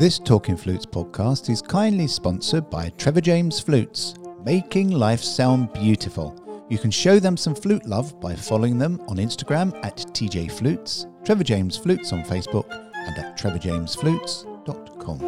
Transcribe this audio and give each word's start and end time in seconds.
This 0.00 0.18
Talking 0.18 0.56
Flutes 0.56 0.86
podcast 0.86 1.50
is 1.50 1.60
kindly 1.60 2.06
sponsored 2.06 2.70
by 2.70 2.88
Trevor 2.96 3.20
James 3.20 3.60
Flutes, 3.60 4.14
making 4.42 4.92
life 4.92 5.20
sound 5.22 5.70
beautiful. 5.74 6.34
You 6.70 6.78
can 6.78 6.90
show 6.90 7.18
them 7.18 7.36
some 7.36 7.54
flute 7.54 7.84
love 7.84 8.18
by 8.18 8.34
following 8.34 8.78
them 8.78 8.98
on 9.08 9.18
Instagram 9.18 9.78
at 9.84 9.98
TJ 9.98 10.52
Flutes, 10.52 11.06
Trevor 11.22 11.44
James 11.44 11.76
Flutes 11.76 12.14
on 12.14 12.22
Facebook, 12.22 12.64
and 12.94 13.18
at 13.18 13.38
trevorjamesflutes.com. 13.38 15.18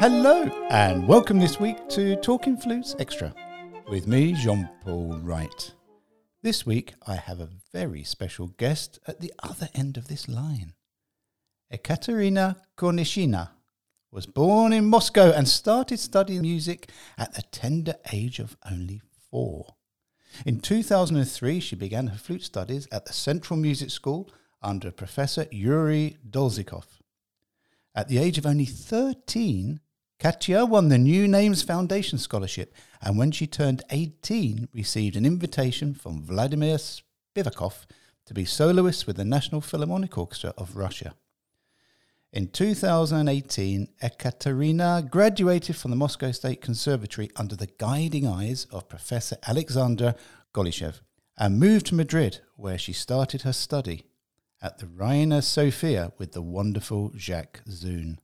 Hello, 0.00 0.50
and 0.68 1.08
welcome 1.08 1.38
this 1.38 1.58
week 1.58 1.88
to 1.88 2.14
Talking 2.16 2.58
Flutes 2.58 2.94
Extra 2.98 3.34
with 3.88 4.06
me, 4.06 4.34
Jean 4.34 4.68
Paul 4.84 5.18
Wright. 5.22 5.72
This 6.42 6.64
week, 6.64 6.94
I 7.06 7.16
have 7.16 7.38
a 7.38 7.50
very 7.70 8.02
special 8.02 8.46
guest 8.46 8.98
at 9.06 9.20
the 9.20 9.30
other 9.42 9.68
end 9.74 9.98
of 9.98 10.08
this 10.08 10.26
line. 10.26 10.72
Ekaterina 11.70 12.56
Kornishina 12.78 13.50
was 14.10 14.24
born 14.24 14.72
in 14.72 14.86
Moscow 14.86 15.32
and 15.32 15.46
started 15.46 16.00
studying 16.00 16.40
music 16.40 16.88
at 17.18 17.34
the 17.34 17.42
tender 17.42 17.96
age 18.10 18.38
of 18.38 18.56
only 18.70 19.02
four. 19.30 19.74
In 20.46 20.60
2003, 20.60 21.60
she 21.60 21.76
began 21.76 22.06
her 22.06 22.16
flute 22.16 22.42
studies 22.42 22.88
at 22.90 23.04
the 23.04 23.12
Central 23.12 23.58
Music 23.58 23.90
School 23.90 24.30
under 24.62 24.90
Professor 24.90 25.46
Yuri 25.50 26.16
Dolzhikov. 26.26 26.86
At 27.94 28.08
the 28.08 28.16
age 28.16 28.38
of 28.38 28.46
only 28.46 28.64
13, 28.64 29.80
Katya 30.20 30.66
won 30.66 30.90
the 30.90 30.98
New 30.98 31.26
Names 31.26 31.62
Foundation 31.62 32.18
Scholarship 32.18 32.74
and 33.00 33.16
when 33.16 33.30
she 33.30 33.46
turned 33.46 33.82
18, 33.88 34.68
received 34.70 35.16
an 35.16 35.24
invitation 35.24 35.94
from 35.94 36.22
Vladimir 36.22 36.76
Spivakov 36.76 37.86
to 38.26 38.34
be 38.34 38.44
soloist 38.44 39.06
with 39.06 39.16
the 39.16 39.24
National 39.24 39.62
Philharmonic 39.62 40.18
Orchestra 40.18 40.52
of 40.58 40.76
Russia. 40.76 41.14
In 42.34 42.48
2018, 42.48 43.88
Ekaterina 44.02 45.08
graduated 45.10 45.76
from 45.76 45.90
the 45.90 45.96
Moscow 45.96 46.32
State 46.32 46.60
Conservatory 46.60 47.30
under 47.36 47.56
the 47.56 47.70
guiding 47.78 48.26
eyes 48.26 48.66
of 48.70 48.90
Professor 48.90 49.38
Alexander 49.46 50.14
Golyshev 50.52 51.00
and 51.38 51.58
moved 51.58 51.86
to 51.86 51.94
Madrid, 51.94 52.40
where 52.56 52.76
she 52.76 52.92
started 52.92 53.40
her 53.40 53.54
study 53.54 54.04
at 54.60 54.76
the 54.80 54.86
Reina 54.86 55.40
Sofia 55.40 56.12
with 56.18 56.32
the 56.32 56.42
wonderful 56.42 57.10
Jacques 57.16 57.62
Zoon. 57.70 58.20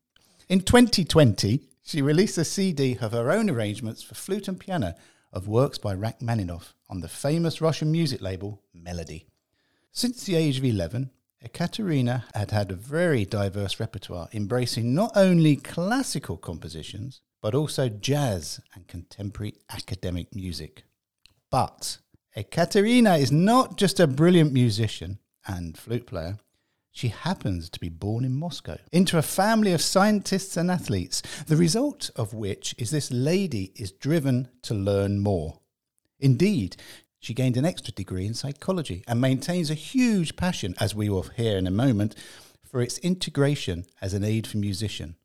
In 0.46 0.60
2020, 0.60 1.62
she 1.86 2.02
released 2.02 2.36
a 2.36 2.44
CD 2.44 2.98
of 3.00 3.12
her 3.12 3.30
own 3.30 3.48
arrangements 3.48 4.02
for 4.02 4.16
flute 4.16 4.48
and 4.48 4.58
piano 4.58 4.96
of 5.32 5.46
works 5.46 5.78
by 5.78 5.94
Rachmaninoff 5.94 6.74
on 6.90 7.00
the 7.00 7.08
famous 7.08 7.60
Russian 7.60 7.92
music 7.92 8.20
label 8.20 8.60
Melodiya. 8.76 9.24
Since 9.92 10.24
the 10.24 10.34
age 10.34 10.58
of 10.58 10.64
11, 10.64 11.10
Ekaterina 11.44 12.24
had 12.34 12.50
had 12.50 12.72
a 12.72 12.74
very 12.74 13.24
diverse 13.24 13.78
repertoire, 13.78 14.28
embracing 14.32 14.96
not 14.96 15.12
only 15.14 15.54
classical 15.54 16.36
compositions, 16.36 17.20
but 17.40 17.54
also 17.54 17.88
jazz 17.88 18.60
and 18.74 18.88
contemporary 18.88 19.54
academic 19.70 20.34
music. 20.34 20.82
But 21.50 21.98
Ekaterina 22.36 23.14
is 23.14 23.30
not 23.30 23.78
just 23.78 24.00
a 24.00 24.08
brilliant 24.08 24.52
musician 24.52 25.20
and 25.46 25.78
flute 25.78 26.06
player, 26.06 26.38
she 26.96 27.08
happens 27.08 27.68
to 27.68 27.78
be 27.78 27.90
born 27.90 28.24
in 28.24 28.34
Moscow 28.34 28.78
into 28.90 29.18
a 29.18 29.22
family 29.22 29.74
of 29.74 29.82
scientists 29.82 30.56
and 30.56 30.70
athletes, 30.70 31.20
the 31.46 31.54
result 31.54 32.10
of 32.16 32.32
which 32.32 32.74
is 32.78 32.90
this 32.90 33.12
lady 33.12 33.70
is 33.76 33.92
driven 33.92 34.48
to 34.62 34.72
learn 34.72 35.18
more. 35.18 35.60
Indeed, 36.20 36.76
she 37.20 37.34
gained 37.34 37.58
an 37.58 37.66
extra 37.66 37.92
degree 37.92 38.24
in 38.24 38.32
psychology 38.32 39.04
and 39.06 39.20
maintains 39.20 39.70
a 39.70 39.74
huge 39.74 40.36
passion, 40.36 40.74
as 40.80 40.94
we 40.94 41.10
will 41.10 41.24
hear 41.24 41.58
in 41.58 41.66
a 41.66 41.70
moment, 41.70 42.14
for 42.64 42.80
its 42.80 42.96
integration 43.00 43.84
as 44.00 44.14
an 44.14 44.24
aid 44.24 44.46
for 44.46 44.56
musician. 44.56 45.16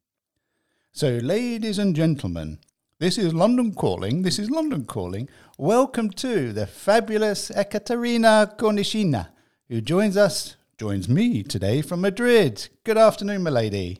So, 0.91 1.19
ladies 1.23 1.79
and 1.79 1.95
gentlemen, 1.95 2.59
this 2.99 3.17
is 3.17 3.33
London 3.33 3.73
Calling. 3.73 4.23
This 4.23 4.39
is 4.39 4.51
London 4.51 4.83
Calling. 4.83 5.29
Welcome 5.57 6.09
to 6.11 6.51
the 6.51 6.67
fabulous 6.67 7.49
Ekaterina 7.49 8.57
Kornishina, 8.57 9.29
who 9.69 9.79
joins 9.79 10.17
us 10.17 10.57
joins 10.81 11.07
me 11.07 11.43
today 11.43 11.79
from 11.79 12.01
Madrid. 12.01 12.67
Good 12.83 12.97
afternoon, 12.97 13.43
milady. 13.43 13.99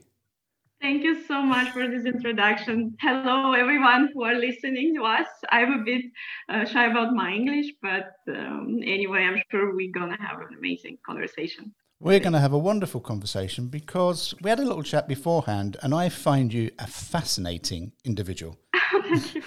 Thank 0.82 1.04
you 1.04 1.24
so 1.28 1.44
much 1.44 1.70
for 1.74 1.88
this 1.88 2.06
introduction. 2.06 2.98
Hello, 3.00 3.54
everyone 3.54 4.10
who 4.12 4.24
are 4.24 4.34
listening 4.34 4.96
to 4.96 5.04
us. 5.04 5.28
I'm 5.52 5.74
a 5.74 5.84
bit 5.84 6.06
uh, 6.50 6.66
shy 6.66 6.88
about 6.88 7.14
my 7.14 7.34
English, 7.34 7.68
but 7.84 8.14
um, 8.28 8.80
anyway, 8.84 9.20
I'm 9.20 9.40
sure 9.52 9.76
we're 9.76 9.92
going 9.92 10.10
to 10.10 10.18
have 10.24 10.40
an 10.40 10.58
amazing 10.58 10.98
conversation. 11.06 11.72
We're 12.00 12.20
going 12.20 12.34
to 12.34 12.40
have 12.40 12.54
a 12.54 12.58
wonderful 12.58 13.02
conversation 13.02 13.68
because 13.68 14.34
we 14.42 14.50
had 14.50 14.60
a 14.60 14.66
little 14.66 14.82
chat 14.82 15.08
beforehand, 15.08 15.78
and 15.84 15.94
I 15.94 16.10
find 16.10 16.52
you 16.52 16.72
a 16.80 16.88
fascinating 16.88 17.92
individual. 18.04 18.58
Thank 19.04 19.36
you. 19.36 19.44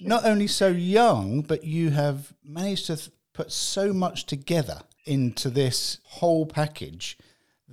Not 0.00 0.24
only 0.24 0.46
so 0.46 0.68
young, 0.68 1.42
but 1.42 1.64
you 1.64 1.90
have 1.90 2.32
managed 2.42 2.86
to 2.86 2.96
th- 2.96 3.10
put 3.34 3.52
so 3.52 3.92
much 3.92 4.24
together 4.24 4.80
into 5.08 5.50
this 5.50 5.98
whole 6.04 6.46
package 6.46 7.18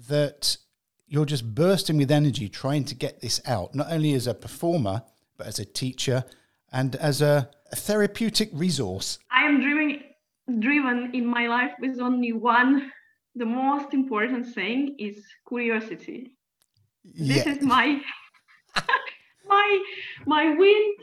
that 0.07 0.57
you're 1.07 1.25
just 1.25 1.53
bursting 1.53 1.97
with 1.97 2.12
energy 2.12 2.50
trying 2.50 2.85
to 2.85 2.96
get 2.96 3.22
this 3.22 3.41
out, 3.46 3.75
not 3.75 3.91
only 3.91 4.13
as 4.13 4.28
a 4.28 4.34
performer, 4.34 5.03
but 5.38 5.47
as 5.47 5.59
a 5.59 5.66
teacher 5.66 6.23
and 6.72 6.96
as 6.96 7.22
a, 7.22 7.50
a 7.72 7.75
therapeutic 7.75 8.50
resource. 8.53 9.19
I 9.31 9.46
am 9.46 9.62
driven, 9.62 10.01
driven 10.59 11.12
in 11.13 11.25
my 11.25 11.47
life 11.47 11.72
with 11.79 12.00
only 12.00 12.34
one. 12.34 12.91
The 13.35 13.46
most 13.46 13.94
important 13.94 14.53
thing 14.53 14.96
is 14.97 15.23
curiosity. 15.47 16.31
Yeah. 17.03 17.44
This 17.44 17.57
is 17.57 17.62
my 17.62 18.02
my 19.47 19.84
my 20.25 20.56
wind, 20.56 20.96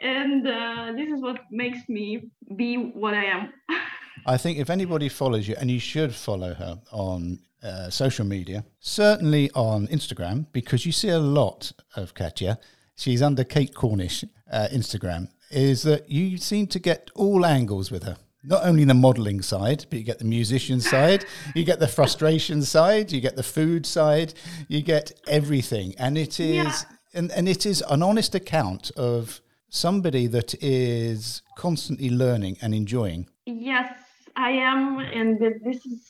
and 0.00 0.46
uh, 0.46 0.92
this 0.96 1.08
is 1.08 1.22
what 1.22 1.40
makes 1.50 1.88
me 1.88 2.30
be 2.56 2.76
what 2.76 3.14
I 3.14 3.24
am. 3.24 3.52
I 4.26 4.36
think 4.36 4.58
if 4.58 4.70
anybody 4.70 5.08
follows 5.08 5.48
you, 5.48 5.56
and 5.60 5.70
you 5.70 5.80
should 5.80 6.14
follow 6.14 6.54
her 6.54 6.80
on 6.92 7.38
uh, 7.62 7.90
social 7.90 8.24
media, 8.26 8.64
certainly 8.80 9.50
on 9.54 9.86
Instagram, 9.88 10.46
because 10.52 10.86
you 10.86 10.92
see 10.92 11.08
a 11.08 11.18
lot 11.18 11.72
of 11.96 12.14
Katya. 12.14 12.58
She's 12.96 13.22
under 13.22 13.44
Kate 13.44 13.74
Cornish 13.74 14.24
uh, 14.50 14.68
Instagram. 14.72 15.28
Is 15.50 15.82
that 15.82 16.10
you 16.10 16.36
seem 16.38 16.66
to 16.68 16.78
get 16.78 17.10
all 17.14 17.44
angles 17.44 17.90
with 17.90 18.04
her? 18.04 18.16
Not 18.42 18.64
only 18.64 18.84
the 18.84 18.94
modelling 18.94 19.42
side, 19.42 19.84
but 19.90 19.98
you 19.98 20.04
get 20.04 20.18
the 20.18 20.24
musician 20.24 20.80
side, 20.80 21.24
you 21.54 21.64
get 21.64 21.78
the 21.80 21.88
frustration 21.88 22.62
side, 22.62 23.12
you 23.12 23.20
get 23.20 23.36
the 23.36 23.42
food 23.42 23.84
side, 23.84 24.32
you 24.68 24.80
get 24.82 25.12
everything, 25.28 25.94
and 25.98 26.16
it 26.16 26.40
is 26.40 26.54
Yeah. 26.54 26.82
and, 27.14 27.30
and 27.32 27.48
it 27.48 27.66
is 27.66 27.82
an 27.90 28.02
honest 28.02 28.34
account 28.34 28.90
of 28.96 29.40
somebody 29.68 30.26
that 30.28 30.54
is 30.62 31.42
constantly 31.56 32.08
learning 32.10 32.56
and 32.62 32.74
enjoying. 32.74 33.28
Yes, 33.44 33.92
I 34.36 34.50
am, 34.50 34.98
and 34.98 35.38
th- 35.38 35.62
this 35.64 35.84
is 35.86 36.08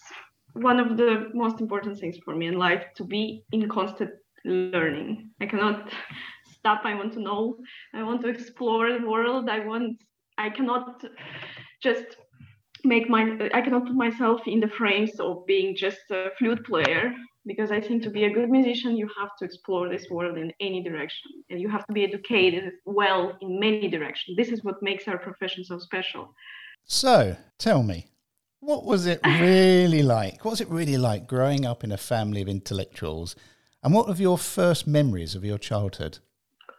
one 0.54 0.80
of 0.80 0.96
the 0.96 1.30
most 1.34 1.60
important 1.60 1.98
things 1.98 2.18
for 2.24 2.34
me 2.34 2.46
in 2.46 2.54
life 2.58 2.84
to 2.96 3.04
be 3.04 3.44
in 3.52 3.68
constant 3.68 4.10
learning. 4.44 5.30
I 5.40 5.46
cannot 5.46 5.90
stop. 6.52 6.82
I 6.84 6.94
want 6.94 7.12
to 7.14 7.20
know. 7.20 7.56
I 7.94 8.02
want 8.02 8.22
to 8.22 8.28
explore 8.28 8.98
the 8.98 9.06
world. 9.06 9.48
I 9.48 9.60
want. 9.60 10.02
I 10.38 10.50
cannot 10.50 11.04
just 11.82 12.16
make 12.84 13.08
my. 13.08 13.50
I 13.54 13.60
cannot 13.60 13.86
put 13.86 13.96
myself 13.96 14.40
in 14.46 14.60
the 14.60 14.68
frames 14.68 15.20
of 15.20 15.46
being 15.46 15.76
just 15.76 16.10
a 16.10 16.30
flute 16.38 16.64
player 16.66 17.12
because 17.46 17.70
I 17.70 17.80
think 17.80 18.02
to 18.02 18.10
be 18.10 18.24
a 18.24 18.30
good 18.32 18.50
musician, 18.50 18.96
you 18.96 19.08
have 19.18 19.30
to 19.38 19.44
explore 19.44 19.88
this 19.88 20.08
world 20.10 20.36
in 20.36 20.52
any 20.60 20.82
direction, 20.82 21.30
and 21.48 21.60
you 21.60 21.68
have 21.68 21.86
to 21.86 21.92
be 21.92 22.04
educated 22.04 22.72
well 22.84 23.36
in 23.40 23.58
many 23.58 23.88
directions. 23.88 24.36
This 24.36 24.48
is 24.48 24.62
what 24.62 24.82
makes 24.82 25.08
our 25.08 25.18
profession 25.18 25.64
so 25.64 25.78
special. 25.78 26.34
So 26.84 27.36
tell 27.58 27.82
me, 27.82 28.06
what 28.60 28.84
was 28.84 29.06
it 29.06 29.20
really 29.24 30.02
like? 30.02 30.44
What 30.44 30.52
was 30.52 30.60
it 30.60 30.68
really 30.68 30.98
like 30.98 31.26
growing 31.26 31.64
up 31.64 31.84
in 31.84 31.92
a 31.92 31.96
family 31.96 32.42
of 32.42 32.48
intellectuals? 32.48 33.36
And 33.82 33.94
what 33.94 34.08
are 34.08 34.22
your 34.22 34.38
first 34.38 34.86
memories 34.86 35.34
of 35.34 35.44
your 35.44 35.58
childhood? 35.58 36.18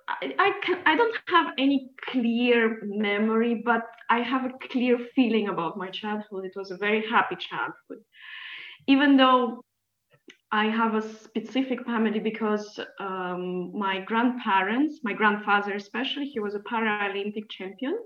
I, 0.07 0.33
I 0.38 0.51
can 0.63 0.80
I 0.86 0.95
don't 0.95 1.15
have 1.27 1.53
any 1.57 1.89
clear 2.09 2.80
memory, 2.83 3.62
but 3.65 3.83
I 4.09 4.19
have 4.19 4.45
a 4.45 4.68
clear 4.69 4.98
feeling 5.15 5.48
about 5.48 5.77
my 5.77 5.89
childhood. 5.89 6.45
It 6.45 6.54
was 6.56 6.71
a 6.71 6.77
very 6.77 7.04
happy 7.07 7.36
childhood, 7.36 8.04
even 8.88 9.18
though 9.18 9.63
I 10.51 10.65
have 10.65 10.95
a 10.95 11.01
specific 11.01 11.86
family 11.86 12.19
because 12.19 12.80
um, 13.00 13.71
my 13.77 14.01
grandparents, 14.01 15.00
my 15.04 15.13
grandfather 15.13 15.74
especially, 15.74 16.25
he 16.25 16.39
was 16.39 16.56
a 16.56 16.59
Paralympic 16.59 17.50
champion. 17.50 17.97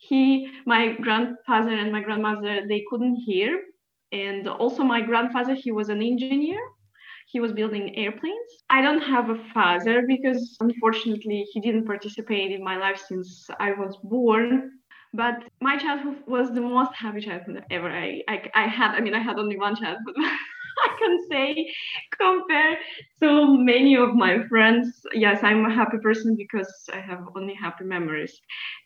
He, 0.00 0.50
my 0.66 0.94
grandfather 0.94 1.70
and 1.70 1.92
my 1.92 2.02
grandmother, 2.02 2.66
they 2.66 2.84
couldn't 2.90 3.16
hear, 3.16 3.62
and 4.12 4.48
also 4.48 4.82
my 4.82 5.00
grandfather, 5.00 5.54
he 5.54 5.70
was 5.70 5.88
an 5.88 6.02
engineer 6.02 6.60
he 7.30 7.40
was 7.40 7.52
building 7.52 7.96
airplanes. 7.96 8.50
I 8.68 8.82
don't 8.82 9.00
have 9.02 9.30
a 9.30 9.38
father 9.54 10.02
because 10.06 10.56
unfortunately 10.60 11.46
he 11.52 11.60
didn't 11.60 11.86
participate 11.86 12.50
in 12.50 12.64
my 12.64 12.76
life 12.76 13.00
since 13.06 13.48
I 13.60 13.72
was 13.72 13.96
born. 14.02 14.72
But 15.14 15.44
my 15.60 15.76
childhood 15.76 16.22
was 16.26 16.52
the 16.52 16.60
most 16.60 16.92
happy 16.94 17.20
childhood 17.20 17.64
ever 17.70 17.88
I, 17.88 18.22
I, 18.28 18.50
I 18.54 18.66
had. 18.66 18.94
I 18.96 19.00
mean, 19.00 19.14
I 19.14 19.20
had 19.20 19.38
only 19.38 19.58
one 19.58 19.76
childhood. 20.86 20.98
can 20.98 21.18
say 21.30 21.72
compared 22.18 22.78
to 23.22 23.58
many 23.58 23.96
of 23.96 24.14
my 24.14 24.46
friends. 24.48 25.00
Yes, 25.12 25.40
I'm 25.42 25.64
a 25.64 25.74
happy 25.74 25.98
person 26.02 26.36
because 26.36 26.72
I 26.92 27.00
have 27.00 27.20
only 27.36 27.54
happy 27.54 27.84
memories, 27.84 28.38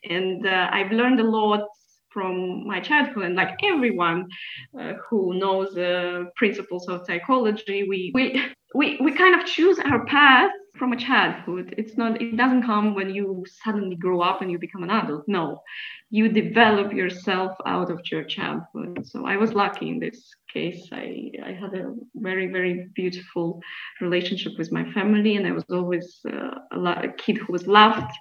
and 0.09 0.45
uh, 0.45 0.69
I've 0.71 0.91
learned 0.91 1.19
a 1.19 1.29
lot 1.29 1.67
from 2.15 2.65
my 2.65 2.79
childhood 2.79 3.25
and 3.25 3.35
like 3.35 3.59
everyone 3.61 4.25
uh, 4.79 4.93
who 5.09 5.37
knows 5.37 5.73
the 5.73 6.21
uh, 6.21 6.23
principles 6.37 6.87
of 6.87 7.05
psychology 7.05 7.85
we, 7.89 8.09
we 8.15 8.41
we 8.75 8.97
we 9.01 9.11
kind 9.13 9.39
of 9.39 9.47
choose 9.47 9.79
our 9.79 10.05
path 10.05 10.51
from 10.77 10.91
a 10.91 10.97
childhood. 10.97 11.73
It's 11.77 11.97
not 11.97 12.21
it 12.21 12.35
doesn't 12.35 12.63
come 12.63 12.93
when 12.93 13.09
you 13.09 13.45
suddenly 13.63 13.95
grow 13.95 14.19
up 14.21 14.41
and 14.41 14.51
you 14.51 14.59
become 14.59 14.83
an 14.83 14.89
adult. 14.89 15.23
No. 15.27 15.61
You 16.09 16.27
develop 16.27 16.91
yourself 16.91 17.53
out 17.65 17.89
of 17.89 18.01
your 18.11 18.23
childhood. 18.23 19.07
So 19.11 19.25
i 19.25 19.37
was 19.37 19.53
lucky 19.53 19.87
in 19.89 19.99
this 19.99 20.19
case. 20.53 20.81
I 20.91 21.31
i 21.49 21.51
had 21.61 21.73
a 21.73 21.85
very 22.15 22.47
very 22.57 22.75
beautiful 22.95 23.61
relationship 24.01 24.53
with 24.59 24.71
my 24.77 24.85
family 24.97 25.35
and 25.37 25.47
i 25.47 25.53
was 25.59 25.65
always 25.77 26.07
uh, 26.33 26.55
a, 26.77 26.79
a 27.07 27.11
kid 27.23 27.37
who 27.37 27.51
was 27.53 27.65
loved 27.67 28.11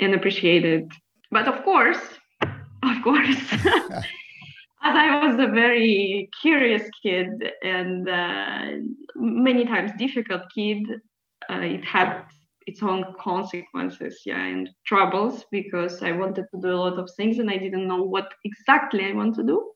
and 0.00 0.14
appreciated. 0.14 0.84
But 1.30 1.46
of 1.52 1.56
course 1.64 2.04
of 2.90 2.96
course 3.02 3.42
as 4.84 4.94
I 4.94 5.26
was 5.26 5.34
a 5.34 5.50
very 5.50 6.30
curious 6.40 6.88
kid 7.02 7.50
and 7.62 8.08
uh, 8.08 8.66
many 9.16 9.64
times 9.64 9.92
difficult 9.98 10.42
kid, 10.54 10.84
uh, 11.50 11.60
it 11.60 11.84
had 11.84 12.24
its 12.66 12.82
own 12.82 13.04
consequences 13.20 14.22
yeah 14.24 14.42
and 14.42 14.70
troubles 14.86 15.44
because 15.50 16.02
i 16.02 16.12
wanted 16.12 16.46
to 16.50 16.60
do 16.60 16.70
a 16.70 16.82
lot 16.86 16.98
of 16.98 17.10
things 17.16 17.38
and 17.38 17.50
i 17.50 17.56
didn't 17.56 17.86
know 17.86 18.02
what 18.02 18.32
exactly 18.44 19.04
i 19.04 19.12
want 19.12 19.34
to 19.34 19.42
do. 19.42 19.70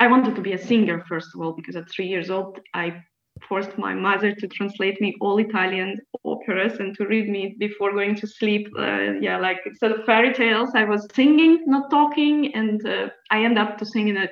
I 0.00 0.08
wanted 0.08 0.34
to 0.34 0.42
be 0.42 0.52
a 0.52 0.58
singer 0.58 1.04
first 1.08 1.28
of 1.34 1.40
all 1.40 1.52
because 1.52 1.76
at 1.76 1.90
three 1.90 2.06
years 2.06 2.28
old 2.30 2.60
i 2.74 3.02
forced 3.48 3.76
my 3.78 3.94
mother 3.94 4.34
to 4.34 4.46
translate 4.48 5.00
me 5.00 5.14
all 5.20 5.38
italian 5.38 5.98
operas 6.24 6.78
and 6.78 6.96
to 6.96 7.06
read 7.06 7.28
me 7.28 7.56
before 7.58 7.92
going 7.92 8.14
to 8.14 8.26
sleep 8.26 8.68
uh, 8.78 9.12
yeah 9.20 9.38
like 9.38 9.58
instead 9.66 9.92
of 9.92 10.04
fairy 10.04 10.32
tales 10.32 10.70
i 10.74 10.84
was 10.84 11.06
singing 11.14 11.62
not 11.66 11.90
talking 11.90 12.54
and 12.54 12.86
uh, 12.86 13.08
i 13.30 13.42
ended 13.44 13.58
up 13.58 13.78
to 13.78 13.86
sing 13.86 14.08
in 14.08 14.16
a 14.16 14.28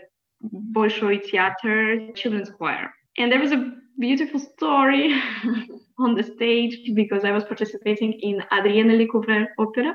bolshoi 0.72 1.22
theater 1.30 2.08
children's 2.14 2.50
choir 2.50 2.90
and 3.18 3.30
there 3.30 3.40
was 3.40 3.52
a 3.52 3.72
beautiful 4.00 4.40
story 4.40 5.14
on 5.98 6.14
the 6.14 6.22
stage 6.22 6.78
because 6.94 7.24
I 7.24 7.32
was 7.32 7.44
participating 7.44 8.14
in 8.14 8.42
Adriana 8.52 8.94
Lecouvreur 8.94 9.46
opera. 9.58 9.94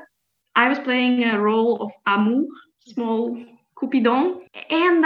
I 0.55 0.69
was 0.69 0.79
playing 0.79 1.23
a 1.23 1.39
role 1.39 1.81
of 1.81 1.91
Amour, 2.05 2.45
small 2.87 3.37
Cupidon, 3.77 4.41
and 4.69 5.05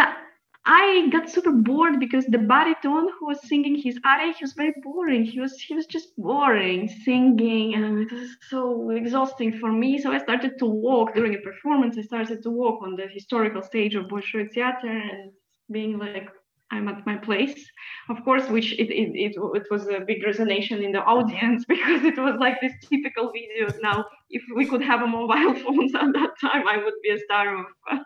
I 0.66 1.10
got 1.12 1.30
super 1.30 1.52
bored 1.52 2.00
because 2.00 2.26
the 2.26 2.38
baritone 2.38 3.10
who 3.18 3.28
was 3.28 3.48
singing 3.48 3.76
his 3.76 3.98
aria, 4.06 4.34
he 4.34 4.44
was 4.44 4.54
very 4.54 4.74
boring. 4.84 5.24
He 5.24 5.40
was 5.40 5.60
he 5.60 5.74
was 5.74 5.86
just 5.86 6.16
boring 6.18 6.88
singing, 6.88 7.76
and 7.76 8.00
it 8.00 8.12
was 8.12 8.36
so 8.50 8.90
exhausting 8.92 9.58
for 9.58 9.72
me. 9.72 9.98
So 10.00 10.12
I 10.12 10.20
started 10.20 10.60
to 10.60 10.66
walk 10.66 11.16
during 11.16 11.34
a 11.36 11.40
performance. 11.40 11.98
I 11.98 12.02
started 12.02 12.44
to 12.44 12.52
walk 12.52 12.84
on 12.84 12.96
the 12.96 13.08
historical 13.08 13.64
stage 13.64 13.96
of 13.96 14.06
Bolshoi 14.06 14.52
Theater 14.52 14.90
and 14.90 15.32
being 15.72 15.98
like, 15.98 16.30
I'm 16.72 16.88
at 16.88 17.06
my 17.06 17.16
place, 17.16 17.66
of 18.10 18.24
course, 18.24 18.48
which 18.48 18.74
it, 18.74 18.92
it, 18.92 19.12
it, 19.16 19.36
it, 19.36 19.64
was 19.72 19.88
a 19.88 20.02
big 20.06 20.24
resonance 20.24 20.70
in 20.70 20.92
the 20.92 21.00
audience 21.00 21.66
because 21.68 22.04
it 22.04 22.18
was 22.18 22.36
like 22.40 22.62
this 22.62 22.74
typical 22.88 23.32
video. 23.32 23.74
Now, 23.82 24.06
if 24.30 24.44
we 24.56 24.68
could 24.68 24.84
have 24.84 25.02
a 25.02 25.08
mobile 25.08 25.56
phones 25.64 25.96
at 25.96 26.14
that 26.14 26.32
time, 26.40 26.68
I 26.68 26.78
would 26.78 26.94
be 27.02 27.10
a 27.10 27.20
star 27.20 27.58
of 27.58 27.66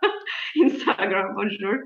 Instagram 0.57 1.33
for 1.35 1.49
sure. 1.59 1.83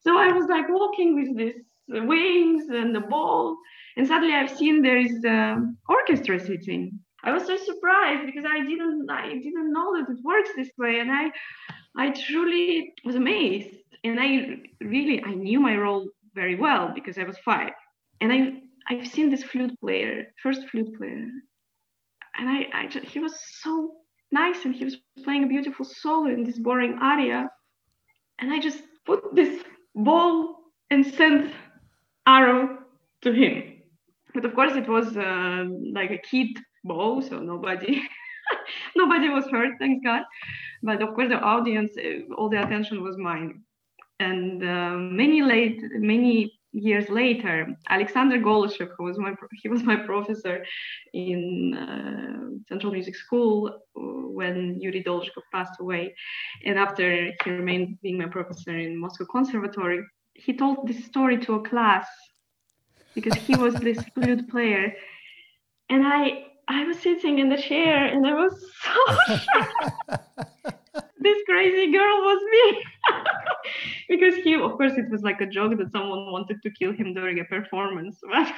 So 0.00 0.16
I 0.16 0.32
was 0.32 0.46
like 0.48 0.68
walking 0.68 1.14
with 1.14 1.36
these 1.36 1.62
wings 1.88 2.64
and 2.70 2.94
the 2.94 3.00
ball, 3.00 3.56
and 3.96 4.06
suddenly 4.06 4.34
I've 4.34 4.56
seen 4.56 4.82
there 4.82 4.98
is 4.98 5.20
the 5.20 5.74
orchestra 5.88 6.38
sitting. 6.40 6.98
I 7.22 7.32
was 7.32 7.46
so 7.46 7.56
surprised 7.56 8.24
because 8.26 8.46
I 8.48 8.60
didn't 8.60 9.10
I 9.10 9.28
didn't 9.28 9.72
know 9.72 9.96
that 9.96 10.10
it 10.10 10.24
works 10.24 10.50
this 10.56 10.70
way, 10.78 11.00
and 11.00 11.10
I 11.10 11.30
I 11.96 12.10
truly 12.10 12.94
was 13.04 13.16
amazed. 13.16 13.76
And 14.02 14.18
I 14.18 14.62
really 14.80 15.22
I 15.22 15.34
knew 15.34 15.60
my 15.60 15.76
role 15.76 16.08
very 16.34 16.56
well 16.56 16.92
because 16.94 17.18
I 17.18 17.24
was 17.24 17.36
five, 17.44 17.72
and 18.20 18.32
I 18.32 18.40
I've 18.88 19.06
seen 19.06 19.30
this 19.30 19.44
flute 19.44 19.78
player, 19.80 20.32
first 20.42 20.68
flute 20.70 20.96
player, 20.96 21.28
and 22.38 22.48
I, 22.48 22.66
I 22.72 22.86
just, 22.86 23.06
he 23.06 23.18
was 23.18 23.34
so 23.60 23.92
nice 24.32 24.64
and 24.64 24.74
he 24.74 24.84
was 24.84 24.96
playing 25.24 25.44
a 25.44 25.46
beautiful 25.46 25.84
solo 25.84 26.28
in 26.28 26.44
this 26.44 26.58
boring 26.58 26.98
aria, 27.00 27.50
and 28.38 28.52
I 28.52 28.60
just 28.60 28.82
put 29.04 29.34
this 29.34 29.62
ball 30.04 30.56
and 30.90 31.06
sent 31.06 31.52
arrow 32.26 32.78
to 33.22 33.32
him. 33.32 33.82
But 34.34 34.44
of 34.44 34.54
course, 34.54 34.72
it 34.74 34.88
was 34.88 35.16
uh, 35.16 35.64
like 35.92 36.10
a 36.10 36.18
kid 36.18 36.48
ball, 36.84 37.22
so 37.22 37.40
nobody 37.40 38.02
nobody 38.96 39.28
was 39.28 39.44
hurt, 39.46 39.74
thanks 39.78 40.04
God. 40.04 40.22
But 40.82 41.02
of 41.02 41.14
course, 41.14 41.28
the 41.28 41.40
audience, 41.40 41.92
uh, 41.98 42.32
all 42.34 42.48
the 42.48 42.62
attention 42.62 43.02
was 43.02 43.16
mine 43.18 43.62
and 44.20 44.62
uh, 44.62 44.96
many 44.96 45.42
late 45.42 45.82
many 45.94 46.59
years 46.72 47.08
later, 47.08 47.74
Alexander 47.88 48.38
Golyshev, 48.38 48.90
who 48.96 49.04
was 49.04 49.18
my 49.18 49.34
he 49.62 49.68
was 49.68 49.82
my 49.82 49.96
professor 49.96 50.64
in 51.12 51.74
uh, 51.74 52.64
Central 52.68 52.92
Music 52.92 53.16
School 53.16 53.68
uh, 53.68 54.00
when 54.38 54.80
Yuri 54.80 55.02
Dolzhikov 55.02 55.46
passed 55.52 55.80
away, 55.80 56.14
and 56.64 56.78
after 56.78 57.32
he 57.44 57.50
remained 57.50 57.98
being 58.02 58.18
my 58.18 58.26
professor 58.26 58.76
in 58.76 58.96
Moscow 58.96 59.26
Conservatory, 59.26 60.00
he 60.34 60.56
told 60.56 60.86
this 60.86 61.04
story 61.04 61.38
to 61.38 61.54
a 61.54 61.68
class 61.68 62.06
because 63.14 63.34
he 63.34 63.56
was 63.56 63.74
this 63.74 63.98
flute 64.14 64.48
player, 64.48 64.92
and 65.88 66.06
I 66.06 66.46
I 66.68 66.84
was 66.84 66.98
sitting 67.00 67.40
in 67.40 67.48
the 67.48 67.60
chair 67.60 68.06
and 68.06 68.24
I 68.26 68.34
was 68.34 68.64
so 68.82 69.36
shocked. 69.36 70.29
This 71.20 71.38
crazy 71.46 71.92
girl 71.92 72.16
was 72.28 72.42
me. 72.52 72.84
because 74.08 74.34
he, 74.36 74.54
of 74.54 74.72
course, 74.72 74.92
it 74.96 75.10
was 75.10 75.22
like 75.22 75.40
a 75.40 75.46
joke 75.46 75.76
that 75.78 75.92
someone 75.92 76.32
wanted 76.32 76.62
to 76.62 76.70
kill 76.70 76.92
him 76.92 77.14
during 77.14 77.40
a 77.40 77.44
performance. 77.44 78.18
But 78.32 78.52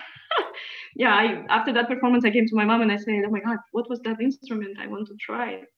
yeah, 0.96 1.14
I, 1.14 1.44
after 1.48 1.72
that 1.74 1.88
performance, 1.88 2.24
I 2.24 2.30
came 2.30 2.46
to 2.46 2.54
my 2.54 2.64
mom 2.64 2.80
and 2.80 2.90
I 2.90 2.96
said, 2.96 3.22
"Oh 3.26 3.30
my 3.30 3.40
God, 3.40 3.58
what 3.72 3.88
was 3.90 4.00
that 4.00 4.20
instrument? 4.20 4.78
I 4.78 4.86
want 4.86 5.06
to 5.08 5.14
try 5.20 5.50
it." 5.50 5.68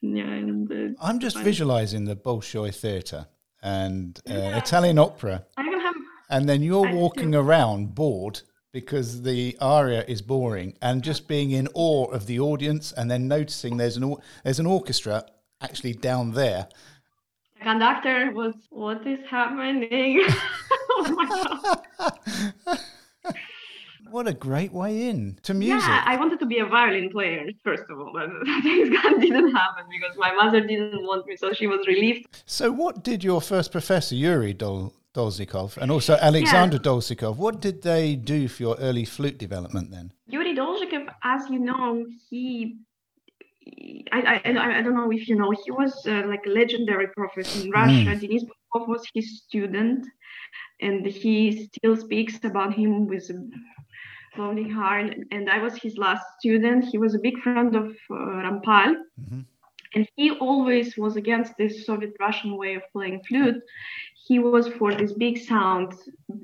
Yeah, 0.00 0.24
and 0.24 0.70
uh, 0.72 1.06
I'm 1.06 1.18
just 1.18 1.38
visualizing 1.38 2.04
the 2.04 2.16
Bolshoi 2.16 2.74
theatre 2.74 3.26
and 3.62 4.18
uh, 4.28 4.32
yeah. 4.32 4.58
Italian 4.58 4.98
opera. 4.98 5.44
Have, 5.56 5.94
and 6.30 6.48
then 6.48 6.62
you're 6.62 6.92
walking 6.94 7.34
around 7.34 7.94
bored 7.94 8.40
because 8.72 9.22
the 9.22 9.56
aria 9.58 10.04
is 10.06 10.20
boring 10.20 10.76
and 10.82 11.02
just 11.02 11.26
being 11.26 11.50
in 11.50 11.66
awe 11.72 12.04
of 12.10 12.26
the 12.26 12.38
audience 12.38 12.92
and 12.92 13.10
then 13.10 13.26
noticing 13.26 13.78
there's 13.78 13.96
an 13.96 14.14
there's 14.44 14.58
an 14.58 14.66
orchestra 14.66 15.24
actually 15.60 15.92
down 15.92 16.32
there 16.32 16.68
the 17.58 17.64
conductor 17.64 18.32
was, 18.32 18.54
what 18.70 19.06
is 19.06 19.18
happening? 19.28 20.22
oh 20.90 21.76
what 24.10 24.28
a 24.28 24.34
great 24.34 24.72
way 24.72 25.08
in 25.08 25.38
to 25.42 25.54
music. 25.54 25.88
Yeah, 25.88 26.04
I 26.06 26.16
wanted 26.16 26.38
to 26.40 26.46
be 26.46 26.58
a 26.58 26.66
violin 26.66 27.10
player, 27.10 27.46
first 27.64 27.84
of 27.88 27.98
all, 27.98 28.12
but 28.12 28.28
things 28.62 28.96
didn't 29.20 29.54
happen 29.54 29.84
because 29.90 30.16
my 30.16 30.32
mother 30.32 30.60
didn't 30.60 31.02
want 31.04 31.26
me, 31.26 31.36
so 31.36 31.52
she 31.52 31.66
was 31.66 31.86
relieved. 31.86 32.42
So, 32.46 32.70
what 32.70 33.02
did 33.02 33.24
your 33.24 33.40
first 33.40 33.72
professor, 33.72 34.14
Yuri 34.14 34.52
Dol- 34.52 34.92
Dolzhikov, 35.14 35.78
and 35.78 35.90
also 35.90 36.16
Alexander 36.20 36.76
yeah. 36.76 36.82
Dolzhikov, 36.82 37.36
what 37.36 37.60
did 37.60 37.82
they 37.82 38.16
do 38.16 38.48
for 38.48 38.62
your 38.62 38.76
early 38.76 39.04
flute 39.04 39.38
development 39.38 39.90
then? 39.90 40.12
Yuri 40.28 40.54
Dolzhikov, 40.54 41.08
as 41.24 41.48
you 41.48 41.58
know, 41.58 42.04
he 42.28 42.76
I, 44.12 44.40
I, 44.44 44.78
I 44.78 44.82
don't 44.82 44.94
know 44.94 45.10
if 45.10 45.28
you 45.28 45.36
know, 45.36 45.50
he 45.64 45.70
was 45.70 46.06
uh, 46.06 46.22
like 46.26 46.44
a 46.46 46.50
legendary 46.50 47.08
professor 47.08 47.64
in 47.64 47.70
Russia. 47.70 48.10
Mm. 48.10 48.20
Denis 48.20 48.44
Buryakov 48.44 48.88
was 48.88 49.02
his 49.14 49.42
student, 49.42 50.06
and 50.80 51.04
he 51.04 51.66
still 51.66 51.96
speaks 51.96 52.44
about 52.44 52.74
him 52.74 53.06
with 53.06 53.28
a 53.30 53.50
floating 54.34 54.70
heart. 54.70 55.14
And 55.30 55.50
I 55.50 55.58
was 55.58 55.74
his 55.76 55.96
last 55.96 56.24
student. 56.38 56.84
He 56.84 56.98
was 56.98 57.14
a 57.14 57.18
big 57.18 57.38
friend 57.38 57.74
of 57.74 57.86
uh, 58.10 58.14
Rampal. 58.14 58.94
Mm-hmm. 59.20 59.40
And 59.96 60.08
he 60.14 60.30
always 60.30 60.96
was 60.96 61.16
against 61.16 61.56
this 61.56 61.84
Soviet 61.86 62.14
Russian 62.20 62.56
way 62.56 62.74
of 62.74 62.82
playing 62.92 63.22
flute 63.26 63.62
he 64.26 64.40
was 64.40 64.66
for 64.66 64.92
this 64.92 65.12
big 65.12 65.38
sound. 65.38 65.94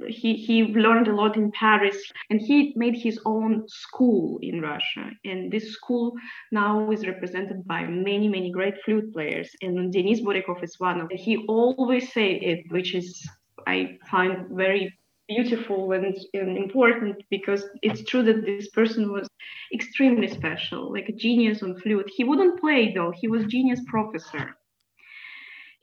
He, 0.07 0.35
he 0.35 0.63
learned 0.63 1.09
a 1.09 1.15
lot 1.15 1.37
in 1.37 1.51
Paris 1.51 1.97
and 2.31 2.41
he 2.41 2.73
made 2.77 2.95
his 2.95 3.19
own 3.25 3.65
school 3.67 4.39
in 4.41 4.61
Russia. 4.61 5.11
And 5.25 5.51
this 5.51 5.73
school 5.73 6.13
now 6.53 6.91
is 6.93 7.07
represented 7.07 7.67
by 7.67 7.85
many, 7.87 8.29
many 8.29 8.53
great 8.53 8.75
flute 8.85 9.13
players. 9.13 9.51
And 9.63 9.93
Denis 9.93 10.21
Buryakov 10.21 10.63
is 10.63 10.79
one 10.79 11.01
of 11.01 11.09
them. 11.09 11.19
He 11.19 11.45
always 11.49 12.13
say 12.13 12.35
it, 12.35 12.71
which 12.71 12.95
is, 12.95 13.29
I 13.67 13.99
find 14.09 14.47
very 14.51 14.97
beautiful 15.35 15.93
and, 15.93 16.17
and 16.35 16.57
important 16.57 17.17
because 17.31 17.63
it's 17.83 18.03
true 18.11 18.23
that 18.23 18.45
this 18.45 18.69
person 18.71 19.13
was 19.13 19.27
extremely 19.73 20.29
special, 20.29 20.93
like 20.93 21.09
a 21.09 21.13
genius 21.13 21.63
on 21.63 21.73
flute. 21.81 22.11
He 22.17 22.25
wouldn't 22.25 22.61
play 22.61 22.93
though, 22.95 23.13
he 23.21 23.29
was 23.29 23.45
genius 23.47 23.81
professor. 23.87 24.45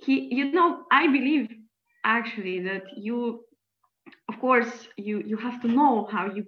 He 0.05 0.33
you 0.33 0.45
know 0.57 0.69
i 0.91 1.07
believe 1.07 1.45
actually 2.05 2.57
that 2.69 2.83
you 2.95 3.43
of 4.29 4.35
course 4.39 4.73
you 4.97 5.15
you 5.31 5.37
have 5.37 5.57
to 5.63 5.67
know 5.67 6.07
how 6.13 6.25
you 6.35 6.43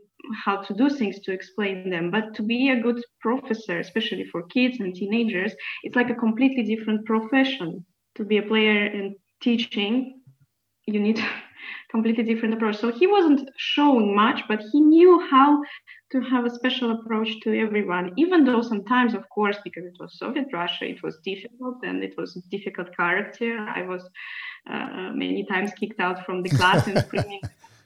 how 0.46 0.56
to 0.68 0.74
do 0.74 0.88
things 0.90 1.20
to 1.22 1.32
explain 1.32 1.90
them. 1.90 2.12
But 2.12 2.26
to 2.36 2.44
be 2.44 2.70
a 2.70 2.82
good 2.86 3.00
professor 3.26 3.80
especially 3.80 4.26
for 4.32 4.42
kids 4.56 4.80
and 4.80 4.96
teenagers 4.96 5.54
it's 5.84 5.96
like 6.00 6.12
a 6.12 6.22
completely 6.26 6.64
different 6.64 7.06
profession. 7.06 7.70
To 8.16 8.24
be 8.32 8.38
a 8.38 8.48
player 8.52 8.86
and 8.98 9.16
teaching 9.42 10.22
you 10.86 11.00
need 11.00 11.20
completely 11.92 12.24
different 12.24 12.54
approach. 12.54 12.78
So 12.78 12.92
he 12.92 13.06
wasn't 13.06 13.50
showing 13.58 14.16
much 14.16 14.42
but 14.48 14.62
he 14.72 14.80
knew 14.80 15.20
how 15.30 15.62
to 16.12 16.22
have 16.22 16.46
a 16.46 16.50
special 16.50 16.92
approach 16.92 17.40
to 17.42 17.58
everyone 17.58 18.12
even 18.18 18.44
though 18.44 18.62
sometimes 18.62 19.14
of 19.14 19.28
course 19.30 19.58
because 19.64 19.86
it 19.86 19.96
was 20.00 20.18
soviet 20.18 20.48
russia 20.52 20.86
it 20.86 21.02
was 21.04 21.18
difficult 21.24 21.78
and 21.84 22.04
it 22.04 22.14
was 22.18 22.36
a 22.36 22.42
difficult 22.50 22.96
character. 22.96 23.58
I 23.58 23.84
was 23.84 24.04
uh, 24.70 25.12
many 25.14 25.46
times 25.46 25.72
kicked 25.80 26.00
out 26.00 26.26
from 26.26 26.44
the 26.44 26.50
class 26.50 26.88
and 26.88 27.00
screaming 27.08 27.42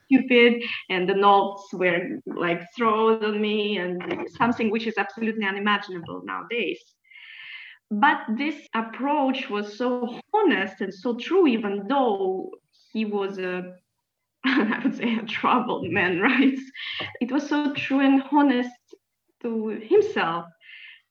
stupid 0.06 0.64
and 0.90 1.10
the 1.10 1.14
notes 1.14 1.74
were 1.74 2.20
like 2.26 2.62
thrown 2.76 3.24
on 3.24 3.42
me 3.42 3.78
and 3.78 4.02
something 4.38 4.70
which 4.70 4.88
is 4.88 4.96
absolutely 4.98 5.46
unimaginable 5.46 6.22
nowadays. 6.26 6.80
But 7.92 8.20
this 8.38 8.56
approach 8.74 9.50
was 9.50 9.78
so 9.78 10.20
honest 10.34 10.82
and 10.82 10.94
so 10.94 11.16
true 11.16 11.48
even 11.48 11.88
though 11.88 12.52
he 12.92 13.06
was 13.06 13.38
a 13.38 13.76
i 14.76 14.80
would 14.84 14.96
say 14.96 15.16
a 15.16 15.24
troubled 15.24 15.90
man 15.90 16.20
right? 16.30 16.58
It 17.20 17.32
was 17.32 17.50
so 17.50 17.74
true 17.74 18.00
and 18.02 18.24
honest 18.32 18.70
to 19.42 19.68
himself 19.68 20.46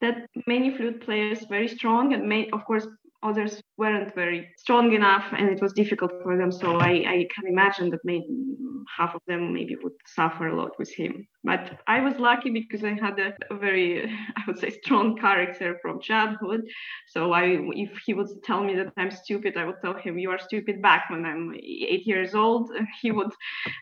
that 0.00 0.26
many 0.46 0.76
flute 0.76 1.00
players 1.00 1.44
very 1.48 1.68
strong 1.68 2.12
and 2.12 2.28
may, 2.28 2.48
of 2.50 2.64
course 2.64 2.86
others 3.24 3.62
weren't 3.78 4.14
very 4.14 4.48
strong 4.56 4.92
enough 4.92 5.24
and 5.36 5.48
it 5.48 5.60
was 5.60 5.72
difficult 5.72 6.12
for 6.22 6.36
them. 6.36 6.52
So 6.52 6.78
i, 6.78 6.92
I 7.14 7.28
can 7.34 7.46
imagine 7.48 7.90
that 7.90 8.00
maybe 8.04 8.28
half 8.96 9.14
of 9.14 9.22
them 9.26 9.54
maybe 9.54 9.76
would 9.82 9.94
suffer 10.06 10.48
a 10.48 10.56
lot 10.56 10.78
with 10.78 10.92
him. 10.92 11.26
But 11.42 11.80
i 11.86 12.00
was 12.00 12.16
lucky 12.18 12.50
because 12.50 12.84
i 12.84 12.92
had 13.04 13.18
a, 13.18 13.30
a, 13.50 13.56
very 13.56 13.88
i 14.38 14.42
would 14.46 14.58
say 14.58 14.70
strong 14.70 15.16
character 15.16 15.78
from 15.82 16.00
childhood. 16.00 16.62
So 17.08 17.32
i 17.32 17.44
if 17.84 17.90
he 18.04 18.12
would 18.14 18.28
tell 18.44 18.62
me 18.62 18.74
that 18.76 18.92
i'm 18.98 19.10
stupid 19.10 19.56
i 19.56 19.64
would 19.64 19.80
tell 19.82 19.94
him 19.94 20.18
you 20.18 20.30
are 20.30 20.38
stupid 20.38 20.82
back 20.82 21.04
when 21.10 21.24
i'm 21.24 21.54
eight 21.92 22.06
years 22.06 22.34
old 22.34 22.70
he 23.02 23.10
would 23.10 23.32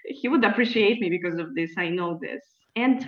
he 0.06 0.28
would 0.28 0.44
appreciate 0.44 1.00
me 1.00 1.08
because 1.10 1.38
of 1.38 1.54
this 1.54 1.72
i 1.76 1.88
know 1.88 2.18
this. 2.22 2.42
And 2.74 2.98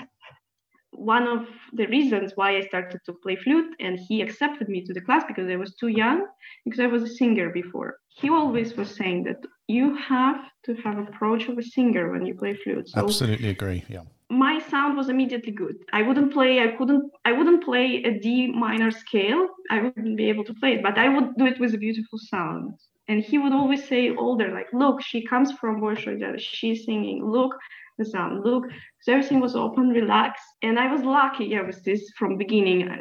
one 0.97 1.27
of 1.27 1.47
the 1.73 1.87
reasons 1.87 2.33
why 2.35 2.57
I 2.57 2.61
started 2.63 3.01
to 3.07 3.13
play 3.23 3.37
flute 3.37 3.75
and 3.81 3.99
he 3.99 4.23
accepted 4.23 4.69
me 4.69 4.83
to 4.85 4.93
the 4.93 5.01
class 5.01 5.25
because 5.27 5.49
I 5.49 5.57
was 5.57 5.75
too 5.75 5.89
young 5.89 6.27
because 6.65 6.81
I 6.81 6.87
was 6.87 7.03
a 7.03 7.09
singer 7.09 7.51
before. 7.51 7.99
He 8.09 8.31
always 8.31 8.77
was 8.77 8.95
saying 8.95 9.25
that 9.25 9.41
you 9.67 9.97
have 9.97 10.41
to 10.67 10.75
have 10.77 10.99
approach 10.99 11.49
of 11.49 11.59
a 11.59 11.63
singer 11.63 12.13
when 12.13 12.25
you 12.27 12.35
play 12.35 12.55
flute. 12.55 12.89
So 12.89 13.01
Absolutely 13.01 13.51
agree. 13.51 13.85
Yeah. 13.89 14.03
My 14.31 14.59
sound 14.59 14.97
was 14.97 15.09
immediately 15.09 15.53
good. 15.53 15.77
I 15.93 16.03
wouldn't 16.03 16.33
play 16.33 16.61
I 16.61 16.69
couldn't 16.77 17.11
I 17.25 17.33
wouldn't 17.33 17.65
play 17.65 18.03
a 18.05 18.19
D 18.19 18.53
minor 18.53 18.91
scale. 18.91 19.49
I 19.71 19.83
wouldn't 19.83 20.17
be 20.17 20.29
able 20.29 20.45
to 20.45 20.55
play 20.55 20.75
it, 20.75 20.83
but 20.83 20.99
I 20.99 21.09
would 21.09 21.37
do 21.37 21.47
it 21.47 21.61
with 21.61 21.75
a 21.75 21.79
beautiful 21.79 22.19
sound. 22.19 22.75
And 23.07 23.23
he 23.23 23.37
would 23.37 23.53
always 23.53 23.87
say 23.87 24.15
older, 24.17 24.51
like, 24.53 24.69
look, 24.73 25.03
she 25.03 25.27
comes 25.27 25.53
from 25.53 25.81
Bolshoi, 25.81 26.39
she's 26.39 26.87
singing. 26.87 27.23
Look, 27.23 27.55
the 27.99 28.05
sound. 28.05 28.45
Look 28.45 28.65
so 29.05 29.13
everything 29.13 29.41
was 29.41 29.55
open 29.55 29.91
relaxed 29.91 30.49
and 30.63 30.79
i 30.79 30.91
was 30.91 31.03
lucky 31.03 31.57
i 31.57 31.61
was 31.61 31.83
this 31.83 32.03
from 32.19 32.39
beginning 32.39 32.89
uh, 32.89 32.97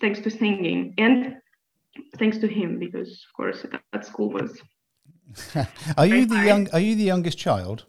thanks 0.00 0.20
to 0.20 0.30
singing 0.30 0.94
and 0.98 1.36
thanks 2.18 2.38
to 2.38 2.46
him 2.46 2.78
because 2.78 3.10
of 3.26 3.36
course 3.36 3.64
at 3.92 4.06
school 4.06 4.30
was 4.30 4.60
are 5.96 6.06
you 6.06 6.26
the 6.26 6.44
young 6.44 6.68
are 6.72 6.80
you 6.80 6.94
the 6.94 7.04
youngest 7.04 7.38
child? 7.38 7.86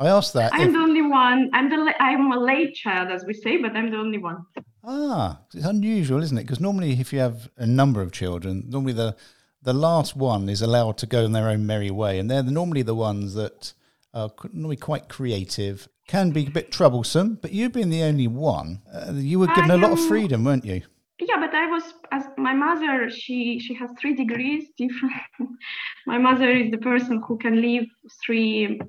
I 0.00 0.08
asked 0.08 0.32
that 0.32 0.54
i'm 0.54 0.68
if... 0.68 0.72
the 0.72 0.78
only 0.78 1.02
one. 1.02 1.50
I'm 1.52 1.68
the 1.68 1.94
i'm 2.00 2.32
a 2.32 2.40
late 2.40 2.74
child 2.74 3.10
as 3.10 3.24
we 3.26 3.34
say 3.34 3.58
but 3.58 3.76
i'm 3.76 3.90
the 3.90 3.98
only 3.98 4.18
one. 4.18 4.38
Ah 4.82 5.40
it's 5.52 5.66
unusual 5.66 6.22
isn't 6.22 6.38
it? 6.38 6.42
Because 6.42 6.60
normally 6.60 6.92
if 6.92 7.12
you 7.12 7.18
have 7.18 7.50
a 7.58 7.66
number 7.66 8.00
of 8.00 8.12
children 8.12 8.64
normally 8.68 8.94
the 8.94 9.14
the 9.62 9.74
last 9.74 10.16
one 10.16 10.48
is 10.48 10.62
allowed 10.62 10.96
to 10.98 11.06
go 11.06 11.24
in 11.24 11.32
their 11.32 11.48
own 11.48 11.66
merry 11.66 11.90
way 11.90 12.18
and 12.18 12.30
they're 12.30 12.42
normally 12.42 12.82
the 12.82 12.94
ones 12.94 13.34
that 13.34 13.74
uh, 14.14 14.28
normally 14.52 14.76
quite 14.76 15.08
creative, 15.08 15.88
can 16.06 16.30
be 16.30 16.46
a 16.46 16.50
bit 16.50 16.70
troublesome, 16.70 17.38
but 17.42 17.52
you 17.52 17.68
being 17.68 17.90
the 17.90 18.02
only 18.02 18.28
one, 18.28 18.80
uh, 18.92 19.12
you 19.12 19.38
were 19.38 19.48
given 19.48 19.70
I 19.70 19.74
a 19.74 19.78
lot 19.78 19.92
of 19.92 20.06
freedom, 20.06 20.44
weren't 20.44 20.64
you? 20.64 20.82
Yeah, 21.20 21.36
but 21.38 21.54
I 21.54 21.66
was 21.70 21.82
as 22.10 22.24
my 22.36 22.52
mother. 22.52 23.08
She 23.08 23.60
she 23.60 23.74
has 23.74 23.90
three 24.00 24.14
degrees 24.14 24.68
different. 24.76 25.14
my 26.06 26.18
mother 26.18 26.50
is 26.50 26.70
the 26.70 26.78
person 26.78 27.22
who 27.26 27.38
can 27.38 27.60
live 27.62 27.86
three 28.24 28.80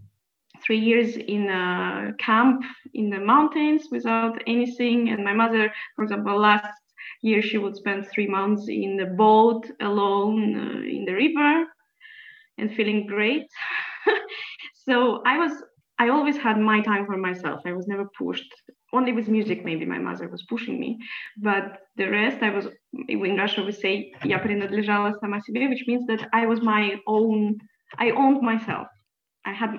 three 0.65 0.79
years 0.79 1.15
in 1.15 1.50
a 1.50 2.13
camp 2.17 2.63
in 2.94 3.10
the 3.10 3.20
mountains 3.20 3.88
without 3.91 4.41
anything. 4.48 5.10
And 5.10 5.24
my 5.24 5.34
mother, 5.34 5.72
for 5.96 6.03
example, 6.03 6.39
last 6.39 6.82
year 7.22 7.41
she 7.41 7.58
would 7.58 7.75
spend 7.75 8.08
three 8.08 8.27
months 8.27 8.67
in 8.70 9.00
a 9.00 9.05
boat 9.05 9.70
alone 9.82 10.55
uh, 10.55 10.79
in 10.82 11.05
the 11.05 11.13
river 11.13 11.65
and 12.58 12.74
feeling 12.75 13.05
great. 13.05 13.48
so 14.85 15.23
I 15.25 15.38
was 15.38 15.52
I 16.00 16.09
always 16.09 16.38
had 16.38 16.59
my 16.59 16.81
time 16.81 17.05
for 17.05 17.19
myself. 17.19 17.61
I 17.67 17.75
was 17.75 17.87
never 17.87 18.07
pushed. 18.19 18.50
Only 18.93 19.12
with 19.12 19.29
music, 19.29 19.64
maybe 19.67 19.85
my 19.85 19.99
mother 19.99 20.29
was 20.29 20.43
pushing 20.49 20.81
me, 20.81 20.99
but 21.37 21.64
the 21.97 22.09
rest, 22.09 22.38
I 22.43 22.50
was. 22.50 22.67
In 23.09 23.37
Russia, 23.37 23.62
we 23.62 23.73
say 23.73 24.11
"я 24.25 24.38
принадлежала 24.38 25.12
сама 25.21 25.40
себе," 25.40 25.69
which 25.69 25.85
means 25.87 26.07
that 26.07 26.26
I 26.33 26.47
was 26.47 26.62
my 26.62 26.99
own. 27.07 27.59
I 27.99 28.11
owned 28.12 28.40
myself. 28.40 28.88
I 29.45 29.52
had. 29.52 29.79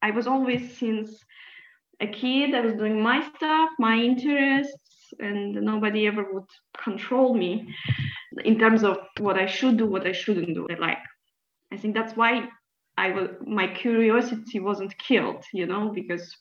I 0.00 0.10
was 0.10 0.26
always 0.26 0.62
since 0.78 1.10
a 2.00 2.06
kid. 2.06 2.54
I 2.54 2.62
was 2.62 2.74
doing 2.74 3.02
my 3.02 3.20
stuff, 3.36 3.68
my 3.78 3.96
interests, 3.96 5.12
and 5.18 5.54
nobody 5.54 6.06
ever 6.06 6.24
would 6.32 6.50
control 6.82 7.34
me 7.34 7.74
in 8.42 8.58
terms 8.58 8.82
of 8.84 8.96
what 9.20 9.36
I 9.36 9.46
should 9.46 9.76
do, 9.76 9.86
what 9.86 10.06
I 10.06 10.12
shouldn't 10.12 10.54
do. 10.54 10.66
Like, 10.78 10.98
I 11.72 11.76
think 11.76 11.94
that's 11.94 12.16
why 12.16 12.48
I 12.97 13.11
was 13.11 13.29
my 13.45 13.67
curiosity 13.67 14.59
wasn't 14.59 14.97
killed, 14.97 15.43
you 15.53 15.65
know, 15.65 15.89
because 15.89 16.35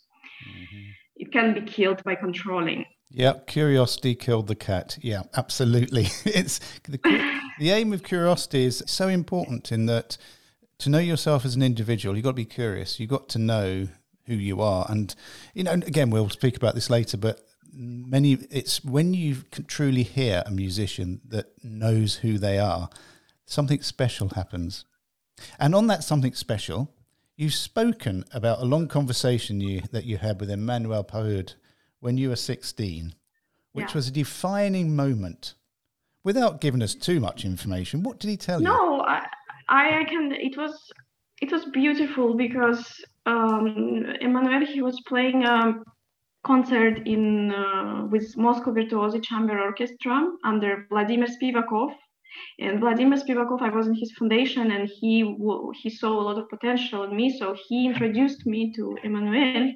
mm-hmm. 0.46 0.90
it 1.16 1.32
can 1.32 1.54
be 1.54 1.62
killed 1.62 2.02
by 2.04 2.14
controlling. 2.14 2.84
Yeah, 3.10 3.34
curiosity 3.46 4.14
killed 4.14 4.46
the 4.46 4.54
cat. 4.54 4.98
Yeah, 5.00 5.22
absolutely. 5.36 6.08
it's 6.24 6.60
the, 6.84 6.98
the 7.58 7.70
aim 7.70 7.92
of 7.92 8.02
curiosity 8.02 8.64
is 8.64 8.82
so 8.86 9.08
important 9.08 9.70
in 9.70 9.86
that 9.86 10.16
to 10.78 10.90
know 10.90 10.98
yourself 10.98 11.44
as 11.44 11.54
an 11.54 11.62
individual, 11.62 12.16
you've 12.16 12.24
got 12.24 12.30
to 12.30 12.34
be 12.34 12.44
curious. 12.44 12.98
You've 12.98 13.10
got 13.10 13.28
to 13.30 13.38
know 13.38 13.88
who 14.26 14.34
you 14.34 14.60
are, 14.60 14.86
and 14.88 15.14
you 15.54 15.64
know. 15.64 15.72
Again, 15.72 16.10
we'll 16.10 16.30
speak 16.30 16.56
about 16.56 16.74
this 16.74 16.90
later, 16.90 17.16
but 17.16 17.46
many 17.72 18.34
it's 18.50 18.84
when 18.84 19.14
you 19.14 19.36
truly 19.66 20.02
hear 20.02 20.42
a 20.46 20.50
musician 20.50 21.20
that 21.28 21.52
knows 21.62 22.16
who 22.16 22.38
they 22.38 22.58
are, 22.58 22.88
something 23.46 23.82
special 23.82 24.30
happens 24.30 24.84
and 25.58 25.74
on 25.74 25.86
that 25.88 26.04
something 26.04 26.34
special, 26.34 26.92
you've 27.36 27.54
spoken 27.54 28.24
about 28.32 28.60
a 28.60 28.64
long 28.64 28.88
conversation 28.88 29.60
you 29.60 29.82
that 29.92 30.04
you 30.04 30.16
had 30.18 30.40
with 30.40 30.50
Emmanuel 30.50 31.04
Pahud 31.04 31.54
when 32.00 32.16
you 32.16 32.28
were 32.28 32.36
16, 32.36 33.14
which 33.72 33.86
yeah. 33.88 33.94
was 33.94 34.08
a 34.08 34.12
defining 34.12 34.94
moment. 34.94 35.54
Without 36.24 36.60
giving 36.60 36.82
us 36.82 36.94
too 36.94 37.18
much 37.18 37.44
information, 37.44 38.02
what 38.02 38.20
did 38.20 38.30
he 38.30 38.36
tell 38.36 38.60
no, 38.60 38.70
you? 38.70 38.78
No, 38.78 39.00
I, 39.00 39.26
I 39.68 40.04
can. 40.04 40.32
It 40.32 40.56
was 40.56 40.92
it 41.40 41.50
was 41.50 41.64
beautiful 41.64 42.34
because 42.34 43.04
um, 43.26 44.04
Emmanuel 44.20 44.64
he 44.64 44.82
was 44.82 45.00
playing 45.08 45.44
a 45.44 45.74
concert 46.44 47.06
in 47.06 47.52
uh, 47.52 48.06
with 48.10 48.36
Moscow 48.36 48.72
Virtuosi 48.72 49.22
Chamber 49.22 49.60
Orchestra 49.60 50.28
under 50.44 50.86
Vladimir 50.88 51.26
Spivakov, 51.26 51.94
and 52.58 52.80
Vladimir 52.80 53.18
Spivakov, 53.18 53.62
I 53.62 53.70
was 53.70 53.86
in 53.86 53.94
his 53.94 54.12
foundation, 54.12 54.70
and 54.70 54.88
he 54.88 55.36
he 55.82 55.90
saw 55.90 56.12
a 56.20 56.26
lot 56.28 56.38
of 56.38 56.48
potential 56.48 57.04
in 57.04 57.16
me. 57.16 57.36
So 57.38 57.56
he 57.68 57.86
introduced 57.86 58.46
me 58.46 58.72
to 58.76 58.96
Emmanuel, 59.02 59.72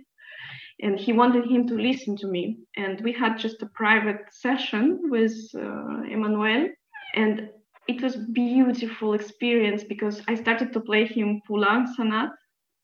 and 0.81 0.99
he 0.99 1.13
wanted 1.13 1.51
him 1.51 1.67
to 1.69 1.75
listen 1.75 2.17
to 2.19 2.27
me. 2.27 2.59
And 2.77 3.01
we 3.03 3.13
had 3.13 3.39
just 3.39 3.63
a 3.63 3.71
private 3.75 4.23
session 4.33 5.11
with 5.11 5.35
uh, 5.55 6.03
Emmanuel, 6.11 6.69
and 7.15 7.49
it 7.89 8.03
was 8.03 8.17
beautiful 8.17 9.15
experience 9.15 9.85
because 9.85 10.21
I 10.29 10.35
started 10.35 10.73
to 10.73 10.81
play 10.81 11.07
him 11.07 11.41
Poulenc 11.49 11.87
Sonat, 11.97 12.31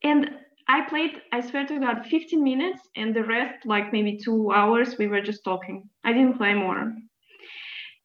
and 0.03 0.31
I 0.69 0.83
played, 0.89 1.21
I 1.33 1.41
swear 1.41 1.67
to 1.67 1.81
God, 1.81 2.07
15 2.07 2.43
minutes, 2.43 2.81
and 2.97 3.15
the 3.15 3.25
rest, 3.25 3.67
like 3.67 3.93
maybe 3.93 4.17
two 4.17 4.53
hours, 4.53 4.97
we 4.97 5.09
were 5.09 5.21
just 5.21 5.45
talking. 5.45 5.89
I 6.05 6.13
didn't 6.13 6.39
play 6.39 6.55
more 6.55 6.95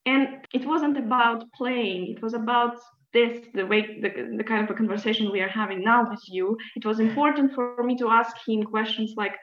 and 0.08 0.22
it 0.52 0.64
wasn't 0.72 0.96
about 0.96 1.40
playing. 1.60 2.02
It 2.14 2.20
was 2.22 2.34
about 2.34 2.76
this 3.12 3.32
the 3.54 3.66
way 3.70 3.80
the, 4.04 4.10
the 4.40 4.44
kind 4.50 4.62
of 4.64 4.70
a 4.70 4.78
conversation 4.82 5.32
we 5.32 5.40
are 5.40 5.54
having 5.62 5.80
now 5.92 6.00
with 6.10 6.24
you. 6.36 6.56
It 6.76 6.84
was 6.84 6.98
important 7.00 7.48
for 7.54 7.82
me 7.88 7.94
to 7.98 8.06
ask 8.20 8.32
him 8.46 8.62
questions 8.62 9.14
like 9.22 9.36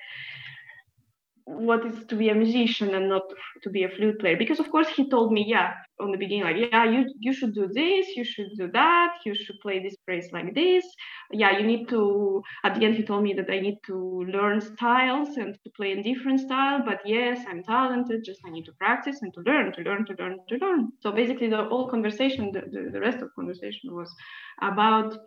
what 1.46 1.86
is 1.86 2.06
to 2.06 2.16
be 2.16 2.30
a 2.30 2.36
musician 2.36 2.94
and 2.96 3.10
not 3.10 3.24
to 3.64 3.70
be 3.70 3.84
a 3.84 3.90
flute 3.90 4.20
player? 4.20 4.36
Because 4.38 4.60
of 4.60 4.70
course 4.72 4.88
he 4.90 5.10
told 5.10 5.32
me 5.32 5.46
yeah 5.48 5.74
on 6.00 6.12
the 6.12 6.18
beginning 6.18 6.44
like 6.44 6.58
yeah 6.58 6.84
you 6.84 7.06
you 7.20 7.32
should 7.34 7.54
do 7.54 7.68
this 7.68 8.08
you 8.16 8.24
should 8.24 8.50
do 8.58 8.70
that 8.72 9.14
you 9.26 9.34
should 9.34 9.56
play 9.62 9.80
this 9.82 9.96
phrase 10.06 10.28
like 10.34 10.54
this. 10.56 10.86
Yeah 11.32 11.58
you 11.58 11.66
need 11.66 11.88
to 11.90 12.42
at 12.64 12.76
the 12.76 12.86
end 12.86 12.96
he 12.96 13.04
told 13.04 13.24
me 13.24 13.34
that 13.34 13.50
i 13.50 13.60
need 13.60 13.78
to 13.86 14.26
learn 14.34 14.60
styles 14.60 15.38
and 15.38 15.56
to 15.64 15.70
play 15.78 15.92
in 15.92 16.02
different 16.02 16.40
style 16.42 16.82
but 16.86 17.00
yes 17.06 17.40
i'm 17.48 17.64
talented 17.64 18.24
just 18.26 18.42
i 18.46 18.50
need 18.50 18.66
to 18.66 18.74
practice 18.74 19.22
and 19.22 19.34
to 19.34 19.42
learn 19.42 19.72
to 19.74 19.82
learn 19.82 20.06
to 20.06 20.14
learn 20.20 20.40
to 20.50 20.56
learn. 20.58 20.92
So 21.02 21.12
basically 21.12 21.50
the 21.50 21.64
whole 21.66 21.88
conversation 21.90 22.52
the, 22.52 22.62
the, 22.72 22.90
the 22.92 23.00
rest 23.00 23.22
of 23.22 23.30
conversation 23.36 23.96
was 23.96 24.14
about 24.62 25.18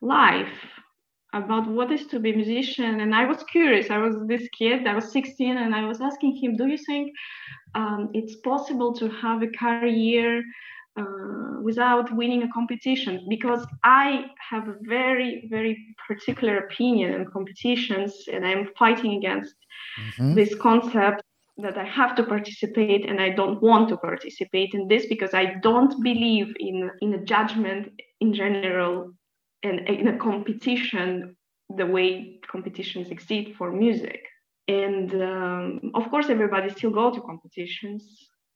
life 0.00 0.52
about 1.32 1.68
what 1.68 1.90
is 1.92 2.06
to 2.06 2.20
be 2.20 2.32
a 2.32 2.36
musician. 2.36 3.00
And 3.00 3.14
i 3.14 3.24
was 3.24 3.42
curious. 3.44 3.90
I 3.90 3.98
was 3.98 4.16
this 4.26 4.48
kid 4.58 4.86
i 4.86 4.94
was 4.94 5.12
16 5.12 5.56
and 5.56 5.74
i 5.74 5.84
was 5.84 6.00
asking 6.00 6.36
him 6.36 6.56
do 6.56 6.66
you 6.66 6.78
think 6.78 7.12
um, 7.74 8.10
it's 8.14 8.36
possible 8.36 8.92
to 8.94 9.08
have 9.08 9.42
a 9.42 9.48
career 9.48 10.42
uh, 10.98 11.60
without 11.60 12.14
winning 12.16 12.42
a 12.42 12.52
competition? 12.52 13.26
Because 13.28 13.66
i 13.84 14.26
have 14.50 14.68
a 14.68 14.76
very 14.82 15.46
very 15.50 15.76
particular 16.06 16.58
opinion 16.58 17.14
on 17.14 17.26
competitions 17.26 18.12
and 18.32 18.46
i'm 18.46 18.68
fighting 18.78 19.14
against 19.14 19.54
mm-hmm. 20.00 20.34
this 20.34 20.54
concept 20.54 21.22
that 21.58 21.78
i 21.78 21.84
have 21.84 22.14
to 22.14 22.22
participate 22.22 23.08
and 23.08 23.20
i 23.20 23.30
don't 23.30 23.62
want 23.62 23.88
to 23.88 23.96
participate 23.96 24.74
in 24.74 24.86
this 24.88 25.06
because 25.06 25.32
i 25.34 25.54
don't 25.62 26.02
believe 26.02 26.54
in 26.60 26.90
in 27.00 27.14
a 27.14 27.24
judgment 27.24 27.88
in 28.20 28.32
general 28.32 29.12
and 29.66 29.88
in 29.88 30.08
a 30.08 30.18
competition 30.18 31.36
the 31.80 31.86
way 31.86 32.38
competitions 32.50 33.08
exist 33.10 33.48
for 33.58 33.72
music. 33.72 34.20
And 34.68 35.08
um, 35.14 35.92
of 35.94 36.08
course 36.10 36.28
everybody 36.28 36.68
still 36.70 36.90
go 36.90 37.12
to 37.12 37.20
competitions 37.20 38.02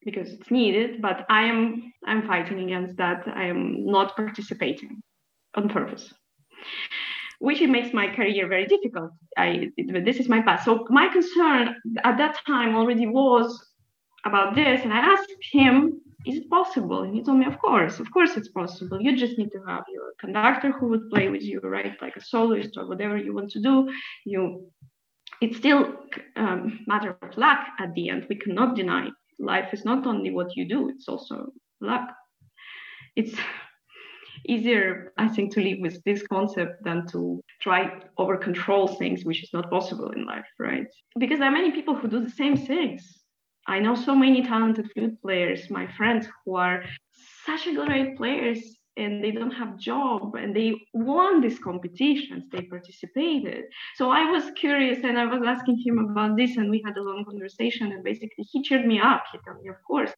because 0.04 0.32
it's 0.32 0.50
needed 0.50 1.02
but 1.02 1.26
i 1.28 1.42
am 1.42 1.92
i'm 2.06 2.26
fighting 2.26 2.58
against 2.64 2.96
that. 2.96 3.22
I 3.26 3.44
am 3.44 3.84
not 3.84 4.16
participating 4.16 5.02
on 5.54 5.68
purpose 5.68 6.12
which 7.38 7.60
makes 7.62 7.94
my 7.94 8.06
career 8.14 8.46
very 8.48 8.66
difficult. 8.66 9.12
I 9.36 9.68
this 10.04 10.18
is 10.18 10.28
my 10.28 10.42
path 10.42 10.62
so 10.64 10.86
my 10.90 11.08
concern 11.08 11.74
at 12.04 12.18
that 12.18 12.36
time 12.46 12.74
already 12.74 13.06
was 13.06 13.48
about 14.24 14.54
this 14.54 14.82
and 14.84 14.92
i 14.92 14.98
asked 14.98 15.32
him 15.52 16.00
is 16.26 16.36
it 16.36 16.50
possible? 16.50 17.02
And 17.02 17.14
he 17.14 17.22
told 17.22 17.38
me, 17.38 17.46
of 17.46 17.58
course, 17.58 17.98
of 17.98 18.10
course 18.12 18.36
it's 18.36 18.48
possible. 18.48 19.00
You 19.00 19.16
just 19.16 19.38
need 19.38 19.50
to 19.52 19.62
have 19.66 19.84
your 19.92 20.12
conductor 20.20 20.72
who 20.72 20.88
would 20.88 21.08
play 21.10 21.28
with 21.28 21.42
you, 21.42 21.60
right? 21.60 21.96
Like 22.00 22.16
a 22.16 22.24
soloist 22.24 22.76
or 22.76 22.86
whatever 22.86 23.16
you 23.16 23.34
want 23.34 23.50
to 23.52 23.60
do. 23.60 23.88
You, 24.24 24.70
it's 25.40 25.56
still 25.56 25.94
um, 26.36 26.80
matter 26.86 27.16
of 27.22 27.36
luck 27.38 27.60
at 27.78 27.94
the 27.94 28.10
end. 28.10 28.26
We 28.28 28.36
cannot 28.36 28.76
deny 28.76 29.08
life 29.38 29.72
is 29.72 29.84
not 29.84 30.06
only 30.06 30.30
what 30.30 30.54
you 30.56 30.68
do; 30.68 30.90
it's 30.90 31.08
also 31.08 31.46
luck. 31.80 32.10
It's 33.16 33.34
easier, 34.46 35.12
I 35.16 35.28
think, 35.28 35.54
to 35.54 35.60
live 35.60 35.78
with 35.80 36.02
this 36.04 36.26
concept 36.26 36.84
than 36.84 37.06
to 37.08 37.42
try 37.62 38.00
over 38.18 38.36
control 38.36 38.88
things, 38.88 39.24
which 39.24 39.42
is 39.42 39.50
not 39.52 39.70
possible 39.70 40.10
in 40.10 40.26
life, 40.26 40.46
right? 40.58 40.86
Because 41.18 41.38
there 41.38 41.48
are 41.48 41.52
many 41.52 41.70
people 41.70 41.94
who 41.94 42.08
do 42.08 42.20
the 42.20 42.30
same 42.30 42.56
things 42.56 43.19
I 43.66 43.78
know 43.78 43.94
so 43.94 44.14
many 44.14 44.42
talented 44.42 44.90
flute 44.92 45.20
players, 45.22 45.70
my 45.70 45.86
friends 45.86 46.26
who 46.44 46.56
are 46.56 46.84
such 47.46 47.64
great 47.74 48.16
players 48.16 48.76
and 48.96 49.22
they 49.22 49.30
don't 49.30 49.52
have 49.52 49.78
job 49.78 50.34
and 50.34 50.54
they 50.54 50.74
won 50.92 51.40
these 51.40 51.58
competitions 51.58 52.44
they 52.50 52.62
participated. 52.62 53.64
So 53.96 54.10
i 54.10 54.30
was 54.30 54.44
curious 54.56 54.98
and 55.04 55.18
i 55.18 55.24
was 55.24 55.42
asking 55.54 55.78
him 55.84 55.98
about 55.98 56.36
this 56.36 56.56
and 56.56 56.70
we 56.70 56.82
had 56.84 56.96
a 56.96 57.02
long 57.02 57.24
conversation 57.24 57.92
and 57.92 58.02
basically 58.02 58.44
he 58.50 58.62
cheered 58.62 58.86
me 58.86 59.00
up. 59.00 59.24
He 59.32 59.38
told 59.46 59.62
me 59.62 59.70
of 59.70 59.80
course 59.86 60.12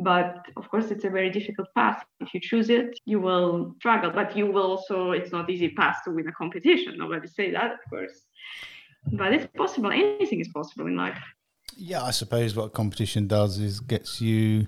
but 0.00 0.46
of 0.56 0.70
course 0.70 0.90
it's 0.92 1.04
a 1.04 1.10
very 1.10 1.30
difficult 1.30 1.68
path. 1.74 2.04
If 2.20 2.34
you 2.34 2.40
choose 2.40 2.68
it 2.70 2.98
you 3.06 3.18
will 3.20 3.74
struggle 3.78 4.10
but 4.10 4.36
you 4.36 4.46
will 4.46 4.68
also 4.72 5.12
it's 5.12 5.32
not 5.32 5.50
easy 5.50 5.70
path 5.70 5.98
to 6.04 6.10
win 6.10 6.28
a 6.28 6.32
competition. 6.32 6.98
Nobody 6.98 7.28
say 7.28 7.50
that 7.52 7.72
of 7.72 7.82
course. 7.90 8.16
But 9.12 9.32
it's 9.32 9.46
possible. 9.56 9.90
Anything 9.90 10.40
is 10.40 10.48
possible 10.48 10.86
in 10.86 10.96
life 10.96 11.22
yeah, 11.78 12.02
I 12.02 12.10
suppose 12.10 12.56
what 12.56 12.74
competition 12.74 13.26
does 13.26 13.58
is 13.58 13.80
gets 13.80 14.20
you 14.20 14.66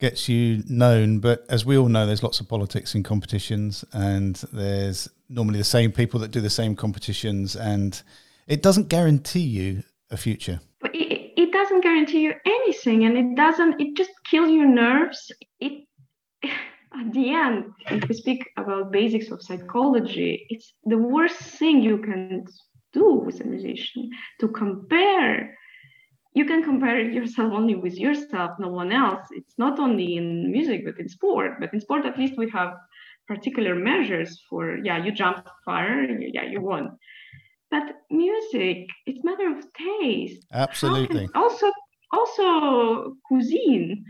gets 0.00 0.28
you 0.28 0.62
known. 0.68 1.20
But 1.20 1.46
as 1.48 1.64
we 1.64 1.78
all 1.78 1.88
know, 1.88 2.06
there's 2.06 2.22
lots 2.22 2.40
of 2.40 2.48
politics 2.48 2.94
in 2.94 3.04
competitions, 3.04 3.84
and 3.92 4.36
there's 4.52 5.08
normally 5.28 5.58
the 5.58 5.64
same 5.64 5.92
people 5.92 6.18
that 6.20 6.32
do 6.32 6.40
the 6.40 6.50
same 6.50 6.74
competitions, 6.74 7.54
and 7.54 8.02
it 8.48 8.62
doesn't 8.62 8.88
guarantee 8.88 9.40
you 9.40 9.84
a 10.10 10.16
future. 10.16 10.60
It, 10.92 11.32
it 11.36 11.52
doesn't 11.52 11.82
guarantee 11.82 12.22
you 12.22 12.34
anything, 12.44 13.04
and 13.04 13.16
it 13.16 13.36
doesn't. 13.36 13.80
It 13.80 13.96
just 13.96 14.10
kills 14.28 14.50
your 14.50 14.66
nerves. 14.66 15.30
It 15.60 15.86
at 16.42 17.12
the 17.12 17.30
end, 17.30 17.72
if 17.90 18.08
we 18.08 18.14
speak 18.14 18.50
about 18.56 18.90
basics 18.90 19.30
of 19.30 19.42
psychology, 19.42 20.44
it's 20.50 20.74
the 20.84 20.98
worst 20.98 21.36
thing 21.36 21.80
you 21.80 21.98
can 21.98 22.44
do 22.92 23.14
with 23.14 23.40
a 23.40 23.44
musician 23.44 24.10
to 24.40 24.48
compare 24.48 25.56
you 26.34 26.46
can 26.46 26.62
compare 26.62 26.98
yourself 27.00 27.52
only 27.52 27.74
with 27.74 27.94
yourself, 27.94 28.52
no 28.58 28.68
one 28.68 28.90
else. 28.90 29.26
It's 29.32 29.58
not 29.58 29.78
only 29.78 30.16
in 30.16 30.50
music, 30.50 30.84
but 30.84 30.98
in 30.98 31.08
sport. 31.08 31.60
But 31.60 31.72
in 31.74 31.80
sport, 31.80 32.06
at 32.06 32.18
least 32.18 32.38
we 32.38 32.48
have 32.50 32.74
particular 33.28 33.74
measures 33.74 34.42
for, 34.48 34.78
yeah, 34.78 35.04
you 35.04 35.12
jumped 35.12 35.48
far, 35.64 36.04
yeah, 36.04 36.44
you 36.44 36.60
won. 36.60 36.96
But 37.70 37.84
music, 38.10 38.88
it's 39.06 39.22
matter 39.22 39.48
of 39.56 39.64
taste. 39.74 40.46
Absolutely. 40.52 41.28
Also, 41.34 41.70
also 42.12 43.16
cuisine. 43.26 44.04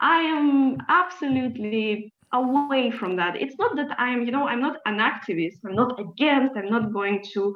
I 0.00 0.20
am 0.20 0.78
absolutely 0.88 2.12
away 2.32 2.90
from 2.90 3.16
that. 3.16 3.36
It's 3.36 3.56
not 3.58 3.76
that 3.76 3.98
I'm, 3.98 4.24
you 4.24 4.30
know, 4.30 4.46
I'm 4.46 4.60
not 4.60 4.76
an 4.84 4.98
activist. 4.98 5.56
I'm 5.66 5.74
not 5.74 5.98
against. 5.98 6.56
I'm 6.56 6.70
not 6.70 6.92
going 6.92 7.24
to 7.32 7.54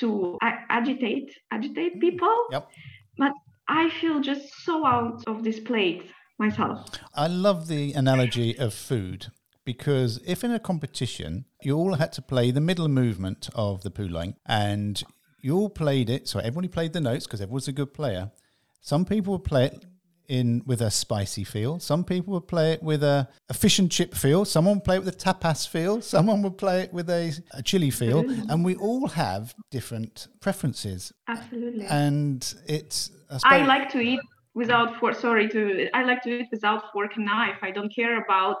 to 0.00 0.38
agitate 0.70 1.28
agitate 1.50 1.96
mm. 1.96 2.00
people. 2.00 2.34
Yep 2.52 2.70
but 3.18 3.32
I 3.68 3.90
feel 4.00 4.20
just 4.20 4.48
so 4.64 4.86
out 4.86 5.22
of 5.26 5.44
this 5.44 5.60
place 5.60 6.02
myself. 6.38 6.88
I 7.14 7.26
love 7.26 7.68
the 7.68 7.92
analogy 7.92 8.56
of 8.58 8.72
food 8.72 9.26
because 9.64 10.20
if 10.26 10.44
in 10.44 10.52
a 10.52 10.58
competition 10.58 11.44
you 11.62 11.76
all 11.76 11.94
had 11.94 12.12
to 12.14 12.22
play 12.22 12.50
the 12.50 12.60
middle 12.60 12.88
movement 12.88 13.50
of 13.54 13.82
the 13.82 13.90
poulenc 13.90 14.36
and 14.46 15.02
you 15.42 15.56
all 15.56 15.68
played 15.68 16.08
it, 16.08 16.28
so 16.28 16.38
everybody 16.38 16.68
played 16.68 16.92
the 16.92 17.00
notes 17.00 17.26
because 17.26 17.40
everyone's 17.40 17.68
a 17.68 17.72
good 17.72 17.92
player. 17.92 18.30
Some 18.80 19.04
people 19.04 19.34
would 19.34 19.44
play 19.44 19.66
it 19.66 19.84
in 20.28 20.62
with 20.66 20.80
a 20.80 20.90
spicy 20.90 21.44
feel. 21.44 21.80
Some 21.80 22.04
people 22.04 22.34
would 22.34 22.46
play 22.46 22.72
it 22.72 22.82
with 22.82 23.02
a, 23.02 23.28
a 23.48 23.54
fish 23.54 23.78
and 23.78 23.90
chip 23.90 24.14
feel. 24.14 24.44
Someone 24.44 24.76
would 24.76 24.84
play 24.84 24.96
it 24.96 25.04
with 25.04 25.14
a 25.14 25.18
tapas 25.18 25.66
feel. 25.66 26.00
Someone 26.14 26.42
would 26.42 26.58
play 26.58 26.82
it 26.82 26.92
with 26.92 27.08
a, 27.10 27.34
a 27.52 27.62
chili 27.62 27.90
feel. 27.90 28.20
Absolutely. 28.20 28.46
And 28.48 28.64
we 28.64 28.76
all 28.76 29.08
have 29.08 29.54
different 29.70 30.28
preferences. 30.40 31.12
Absolutely. 31.26 31.86
And 31.86 32.54
it's. 32.66 33.10
I, 33.44 33.60
I 33.60 33.66
like 33.66 33.90
to 33.92 34.00
eat 34.00 34.20
without 34.54 34.98
fork. 35.00 35.16
Sorry 35.16 35.48
to. 35.48 35.88
I 35.94 36.04
like 36.04 36.22
to 36.22 36.40
eat 36.40 36.48
without 36.50 36.92
fork 36.92 37.16
and 37.16 37.24
knife. 37.24 37.58
I 37.62 37.70
don't 37.70 37.94
care 37.94 38.22
about 38.22 38.58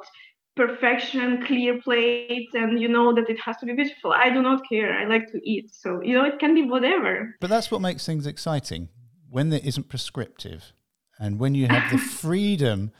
perfection, 0.56 1.44
clear 1.46 1.80
plate, 1.80 2.48
and 2.54 2.80
you 2.80 2.88
know 2.88 3.14
that 3.14 3.30
it 3.30 3.38
has 3.38 3.56
to 3.58 3.66
be 3.66 3.74
beautiful. 3.74 4.12
I 4.12 4.28
do 4.30 4.42
not 4.42 4.62
care. 4.68 4.92
I 4.92 5.04
like 5.04 5.30
to 5.30 5.40
eat. 5.48 5.72
So, 5.72 6.02
you 6.02 6.14
know, 6.14 6.24
it 6.24 6.40
can 6.40 6.52
be 6.52 6.64
whatever. 6.64 7.36
But 7.40 7.48
that's 7.48 7.70
what 7.70 7.80
makes 7.80 8.04
things 8.04 8.26
exciting 8.26 8.88
when 9.30 9.50
there 9.50 9.60
isn't 9.62 9.88
prescriptive 9.88 10.72
and 11.18 11.38
when 11.38 11.54
you 11.54 11.66
have 11.68 11.90
the 11.90 11.98
freedom 12.22 12.92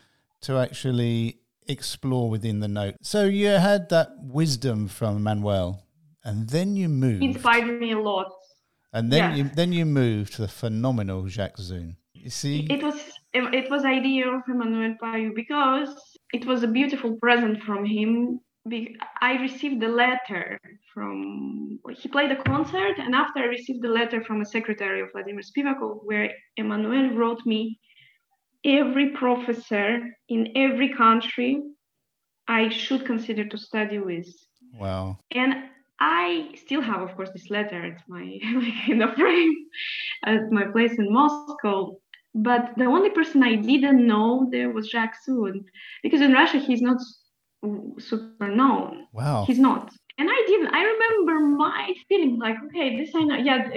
to 0.42 0.58
actually 0.58 1.38
explore 1.68 2.30
within 2.30 2.60
the 2.60 2.68
note. 2.68 2.94
So 3.02 3.24
you 3.24 3.48
had 3.48 3.88
that 3.90 4.10
wisdom 4.20 4.88
from 4.88 5.22
Manuel, 5.22 5.84
and 6.24 6.48
then 6.48 6.76
you 6.76 6.88
moved. 6.88 7.22
He 7.22 7.28
Inspired 7.28 7.80
me 7.80 7.92
a 7.92 7.98
lot. 7.98 8.32
And 8.92 9.12
then 9.12 9.36
you 9.36 9.44
then 9.44 9.72
you 9.72 9.84
moved 9.84 10.32
to 10.34 10.42
the 10.42 10.48
phenomenal 10.48 11.28
Jacques 11.28 11.58
Zoon. 11.58 11.96
You 12.14 12.30
see, 12.30 12.66
it 12.70 12.82
was 12.82 12.98
it 13.34 13.70
was 13.70 13.84
idea 13.84 14.28
of 14.28 14.42
Emmanuel 14.48 14.96
Pahud 15.00 15.34
because 15.34 15.90
it 16.32 16.46
was 16.46 16.62
a 16.62 16.66
beautiful 16.68 17.16
present 17.16 17.62
from 17.62 17.84
him. 17.84 18.40
I 19.20 19.32
received 19.40 19.82
a 19.82 19.88
letter 19.88 20.58
from 20.92 21.78
he 21.96 22.08
played 22.08 22.32
a 22.32 22.42
concert, 22.42 22.98
and 22.98 23.14
after 23.14 23.40
I 23.40 23.46
received 23.46 23.82
the 23.82 23.88
letter 23.88 24.24
from 24.24 24.40
a 24.40 24.46
secretary 24.46 25.00
of 25.02 25.12
Vladimir 25.12 25.42
Spivakov, 25.42 26.00
where 26.04 26.30
Emmanuel 26.56 27.14
wrote 27.14 27.44
me 27.44 27.78
every 28.64 29.10
professor 29.10 30.00
in 30.28 30.52
every 30.56 30.92
country 30.94 31.62
I 32.46 32.68
should 32.68 33.04
consider 33.04 33.46
to 33.46 33.58
study 33.58 33.98
with. 33.98 34.28
Wow. 34.74 35.18
And 35.30 35.54
I 36.00 36.50
still 36.54 36.80
have, 36.80 37.02
of 37.02 37.14
course, 37.16 37.30
this 37.32 37.50
letter 37.50 37.84
at 37.84 38.02
my 38.08 38.22
in 38.88 38.98
the 38.98 39.12
frame 39.16 39.54
at 40.24 40.50
my 40.50 40.64
place 40.66 40.94
in 40.98 41.12
Moscow. 41.12 41.96
But 42.34 42.72
the 42.76 42.84
only 42.84 43.10
person 43.10 43.42
I 43.42 43.56
didn't 43.56 44.06
know 44.06 44.48
there 44.50 44.70
was 44.70 44.90
Jacques 44.90 45.16
Zoon, 45.24 45.64
because 46.02 46.20
in 46.20 46.32
Russia 46.32 46.58
he's 46.58 46.82
not 46.82 46.98
super 47.98 48.48
known. 48.48 49.06
Wow. 49.12 49.44
He's 49.46 49.58
not. 49.58 49.92
And 50.18 50.28
I 50.30 50.44
didn't. 50.46 50.74
I 50.74 50.82
remember 50.82 51.56
my 51.56 51.94
feeling 52.08 52.38
like, 52.38 52.56
okay, 52.66 52.96
this 52.96 53.14
I 53.14 53.22
know. 53.22 53.36
Yeah, 53.36 53.68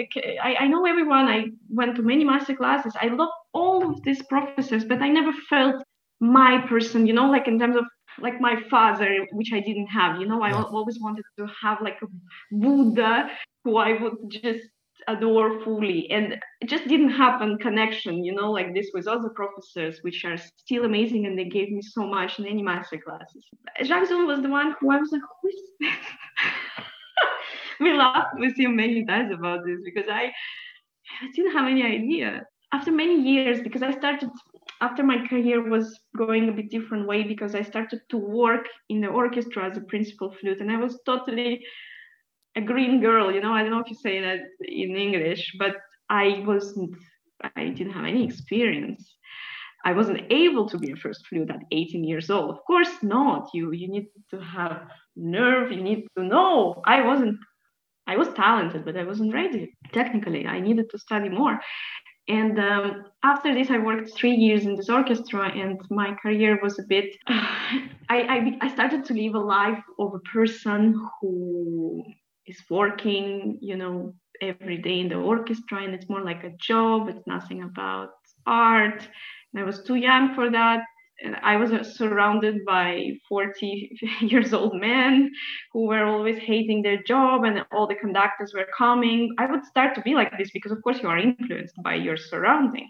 I, 0.44 0.56
I 0.62 0.68
know 0.68 0.86
everyone. 0.86 1.26
I 1.28 1.46
went 1.70 1.96
to 1.96 2.02
many 2.02 2.24
master 2.24 2.56
classes. 2.56 2.96
I 3.00 3.08
love 3.08 3.30
all 3.54 3.90
of 3.90 4.02
these 4.04 4.22
professors, 4.24 4.86
but 4.86 5.02
I 5.02 5.10
never 5.10 5.32
felt 5.50 5.84
my 6.20 6.64
person, 6.68 7.08
you 7.08 7.14
know, 7.14 7.30
like 7.30 7.48
in 7.48 7.60
terms 7.60 7.76
of 7.76 7.86
like 8.20 8.40
my 8.42 8.62
father, 8.70 9.26
which 9.32 9.52
I 9.54 9.60
didn't 9.60 9.88
have. 9.88 10.20
You 10.20 10.28
know, 10.28 10.42
I 10.42 10.50
yeah. 10.50 10.64
always 10.64 11.00
wanted 11.00 11.24
to 11.40 11.48
have 11.62 11.80
like 11.82 11.98
a 12.02 12.08
Buddha 12.52 13.30
who 13.64 13.78
I 13.78 14.02
would 14.02 14.30
just 14.30 14.68
adore 15.08 15.64
fully 15.64 16.10
and 16.12 16.38
it 16.60 16.70
just 16.70 16.88
didn't 16.88 17.10
happen 17.10 17.58
connection 17.58 18.24
you 18.24 18.34
know 18.34 18.52
like 18.52 18.74
this 18.74 18.90
with 18.94 19.08
other 19.08 19.30
professors 19.30 20.00
which 20.04 20.24
are 20.26 20.38
still 20.58 20.86
amazing 20.86 21.26
and 21.26 21.38
they 21.38 21.46
gave 21.46 21.72
me 21.72 21.82
so 21.82 22.06
much 22.06 22.38
in 22.40 22.46
any 22.46 22.62
master 22.62 23.00
classes 23.00 23.44
jacques 23.84 24.08
Zoon 24.08 24.28
was 24.28 24.42
the 24.42 24.50
one 24.50 24.76
who 24.80 24.92
i 24.92 24.98
was 24.98 25.12
like 25.12 25.22
who 25.42 25.50
is 25.50 25.62
this 25.80 25.90
we 27.80 27.98
laughed 27.98 28.36
with 28.38 28.56
him 28.56 28.76
many 28.76 29.04
times 29.06 29.34
about 29.34 29.66
this 29.66 29.80
because 29.84 30.08
i 30.08 30.26
i 31.22 31.32
didn't 31.34 31.54
have 31.54 31.68
any 31.68 31.84
idea 31.84 32.44
after 32.74 32.92
many 32.92 33.22
years 33.22 33.62
because 33.62 33.84
i 33.84 33.92
started 33.92 34.30
after 34.82 35.04
my 35.04 35.26
career 35.28 35.70
was 35.70 36.00
going 36.18 36.50
a 36.50 36.52
bit 36.52 36.70
different 36.70 37.08
way 37.08 37.24
because 37.24 37.54
i 37.56 37.62
started 37.62 38.00
to 38.10 38.18
work 38.18 38.66
in 38.90 39.02
the 39.02 39.08
orchestra 39.08 39.66
as 39.70 39.78
a 39.78 39.82
principal 39.82 40.34
flute 40.40 40.62
and 40.62 40.72
i 40.72 40.78
was 40.78 41.00
totally 41.06 41.64
a 42.56 42.62
green 42.62 43.02
girl, 43.02 43.32
you 43.32 43.42
know, 43.42 43.54
I 43.54 43.62
don't 43.62 43.72
know 43.72 43.80
if 43.80 43.90
you 43.90 43.96
say 43.96 44.20
that 44.22 44.40
in 44.62 44.96
English, 44.96 45.54
but 45.58 45.78
I 46.10 46.44
wasn't, 46.46 46.96
I 47.56 47.70
didn't 47.70 47.94
have 47.94 48.06
any 48.06 48.26
experience. 48.26 49.16
I 49.84 49.94
wasn't 49.94 50.22
able 50.30 50.70
to 50.70 50.78
be 50.78 50.92
a 50.92 50.96
first 50.96 51.26
flute 51.28 51.50
at 51.50 51.62
18 51.72 52.04
years 52.04 52.30
old. 52.30 52.52
Of 52.52 52.64
course 52.66 53.02
not. 53.02 53.50
You 53.54 53.72
you 53.72 53.88
need 53.88 54.08
to 54.30 54.40
have 54.40 54.84
nerve. 55.16 55.72
You 55.72 55.82
need 55.82 56.06
to 56.18 56.24
know. 56.24 56.84
I 56.86 57.02
wasn't. 57.02 57.38
I 58.06 58.16
was 58.16 58.30
talented, 58.34 58.86
but 58.86 58.96
I 58.96 59.06
wasn't 59.06 59.34
ready. 59.34 59.74
Technically, 59.92 60.46
I 60.46 60.60
needed 60.60 60.92
to 60.92 61.00
study 61.00 61.30
more. 61.30 61.60
And 62.32 62.58
um, 62.60 63.04
after 63.24 63.54
this, 63.54 63.70
I 63.70 63.78
worked 63.78 64.14
three 64.14 64.36
years 64.36 64.66
in 64.66 64.78
this 64.78 64.88
orchestra, 64.90 65.52
and 65.52 65.82
my 65.90 66.16
career 66.16 66.58
was 66.64 66.80
a 66.80 66.84
bit. 66.84 67.14
I, 67.28 68.18
I 68.36 68.58
I 68.62 68.68
started 68.74 69.04
to 69.06 69.14
live 69.14 69.36
a 69.36 69.40
life 69.40 69.84
of 70.00 70.14
a 70.14 70.20
person 70.20 70.96
who 71.20 72.06
is 72.48 72.58
working, 72.70 73.58
you 73.62 73.76
know, 73.76 74.14
every 74.42 74.78
day 74.78 75.02
in 75.02 75.10
the 75.10 75.16
orchestra, 75.16 75.84
and 75.84 75.94
it's 75.94 76.08
more 76.08 76.24
like 76.24 76.46
a 76.46 76.56
job. 76.70 77.10
It's 77.10 77.28
nothing 77.28 77.64
about 77.64 78.12
art. 78.46 79.06
And 79.54 79.62
I 79.62 79.66
was 79.66 79.84
too 79.84 79.96
young 79.96 80.34
for 80.34 80.50
that. 80.50 80.84
And 81.24 81.36
I 81.44 81.58
was 81.58 81.72
surrounded 81.96 82.66
by 82.66 83.12
40 83.30 84.00
years 84.22 84.54
old 84.54 84.76
men 84.76 85.32
who 85.72 85.86
were 85.86 86.06
always 86.06 86.38
hating 86.40 86.82
their 86.82 87.02
job, 87.04 87.44
and 87.44 87.64
all 87.72 87.88
the 87.88 87.96
conductors 87.96 88.54
were 88.54 88.68
coming. 88.78 89.36
I 89.38 89.50
would 89.50 89.66
start 89.66 89.96
to 89.96 90.02
be 90.02 90.16
like 90.16 90.38
this 90.38 90.52
because, 90.52 90.72
of 90.72 90.82
course, 90.84 91.00
you 91.02 91.10
are 91.10 91.18
influenced 91.18 91.76
by 91.84 91.96
your 91.96 92.18
surrounding. 92.18 92.90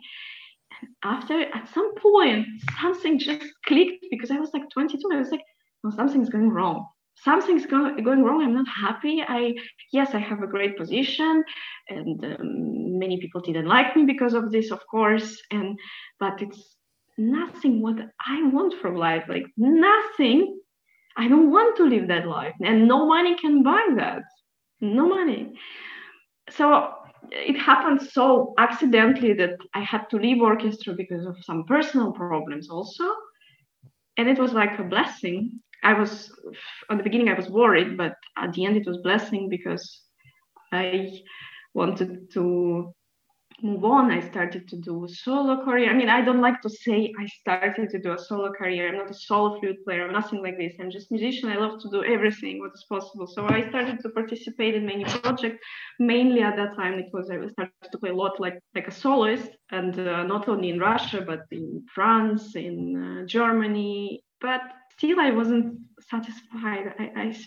And 0.82 0.90
after, 1.04 1.42
at 1.42 1.70
some 1.74 1.94
point, 1.96 2.48
something 2.82 3.20
just 3.20 3.46
clicked 3.66 4.06
because 4.10 4.32
I 4.32 4.40
was 4.40 4.52
like 4.54 4.70
22. 4.74 4.98
I 5.12 5.18
was 5.18 5.32
like, 5.32 5.44
well, 5.84 5.94
something's 5.94 6.30
going 6.30 6.50
wrong 6.50 6.88
something's 7.24 7.66
go- 7.66 7.96
going 8.02 8.24
wrong 8.24 8.42
i'm 8.42 8.54
not 8.54 8.68
happy 8.68 9.24
i 9.28 9.54
yes 9.92 10.14
i 10.14 10.20
have 10.20 10.42
a 10.42 10.48
great 10.48 10.78
position 10.78 11.44
and 11.90 12.24
um, 12.24 13.00
many 13.00 13.20
people 13.20 13.42
didn't 13.42 13.68
like 13.68 13.96
me 13.96 14.06
because 14.06 14.34
of 14.34 14.52
this 14.52 14.72
of 14.72 14.80
course 14.90 15.42
and 15.52 15.78
but 16.20 16.42
it's 16.42 16.78
nothing 17.22 17.82
what 17.82 17.98
i 18.26 18.44
want 18.50 18.74
from 18.82 18.96
life 18.96 19.24
like 19.28 19.46
nothing. 19.58 20.58
I 21.18 21.28
don't 21.28 21.52
want 21.52 21.76
to 21.78 21.84
live 21.84 22.08
that 22.08 22.26
life 22.26 22.56
and 22.62 22.88
no 22.88 23.06
money 23.06 23.36
can 23.36 23.64
buy 23.64 23.86
that. 23.98 24.24
No 24.80 25.10
money. 25.10 25.54
So 26.50 26.94
it 27.32 27.58
happened 27.58 28.02
so 28.02 28.54
accidentally 28.58 29.34
that 29.34 29.56
i 29.76 29.82
had 29.82 30.10
to 30.10 30.18
leave 30.18 30.42
orchestra 30.42 30.94
because 30.94 31.26
of 31.26 31.36
some 31.44 31.66
personal 31.66 32.12
problems 32.14 32.70
also. 32.70 33.04
And 34.18 34.30
it 34.30 34.40
was 34.40 34.54
like 34.54 34.80
a 34.80 34.84
blessing. 34.84 35.60
I 35.84 35.94
was 35.94 36.32
at 36.90 36.98
the 36.98 37.04
beginning 37.04 37.30
I 37.30 37.42
was 37.42 37.50
worried, 37.50 37.98
but 37.98 38.16
at 38.38 38.54
the 38.54 38.66
end 38.66 38.78
it 38.78 38.88
was 38.88 38.98
blessing 38.98 39.50
because 39.50 39.86
I 40.72 41.12
wanted 41.74 42.32
to 42.32 42.94
move 43.64 43.84
on. 43.86 44.12
I 44.12 44.20
started 44.20 44.68
to 44.70 44.78
do 44.78 45.08
solo 45.08 45.64
career. 45.64 45.90
I 45.90 45.94
mean, 45.94 46.10
I 46.10 46.22
don't 46.22 46.42
like 46.42 46.62
to 46.62 46.70
say 46.70 47.14
I 47.20 47.26
started 47.28 47.90
to 47.90 48.00
do 48.00 48.14
a 48.14 48.18
solo 48.18 48.52
career. 48.52 48.90
I'm 48.90 48.98
not 48.98 49.12
a 49.12 49.14
solo 49.14 49.60
flute 49.60 49.84
player. 49.84 50.06
I'm 50.06 50.14
nothing 50.14 50.42
like 50.42 50.58
this. 50.58 50.74
I'm 50.80 50.92
just 50.92 51.12
musician. 51.12 51.50
I 51.50 51.58
love 51.58 51.82
to 51.82 51.90
do 51.90 52.04
everything 52.04 52.60
what 52.60 52.72
is 52.74 52.86
possible. 52.90 53.28
So 53.28 53.48
I 53.48 53.68
started 53.70 54.00
to 54.02 54.10
participate 54.10 54.76
in 54.76 54.86
many 54.86 55.04
projects. 55.04 55.60
Mainly 56.00 56.42
at 56.42 56.56
that 56.56 56.76
time, 56.76 57.00
it 57.00 57.10
was 57.14 57.30
I 57.30 57.36
started 57.50 57.92
to 57.92 57.98
play 57.98 58.12
a 58.12 58.16
lot 58.16 58.40
like 58.40 58.60
like 58.76 58.88
a 58.88 58.92
soloist, 58.92 59.52
and 59.72 60.00
uh, 60.00 60.24
not 60.24 60.48
only 60.48 60.70
in 60.70 60.80
Russia 60.80 61.22
but 61.22 61.42
in 61.52 61.84
France, 61.94 62.56
in 62.56 62.78
uh, 63.04 63.26
Germany. 63.26 64.24
But 64.40 64.62
still 64.98 65.20
I 65.20 65.32
wasn't 65.32 65.80
satisfied. 66.10 66.94
I, 67.00 67.12
I 67.16 67.38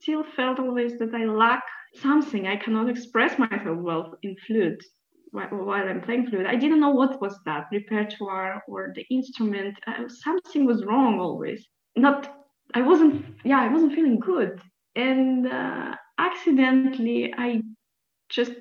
still 0.00 0.24
felt 0.36 0.58
always 0.58 0.98
that 0.98 1.14
I 1.14 1.24
lack 1.24 1.62
something. 1.94 2.46
I 2.46 2.56
cannot 2.56 2.88
express 2.88 3.38
myself 3.38 3.78
well 3.78 4.18
in 4.22 4.34
flute 4.46 4.82
while 5.32 5.88
I'm 5.88 6.00
playing 6.02 6.28
flute. 6.28 6.46
I 6.46 6.56
didn't 6.56 6.80
know 6.80 6.90
what 6.90 7.20
was 7.20 7.38
that 7.46 7.66
repertoire 7.72 8.62
or 8.68 8.92
the 8.94 9.04
instrument. 9.10 9.78
Uh, 9.86 10.08
something 10.08 10.64
was 10.64 10.84
wrong 10.84 11.18
always. 11.20 11.66
Not, 11.96 12.34
I 12.74 12.82
wasn't, 12.82 13.24
yeah, 13.44 13.60
I 13.60 13.68
wasn't 13.68 13.94
feeling 13.94 14.18
good. 14.18 14.60
And 14.94 15.46
uh, 15.46 15.94
accidentally, 16.18 17.32
I 17.36 17.62
just 18.28 18.52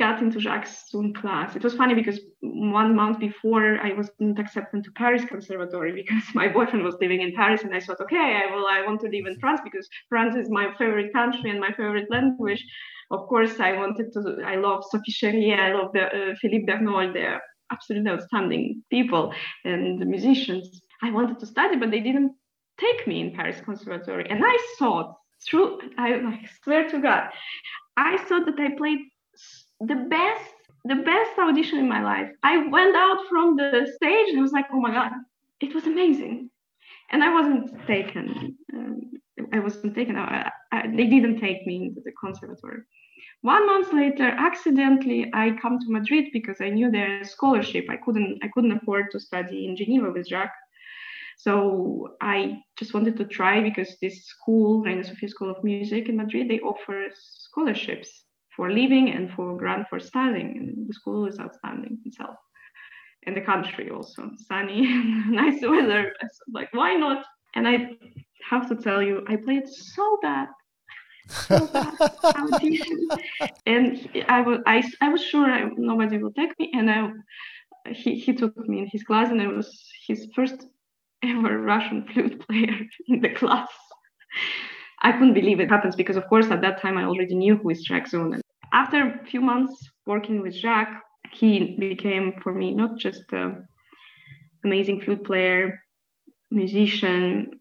got 0.00 0.22
into 0.22 0.40
Jacques 0.40 0.66
Zoon 0.90 1.12
class. 1.12 1.54
It 1.54 1.62
was 1.62 1.74
funny 1.74 1.94
because 1.94 2.18
one 2.40 2.96
month 2.96 3.20
before 3.20 3.78
I 3.86 3.92
wasn't 3.92 4.38
accepted 4.38 4.82
to 4.82 4.90
Paris 4.92 5.24
Conservatory 5.26 5.92
because 5.92 6.24
my 6.34 6.48
boyfriend 6.48 6.84
was 6.84 6.96
living 7.00 7.20
in 7.20 7.34
Paris, 7.36 7.62
and 7.62 7.74
I 7.74 7.80
thought, 7.80 8.00
okay, 8.00 8.40
I, 8.40 8.52
well, 8.52 8.66
I 8.66 8.82
want 8.86 9.00
to 9.02 9.08
live 9.08 9.26
in 9.26 9.38
France 9.38 9.60
because 9.62 9.86
France 10.08 10.34
is 10.36 10.48
my 10.50 10.66
favorite 10.78 11.12
country 11.12 11.50
and 11.50 11.60
my 11.60 11.72
favorite 11.78 12.10
language. 12.10 12.64
Of 13.10 13.28
course, 13.28 13.60
I 13.60 13.72
wanted 13.82 14.12
to. 14.14 14.20
I 14.52 14.56
love 14.56 14.84
Sophie 14.90 15.12
Cherrier, 15.12 15.60
I 15.68 15.72
love 15.74 15.92
the, 15.92 16.04
uh, 16.06 16.34
Philippe 16.40 16.66
Bernold. 16.66 17.12
They're 17.12 17.42
absolutely 17.70 18.10
outstanding 18.10 18.82
people 18.90 19.34
and 19.64 19.98
musicians. 20.14 20.80
I 21.02 21.10
wanted 21.10 21.38
to 21.40 21.46
study, 21.46 21.76
but 21.76 21.90
they 21.90 22.00
didn't 22.00 22.32
take 22.84 23.06
me 23.06 23.20
in 23.20 23.34
Paris 23.38 23.60
Conservatory, 23.60 24.26
and 24.30 24.40
I 24.42 24.56
thought 24.78 25.16
through. 25.46 25.78
I, 25.98 26.08
I 26.14 26.34
swear 26.62 26.88
to 26.88 26.98
God, 27.00 27.24
I 27.96 28.16
thought 28.26 28.46
that 28.46 28.58
I 28.58 28.70
played 28.82 29.00
the 29.80 29.94
best 29.94 30.54
the 30.84 30.96
best 30.96 31.38
audition 31.38 31.78
in 31.78 31.88
my 31.88 32.02
life. 32.02 32.30
I 32.42 32.66
went 32.68 32.96
out 32.96 33.18
from 33.28 33.56
the 33.56 33.86
stage 33.96 34.28
and 34.30 34.40
was 34.40 34.52
like, 34.52 34.66
oh 34.72 34.80
my 34.80 34.92
god, 34.92 35.12
it 35.60 35.74
was 35.74 35.84
amazing, 35.84 36.50
and 37.10 37.22
I 37.22 37.32
wasn't 37.32 37.86
taken. 37.86 38.56
Um, 38.72 39.12
I 39.52 39.58
wasn't 39.58 39.94
taken. 39.94 40.16
I, 40.16 40.50
I, 40.72 40.86
they 40.86 41.06
didn't 41.06 41.40
take 41.40 41.66
me 41.66 41.76
into 41.76 42.00
the 42.04 42.12
conservatory. 42.12 42.82
One 43.42 43.66
month 43.66 43.92
later, 43.92 44.28
accidentally, 44.28 45.30
I 45.32 45.56
come 45.62 45.78
to 45.78 45.90
Madrid 45.90 46.26
because 46.32 46.60
I 46.60 46.68
knew 46.68 46.90
their 46.90 47.24
scholarship. 47.24 47.86
I 47.88 47.96
couldn't 47.96 48.38
I 48.42 48.48
couldn't 48.48 48.72
afford 48.72 49.10
to 49.12 49.20
study 49.20 49.66
in 49.66 49.76
Geneva 49.76 50.10
with 50.12 50.28
Jacques. 50.28 50.60
So 51.36 52.16
I 52.20 52.60
just 52.78 52.92
wanted 52.92 53.16
to 53.16 53.24
try 53.24 53.62
because 53.62 53.96
this 54.02 54.26
school, 54.26 54.82
Reina 54.82 55.02
Sofia 55.04 55.28
School 55.30 55.50
of 55.50 55.64
Music 55.64 56.10
in 56.10 56.16
Madrid, 56.16 56.50
they 56.50 56.60
offer 56.60 57.06
scholarships 57.14 58.24
for 58.56 58.70
living 58.70 59.10
and 59.10 59.30
for 59.32 59.56
grant 59.56 59.88
for 59.88 60.00
studying. 60.00 60.56
And 60.58 60.88
the 60.88 60.94
school 60.94 61.26
is 61.26 61.38
outstanding 61.38 61.98
itself. 62.04 62.36
And 63.26 63.36
the 63.36 63.42
country 63.42 63.90
also 63.90 64.30
sunny 64.48 64.86
and 64.86 65.30
nice 65.42 65.60
weather. 65.62 66.12
like, 66.52 66.72
why 66.72 66.94
not? 66.94 67.24
And 67.54 67.68
I 67.68 67.90
have 68.48 68.68
to 68.68 68.76
tell 68.76 69.02
you, 69.02 69.24
I 69.28 69.36
played 69.36 69.68
so 69.68 70.18
bad. 70.22 70.48
So 71.28 71.66
bad 71.68 71.94
and 73.66 74.08
I 74.28 74.40
was 74.40 74.58
I, 74.66 74.82
I 75.00 75.10
was 75.10 75.22
sure 75.22 75.44
I, 75.44 75.68
nobody 75.76 76.18
will 76.18 76.32
take 76.32 76.58
me 76.58 76.72
and 76.74 76.90
I 76.90 77.12
he, 77.92 78.18
he 78.18 78.34
took 78.34 78.56
me 78.68 78.80
in 78.80 78.88
his 78.90 79.04
class 79.04 79.30
and 79.30 79.40
I 79.40 79.46
was 79.46 79.88
his 80.06 80.28
first 80.34 80.66
ever 81.22 81.58
Russian 81.60 82.06
flute 82.08 82.46
player 82.46 82.80
in 83.08 83.20
the 83.20 83.30
class. 83.30 83.68
I 85.02 85.12
couldn't 85.12 85.34
believe 85.34 85.60
it 85.60 85.70
happens 85.70 85.96
because, 85.96 86.16
of 86.16 86.26
course, 86.28 86.46
at 86.50 86.60
that 86.60 86.80
time 86.80 86.98
I 86.98 87.04
already 87.04 87.34
knew 87.34 87.56
who 87.56 87.70
is 87.70 87.82
Jacques 87.82 88.08
Zoon 88.08 88.40
after 88.72 89.20
a 89.20 89.26
few 89.26 89.40
months 89.40 89.90
working 90.06 90.40
with 90.42 90.54
Jacques, 90.54 91.02
he 91.32 91.76
became 91.78 92.34
for 92.42 92.52
me 92.52 92.74
not 92.74 92.98
just 92.98 93.22
an 93.32 93.66
amazing 94.64 95.00
flute 95.00 95.24
player, 95.24 95.82
musician, 96.50 97.60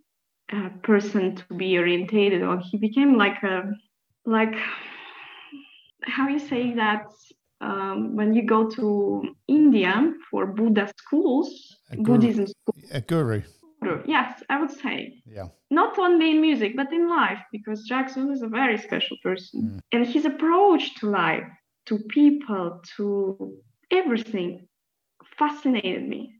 a 0.51 0.69
person 0.83 1.35
to 1.35 1.53
be 1.55 1.77
orientated 1.77 2.43
on. 2.43 2.59
He 2.59 2.77
became 2.77 3.17
like 3.17 3.41
a 3.43 3.71
like 4.25 4.55
how 6.03 6.27
you 6.27 6.39
say 6.39 6.73
that 6.75 7.05
um, 7.61 8.15
when 8.15 8.33
you 8.33 8.45
go 8.45 8.69
to 8.69 9.35
India 9.47 10.13
for 10.29 10.47
Buddha 10.47 10.91
schools, 10.97 11.77
Buddhism 11.97 12.47
schools, 12.47 12.83
a 12.91 13.01
guru. 13.01 13.41
Yes 14.05 14.43
i 14.49 14.59
would 14.59 14.71
say. 14.71 15.21
Yeah. 15.25 15.47
not 15.71 15.97
only 15.99 16.31
in 16.31 16.41
music 16.41 16.75
but 16.75 16.91
in 16.91 17.09
life 17.09 17.41
because 17.51 17.87
Jacques 17.87 18.11
Zoon 18.13 18.31
is 18.31 18.41
a 18.41 18.47
very 18.47 18.77
special 18.77 19.17
person. 19.23 19.61
Mm. 19.61 19.79
and 19.93 20.07
his 20.07 20.25
approach 20.25 20.95
to 20.95 21.09
life 21.09 21.49
to 21.87 21.99
people 22.09 22.81
to 22.97 23.57
everything 23.91 24.67
fascinated 25.37 26.07
me. 26.07 26.33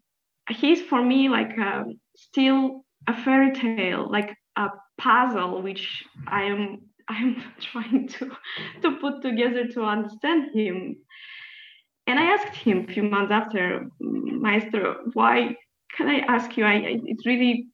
He's 0.50 0.82
for 0.82 1.02
me 1.04 1.30
like 1.30 1.58
a, 1.58 1.86
still 2.16 2.86
a 3.08 3.14
fairy 3.24 3.52
tale 3.54 4.10
like 4.12 4.36
a 4.58 4.68
puzzle 4.98 5.62
which 5.62 6.04
i 6.28 6.44
am 6.44 6.80
i'm 7.10 7.42
trying 7.60 8.08
to 8.08 8.30
to 8.82 8.92
put 8.98 9.22
together 9.22 9.68
to 9.68 9.84
understand 9.84 10.52
him. 10.54 10.98
And 12.08 12.20
i 12.20 12.26
asked 12.36 12.56
him 12.56 12.86
a 12.88 12.94
few 12.94 13.04
months 13.04 13.32
after 13.32 13.88
maestro 14.00 14.86
why 15.14 15.56
can 15.96 16.08
i 16.08 16.20
ask 16.36 16.58
you 16.58 16.64
i 16.66 16.74
I- 16.92 17.02
it's 17.12 17.26
really 17.26 17.68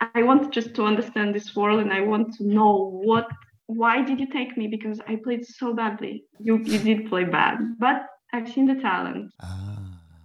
i 0.00 0.22
want 0.22 0.52
just 0.52 0.74
to 0.74 0.84
understand 0.84 1.34
this 1.34 1.54
world 1.56 1.80
and 1.80 1.92
i 1.92 2.00
want 2.00 2.34
to 2.34 2.46
know 2.46 2.72
what 3.04 3.26
why 3.66 4.02
did 4.02 4.20
you 4.20 4.28
take 4.32 4.56
me 4.56 4.66
because 4.68 5.00
i 5.08 5.16
played 5.16 5.44
so 5.44 5.72
badly 5.74 6.24
you 6.38 6.58
you 6.72 6.78
did 6.78 7.08
play 7.08 7.24
bad 7.24 7.58
but 7.78 8.06
i've 8.32 8.48
seen 8.54 8.66
the 8.66 8.80
talent 8.80 9.30
Ah. 9.42 9.78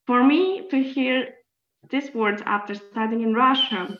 for 0.08 0.24
me 0.24 0.68
to 0.72 0.78
hear 0.82 1.28
these 1.90 2.14
words 2.14 2.42
after 2.46 2.76
studying 2.76 3.22
in 3.22 3.34
Russia, 3.34 3.98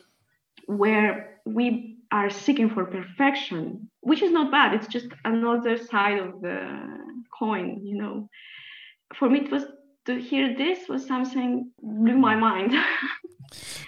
where 0.66 1.40
we 1.44 1.98
are 2.10 2.30
seeking 2.30 2.70
for 2.70 2.84
perfection, 2.84 3.90
which 4.00 4.22
is 4.22 4.32
not 4.32 4.50
bad, 4.50 4.74
it's 4.74 4.86
just 4.86 5.08
another 5.24 5.76
side 5.76 6.18
of 6.18 6.40
the 6.40 6.58
coin, 7.38 7.80
you 7.84 7.96
know. 7.96 8.28
For 9.18 9.28
me, 9.28 9.40
it 9.40 9.50
was 9.50 9.64
to 10.06 10.20
hear 10.20 10.54
this 10.56 10.88
was 10.88 11.06
something 11.06 11.70
blew 11.80 12.16
my 12.18 12.36
mind. 12.36 12.74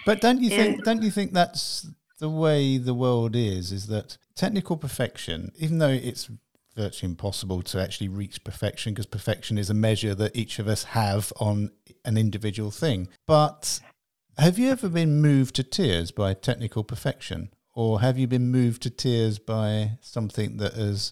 But 0.05 0.21
don't 0.21 0.41
you 0.41 0.49
think? 0.49 0.75
And- 0.75 0.83
Don't 0.83 1.01
you 1.01 1.09
think 1.09 1.33
that's 1.33 1.87
the 2.19 2.29
way 2.29 2.77
the 2.77 2.93
world 2.93 3.35
is? 3.35 3.71
Is 3.71 3.87
that 3.87 4.17
technical 4.35 4.77
perfection, 4.77 5.51
even 5.57 5.79
though 5.79 5.89
it's 5.89 6.29
virtually 6.75 7.09
impossible 7.11 7.63
to 7.63 7.81
actually 7.81 8.09
reach 8.09 8.43
perfection, 8.43 8.93
because 8.93 9.07
perfection 9.07 9.57
is 9.57 9.69
a 9.71 9.73
measure 9.73 10.13
that 10.13 10.35
each 10.35 10.59
of 10.59 10.67
us 10.67 10.83
have 10.83 11.33
on 11.39 11.71
an 12.03 12.17
individual 12.17 12.69
thing. 12.69 13.07
But 13.25 13.79
have 14.37 14.59
you 14.59 14.69
ever 14.69 14.89
been 14.89 15.19
moved 15.21 15.55
to 15.55 15.63
tears 15.63 16.11
by 16.11 16.35
technical 16.35 16.83
perfection, 16.83 17.49
or 17.73 18.01
have 18.01 18.19
you 18.19 18.27
been 18.27 18.51
moved 18.51 18.83
to 18.83 18.91
tears 18.91 19.39
by 19.39 19.97
something 20.01 20.57
that 20.57 20.73
has 20.75 21.11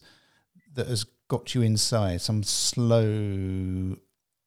that 0.76 0.88
has 0.88 1.06
got 1.28 1.56
you 1.56 1.64
inside, 1.64 2.22
some 2.22 2.44
slow, 2.44 3.96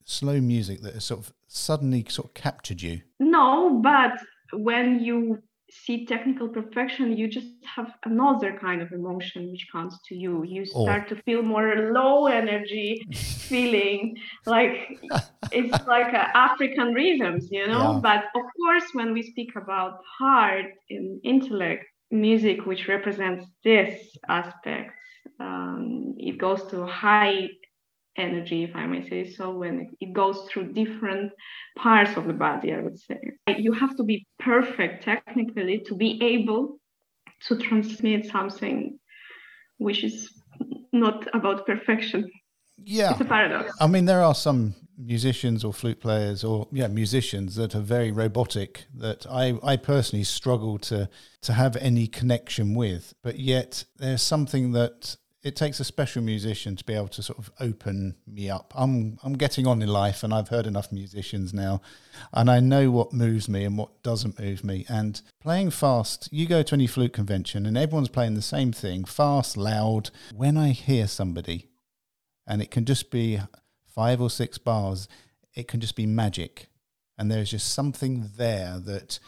slow 0.07 0.41
music 0.41 0.81
that 0.83 0.95
has 0.95 1.05
sort 1.05 1.21
of 1.21 1.35
suddenly 1.49 2.07
sort 2.09 2.29
of 2.29 2.35
captured 2.35 2.81
you? 2.83 3.03
no, 3.21 3.81
but 3.83 4.13
when 4.53 5.01
you 5.01 5.43
see 5.71 6.07
technical 6.07 6.49
perfection, 6.49 7.17
you 7.17 7.29
just 7.29 7.49
have 7.77 7.91
another 8.05 8.57
kind 8.59 8.81
of 8.81 8.93
emotion 8.93 9.51
which 9.51 9.67
comes 9.73 9.99
to 10.09 10.15
you. 10.15 10.45
You 10.45 10.65
Oh. 10.75 10.83
start 10.85 11.09
to 11.11 11.17
feel 11.27 11.43
more 11.43 11.91
low 11.93 12.27
energy 12.29 13.05
feeling 13.49 14.17
like 14.47 14.73
it's 15.51 15.77
like 15.87 16.13
African 16.15 16.95
rhythms, 16.95 17.49
you 17.51 17.67
know. 17.67 17.95
Yeah. 17.95 18.01
But 18.09 18.25
of 18.41 18.45
course, 18.57 18.85
when 18.95 19.13
we 19.13 19.23
speak 19.23 19.51
about 19.57 20.01
heart 20.19 20.67
and 20.91 21.21
intellect, 21.25 21.85
music, 22.11 22.65
which 22.67 22.89
represents 22.89 23.45
this 23.65 24.17
aspect, 24.29 24.93
um, 25.41 26.15
it 26.19 26.39
goes 26.39 26.63
to 26.71 26.87
high 26.87 27.49
energy, 28.17 28.65
if 28.65 28.75
I 28.75 28.87
may 28.87 29.09
say 29.09 29.29
so, 29.29 29.57
when 29.57 29.91
it- 30.01 30.13
goes 30.13 30.39
through 30.49 30.73
different 30.73 31.33
parts 31.77 32.17
of 32.17 32.27
the 32.27 32.33
body, 32.33 32.73
I 32.73 32.81
would 32.81 32.99
say. 32.99 33.19
You 33.59 33.73
have 33.73 33.97
to 33.97 34.05
be 34.05 34.27
perfect 34.39 35.05
technically 35.05 35.81
to 35.89 35.95
be 35.95 36.19
able 36.23 36.79
to 37.49 37.57
transmit 37.57 38.27
something 38.27 38.99
which 39.79 40.03
is 40.05 40.33
not 40.93 41.29
about 41.35 41.67
perfection. 41.67 42.31
Yeah. 42.79 43.13
It's 43.13 43.21
a 43.21 43.25
paradox. 43.25 43.73
I 43.81 43.87
mean, 43.87 44.07
there 44.07 44.23
are 44.23 44.35
some 44.35 44.75
musicians 44.99 45.65
or 45.65 45.73
flute 45.73 46.01
players 46.01 46.43
or 46.43 46.67
yeah 46.73 46.87
musicians 46.87 47.55
that 47.57 47.75
are 47.75 47.81
very 47.81 48.11
robotic 48.11 48.87
that 48.95 49.27
I, 49.29 49.59
I 49.63 49.77
personally 49.77 50.25
struggle 50.25 50.79
to 50.79 51.11
to 51.43 51.53
have 51.53 51.77
any 51.77 52.07
connection 52.07 52.75
with 52.75 53.13
but 53.23 53.39
yet 53.39 53.85
there's 53.99 54.23
something 54.23 54.73
that 54.73 55.17
it 55.47 55.57
takes 55.57 55.81
a 55.81 55.85
special 55.85 56.23
musician 56.23 56.77
to 56.77 56.85
be 56.85 56.95
able 56.95 57.09
to 57.09 57.23
sort 57.23 57.39
of 57.39 57.51
open 57.61 58.17
me 58.27 58.51
up 58.51 58.73
I'm 58.77 59.19
I'm 59.23 59.35
getting 59.35 59.67
on 59.67 59.81
in 59.83 59.89
life 59.89 60.23
and 60.23 60.35
I've 60.35 60.49
heard 60.49 60.67
enough 60.67 60.91
musicians 60.91 61.55
now 61.55 61.81
and 62.33 62.51
I 62.51 62.61
know 62.61 62.91
what 62.91 63.13
moves 63.13 63.49
me 63.49 63.65
and 63.65 63.79
what 63.79 64.03
doesn't 64.03 64.41
move 64.41 64.65
me 64.65 64.85
and 64.89 65.21
playing 65.41 65.71
fast 65.71 66.29
you 66.33 66.47
go 66.47 66.63
to 66.63 66.75
any 66.75 66.87
flute 66.87 67.13
convention 67.13 67.67
and 67.67 67.79
everyone's 67.79 68.09
playing 68.09 68.35
the 68.35 68.43
same 68.43 68.73
thing 68.73 69.05
fast 69.05 69.57
loud 69.57 70.11
when 70.35 70.57
I 70.57 70.71
hear 70.71 71.07
somebody 71.07 71.69
and 72.47 72.63
it 72.63 72.71
can 72.71 72.85
just 72.85 73.11
be 73.11 73.41
five 73.97 74.21
or 74.21 74.31
six 74.31 74.59
bars, 74.59 75.09
it 75.55 75.67
can 75.67 75.81
just 75.81 75.97
be 75.97 76.07
magic. 76.07 76.69
And 77.19 77.31
there's 77.31 77.51
just 77.51 77.73
something 77.73 78.31
there 78.37 78.79
that 78.79 79.19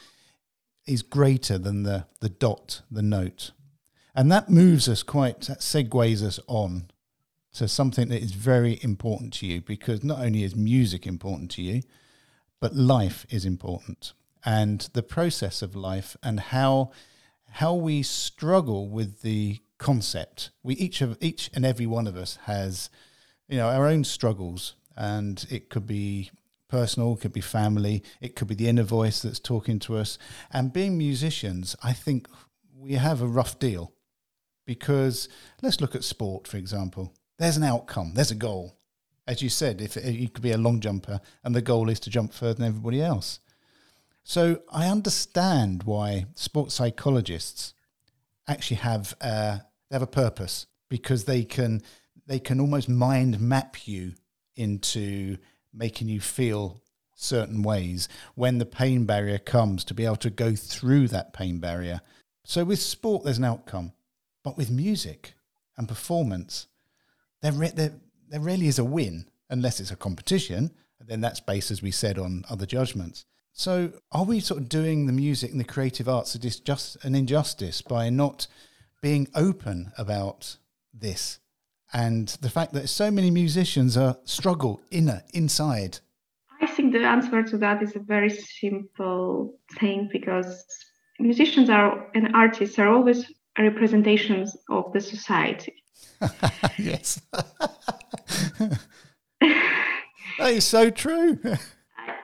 is 0.86 1.02
greater 1.02 1.58
than 1.58 1.82
the, 1.82 2.06
the 2.20 2.28
dot, 2.28 2.82
the 2.90 3.02
note. 3.02 3.52
And 4.18 4.32
that 4.32 4.50
moves 4.50 4.88
us 4.88 5.04
quite, 5.04 5.42
that 5.42 5.60
segues 5.60 6.24
us 6.24 6.40
on 6.48 6.90
to 7.52 7.68
something 7.68 8.08
that 8.08 8.20
is 8.20 8.32
very 8.32 8.80
important 8.82 9.32
to 9.34 9.46
you 9.46 9.60
because 9.60 10.02
not 10.02 10.18
only 10.18 10.42
is 10.42 10.56
music 10.56 11.06
important 11.06 11.52
to 11.52 11.62
you, 11.62 11.82
but 12.58 12.74
life 12.74 13.26
is 13.30 13.44
important. 13.44 14.14
And 14.44 14.80
the 14.92 15.04
process 15.04 15.62
of 15.62 15.76
life 15.76 16.16
and 16.20 16.40
how 16.40 16.90
how 17.50 17.74
we 17.74 18.02
struggle 18.02 18.88
with 18.88 19.22
the 19.22 19.60
concept. 19.78 20.50
We 20.64 20.74
each 20.74 21.00
of 21.00 21.16
each 21.20 21.48
and 21.54 21.64
every 21.64 21.86
one 21.86 22.08
of 22.08 22.16
us 22.16 22.40
has 22.46 22.90
you 23.46 23.58
know 23.58 23.68
our 23.68 23.86
own 23.86 24.02
struggles 24.02 24.74
and 24.96 25.46
it 25.48 25.70
could 25.70 25.86
be 25.86 26.32
personal 26.66 27.12
it 27.12 27.20
could 27.20 27.32
be 27.32 27.40
family 27.40 28.02
it 28.20 28.34
could 28.34 28.48
be 28.48 28.56
the 28.56 28.68
inner 28.68 28.82
voice 28.82 29.22
that's 29.22 29.38
talking 29.38 29.78
to 29.78 29.96
us 29.96 30.18
and 30.52 30.70
being 30.70 30.98
musicians 30.98 31.74
i 31.82 31.94
think 31.94 32.28
we 32.76 32.92
have 32.92 33.22
a 33.22 33.26
rough 33.26 33.58
deal 33.58 33.94
because 34.68 35.30
let's 35.62 35.80
look 35.80 35.94
at 35.94 36.04
sport 36.04 36.46
for 36.46 36.58
example. 36.58 37.14
There's 37.38 37.56
an 37.56 37.64
outcome 37.64 38.12
there's 38.14 38.30
a 38.30 38.36
goal. 38.36 38.76
As 39.26 39.42
you 39.42 39.48
said 39.48 39.80
if 39.80 39.96
you 39.96 40.28
could 40.28 40.42
be 40.42 40.52
a 40.52 40.58
long 40.58 40.78
jumper 40.80 41.20
and 41.42 41.54
the 41.54 41.62
goal 41.62 41.88
is 41.88 41.98
to 42.00 42.10
jump 42.10 42.34
further 42.34 42.54
than 42.54 42.66
everybody 42.66 43.00
else. 43.02 43.40
So 44.22 44.60
i 44.70 44.86
understand 44.86 45.84
why 45.84 46.26
sports 46.34 46.74
psychologists 46.74 47.72
actually 48.46 48.76
have 48.76 49.16
they 49.20 49.94
have 49.96 50.02
a 50.02 50.06
purpose 50.24 50.66
because 50.90 51.24
they 51.24 51.44
can 51.44 51.82
they 52.26 52.38
can 52.38 52.60
almost 52.60 52.90
mind 52.90 53.40
map 53.40 53.88
you 53.88 54.12
into 54.54 55.38
making 55.72 56.08
you 56.08 56.20
feel 56.20 56.82
certain 57.14 57.62
ways 57.62 58.08
when 58.34 58.58
the 58.58 58.66
pain 58.66 59.04
barrier 59.06 59.38
comes 59.38 59.84
to 59.84 59.94
be 59.94 60.04
able 60.04 60.16
to 60.16 60.30
go 60.30 60.54
through 60.54 61.08
that 61.08 61.32
pain 61.32 61.58
barrier. 61.58 62.00
So 62.44 62.64
with 62.64 62.80
sport, 62.80 63.24
there's 63.24 63.38
an 63.38 63.44
outcome, 63.44 63.92
but 64.48 64.56
with 64.56 64.70
music 64.70 65.34
and 65.76 65.86
performance, 65.86 66.68
there 67.42 67.52
re- 67.52 67.70
there, 67.74 67.92
there 68.30 68.40
really 68.40 68.66
is 68.66 68.78
a 68.78 68.84
win 68.84 69.28
unless 69.50 69.78
it's 69.78 69.90
a 69.90 69.96
competition. 69.96 70.70
And 70.98 71.06
then 71.06 71.20
that's 71.20 71.38
based, 71.38 71.70
as 71.70 71.82
we 71.82 71.90
said, 71.90 72.18
on 72.18 72.46
other 72.48 72.64
judgments. 72.64 73.26
So 73.52 73.92
are 74.10 74.24
we 74.24 74.40
sort 74.40 74.62
of 74.62 74.70
doing 74.70 75.04
the 75.04 75.12
music 75.12 75.50
and 75.50 75.60
the 75.60 75.64
creative 75.64 76.08
arts 76.08 76.34
a 76.34 76.38
dis- 76.38 76.60
just 76.60 76.96
an 77.04 77.14
injustice 77.14 77.82
by 77.82 78.08
not 78.08 78.46
being 79.02 79.28
open 79.34 79.92
about 79.98 80.56
this 80.94 81.38
and 81.92 82.28
the 82.40 82.48
fact 82.48 82.72
that 82.72 82.88
so 82.88 83.10
many 83.10 83.30
musicians 83.30 83.98
are 83.98 84.16
struggle 84.24 84.80
inner 84.90 85.22
inside 85.34 85.98
I 86.60 86.66
think 86.66 86.92
the 86.92 87.04
answer 87.04 87.42
to 87.42 87.58
that 87.58 87.82
is 87.82 87.94
a 87.94 88.00
very 88.00 88.30
simple 88.30 89.58
thing 89.78 90.08
because 90.12 90.64
musicians 91.18 91.70
are 91.70 92.10
and 92.14 92.34
artists 92.34 92.78
are 92.78 92.88
always 92.88 93.30
representations 93.58 94.56
of 94.68 94.92
the 94.92 95.00
society. 95.00 95.74
yes 96.78 97.20
that 99.40 100.52
is 100.52 100.64
so 100.64 100.90
true 100.90 101.38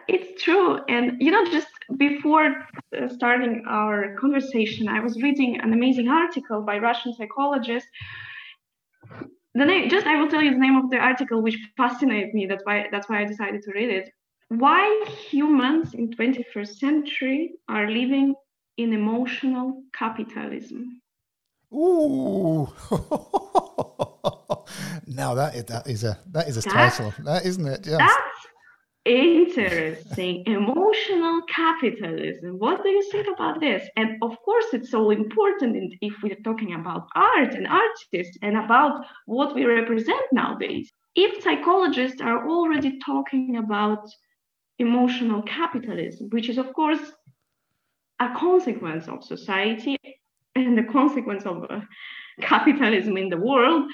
It's 0.06 0.42
true. 0.42 0.80
And, 0.88 1.20
you 1.20 1.30
know, 1.30 1.44
just 1.50 1.68
before 1.96 2.66
uh, 2.96 3.08
starting 3.08 3.64
our 3.68 4.14
conversation, 4.16 4.88
I 4.88 5.00
was 5.00 5.20
reading 5.22 5.60
an 5.60 5.72
amazing 5.72 6.08
article 6.08 6.62
by 6.62 6.78
Russian 6.78 7.14
psychologist. 7.14 7.86
The 9.54 9.64
name, 9.64 9.88
just 9.88 10.06
I 10.06 10.20
will 10.20 10.28
tell 10.28 10.42
you 10.42 10.50
the 10.50 10.58
name 10.58 10.76
of 10.76 10.90
the 10.90 10.98
article, 10.98 11.40
which 11.40 11.56
fascinated 11.76 12.34
me. 12.34 12.46
That's 12.46 12.64
why 12.64 12.86
that's 12.90 13.08
why 13.08 13.22
I 13.22 13.24
decided 13.24 13.62
to 13.62 13.72
read 13.72 13.88
it. 13.88 14.10
Why 14.48 15.06
humans 15.30 15.94
in 15.94 16.10
21st 16.10 16.78
century 16.78 17.52
are 17.68 17.88
living 17.88 18.34
in 18.76 18.92
emotional 18.92 19.82
capitalism. 19.96 21.00
Ooh. 21.74 22.68
now 25.06 25.34
that 25.34 25.54
is, 25.56 25.64
that 25.64 25.86
is 25.86 26.04
a 26.04 26.18
that 26.30 26.48
is 26.48 26.56
a 26.56 26.62
title, 26.62 27.12
that 27.24 27.44
isn't 27.44 27.66
it? 27.66 27.86
Yes. 27.86 27.98
That's 27.98 28.46
interesting. 29.04 30.44
Emotional 30.46 31.42
capitalism. 31.48 32.58
What 32.58 32.82
do 32.82 32.90
you 32.90 33.02
think 33.10 33.26
about 33.34 33.60
this? 33.60 33.88
And 33.96 34.16
of 34.22 34.36
course, 34.44 34.66
it's 34.72 34.90
so 34.90 35.10
important 35.10 35.94
if 36.00 36.14
we're 36.22 36.42
talking 36.44 36.74
about 36.74 37.08
art 37.16 37.54
and 37.54 37.66
artists 37.66 38.38
and 38.42 38.56
about 38.56 39.04
what 39.26 39.54
we 39.54 39.64
represent 39.64 40.22
nowadays. 40.32 40.92
If 41.16 41.42
psychologists 41.42 42.20
are 42.20 42.48
already 42.48 42.98
talking 43.04 43.56
about 43.56 44.08
emotional 44.78 45.42
capitalism, 45.42 46.28
which 46.30 46.48
is, 46.48 46.58
of 46.58 46.72
course, 46.72 47.12
a 48.20 48.32
consequence 48.36 49.08
of 49.08 49.24
society 49.24 49.98
and 50.54 50.78
the 50.78 50.84
consequence 50.84 51.44
of 51.44 51.64
uh, 51.70 51.80
capitalism 52.40 53.16
in 53.16 53.28
the 53.28 53.36
world, 53.36 53.90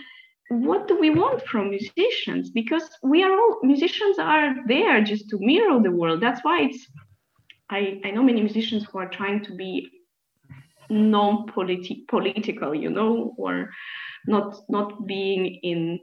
what 0.50 0.88
do 0.88 0.98
we 0.98 1.10
want 1.10 1.46
from 1.46 1.70
musicians? 1.70 2.50
Because 2.50 2.88
we 3.02 3.22
are 3.22 3.32
all 3.32 3.60
musicians 3.62 4.18
are 4.18 4.54
there 4.66 5.02
just 5.02 5.28
to 5.30 5.38
mirror 5.38 5.80
the 5.80 5.92
world. 5.92 6.20
That's 6.20 6.40
why 6.42 6.62
it's 6.62 6.86
i 7.70 8.00
i 8.04 8.10
know 8.10 8.22
many 8.22 8.40
musicians 8.40 8.84
who 8.84 8.98
are 8.98 9.08
trying 9.08 9.42
to 9.44 9.54
be 9.54 9.88
non-political 10.90 12.74
you 12.74 12.90
know 12.90 13.32
or 13.38 13.70
not 14.26 14.56
not 14.68 15.06
being 15.06 15.58
in 15.62 15.98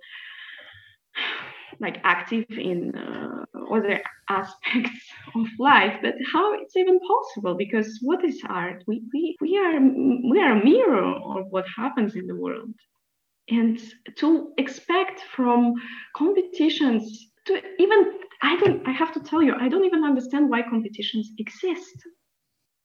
like 1.79 1.99
active 2.03 2.45
in 2.49 2.95
uh, 2.95 3.45
other 3.71 4.01
aspects 4.29 4.99
of 5.35 5.45
life 5.59 5.95
but 6.01 6.15
how 6.33 6.53
it's 6.61 6.75
even 6.75 6.99
possible? 6.99 7.55
Because 7.55 7.99
what 8.01 8.23
is 8.23 8.41
art? 8.47 8.83
We, 8.87 9.03
we 9.13 9.37
we 9.41 9.57
are 9.57 9.79
we 10.31 10.39
are 10.41 10.53
a 10.59 10.63
mirror 10.63 11.05
of 11.05 11.47
what 11.49 11.65
happens 11.75 12.15
in 12.15 12.27
the 12.27 12.35
world. 12.35 12.73
And 13.49 13.79
to 14.17 14.51
expect 14.57 15.21
from 15.35 15.75
competitions 16.15 17.31
to 17.45 17.61
even 17.79 17.99
i 18.41 18.57
don't 18.57 18.85
i 18.87 18.91
have 18.91 19.13
to 19.13 19.21
tell 19.21 19.41
you 19.41 19.53
i 19.59 19.69
don't 19.69 19.85
even 19.85 20.03
understand 20.03 20.49
why 20.49 20.61
competitions 20.61 21.31
exist. 21.37 21.97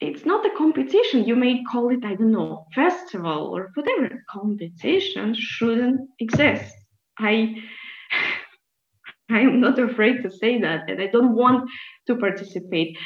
It's 0.01 0.27
not 0.27 0.45
a 0.45 0.57
competition. 0.57 1.25
You 1.25 1.37
may 1.37 1.63
call 1.71 1.91
it 1.91 2.05
i 2.05 2.15
don't 2.15 2.33
know 2.33 2.67
festival 2.75 3.41
or 3.55 3.71
whatever. 3.75 4.25
Competition 4.31 5.35
shouldn't 5.35 6.01
exist. 6.21 6.75
I 7.19 7.57
i 9.39 9.41
am 9.41 9.61
not 9.61 9.79
afraid 9.79 10.23
to 10.23 10.31
say 10.31 10.61
that 10.61 10.89
and 10.89 11.01
i 11.01 11.07
don't 11.07 11.35
want 11.35 11.69
to 12.07 12.17
participate. 12.17 12.97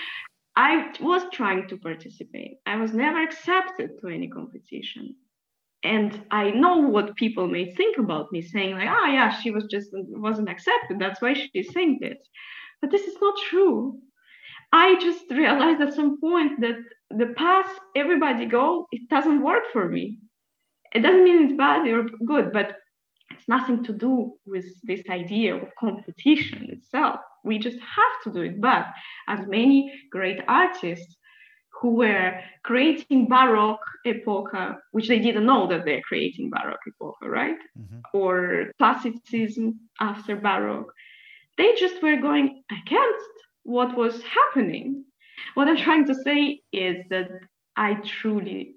I 0.56 0.90
was 1.00 1.22
trying 1.32 1.68
to 1.68 1.76
participate. 1.76 2.56
I 2.64 2.76
was 2.76 2.94
never 2.94 3.22
accepted 3.22 3.90
to 4.00 4.08
any 4.08 4.28
competition. 4.28 5.14
And 5.84 6.24
i 6.30 6.50
know 6.50 6.78
what 6.78 7.16
people 7.16 7.46
may 7.46 7.74
think 7.74 7.98
about 7.98 8.32
me 8.32 8.40
saying 8.42 8.72
like 8.74 8.88
oh 8.88 9.06
yeah 9.06 9.30
she 9.40 9.50
was 9.50 9.64
just 9.70 9.90
wasn't 9.92 10.48
accepted. 10.48 10.98
That's 10.98 11.20
why 11.20 11.34
she's 11.34 11.72
saying 11.72 11.98
this 12.00 12.18
but 12.80 12.90
this 12.90 13.02
is 13.02 13.16
not 13.20 13.34
true. 13.50 13.98
I 14.72 14.98
just 15.00 15.30
realized 15.30 15.80
at 15.80 15.94
some 15.94 16.20
point 16.20 16.60
that 16.60 16.76
the 17.10 17.34
path 17.36 17.70
everybody 17.94 18.46
go 18.46 18.86
it 18.90 19.08
doesn't 19.08 19.42
work 19.42 19.64
for 19.72 19.88
me. 19.88 20.18
It 20.94 21.00
doesn't 21.00 21.24
mean 21.24 21.44
it's 21.44 21.56
bad 21.56 21.86
or 21.86 22.04
good 22.26 22.52
but 22.52 22.68
nothing 23.48 23.84
to 23.84 23.92
do 23.92 24.32
with 24.46 24.64
this 24.82 25.02
idea 25.10 25.54
of 25.54 25.74
competition 25.78 26.68
itself 26.70 27.20
we 27.44 27.58
just 27.58 27.78
have 27.78 28.14
to 28.24 28.30
do 28.32 28.42
it 28.42 28.60
but 28.60 28.86
as 29.28 29.46
many 29.46 29.92
great 30.10 30.40
artists 30.48 31.16
who 31.80 31.90
were 31.96 32.40
creating 32.62 33.28
Baroque 33.28 33.84
epocha, 34.06 34.76
which 34.92 35.08
they 35.08 35.18
didn't 35.18 35.46
know 35.46 35.66
that 35.68 35.84
they're 35.84 36.00
creating 36.00 36.50
Baroque 36.50 36.80
epocha, 36.88 37.28
right? 37.28 37.58
Mm-hmm. 37.78 37.98
Or 38.14 38.72
Classicism 38.78 39.80
after 40.00 40.36
Baroque. 40.36 40.92
They 41.58 41.74
just 41.78 42.02
were 42.02 42.16
going 42.16 42.62
against 42.70 43.30
what 43.64 43.96
was 43.96 44.22
happening. 44.22 45.04
What 45.54 45.68
I'm 45.68 45.76
trying 45.76 46.06
to 46.06 46.14
say 46.14 46.60
is 46.72 46.96
that 47.10 47.28
I 47.76 47.94
truly 48.20 48.76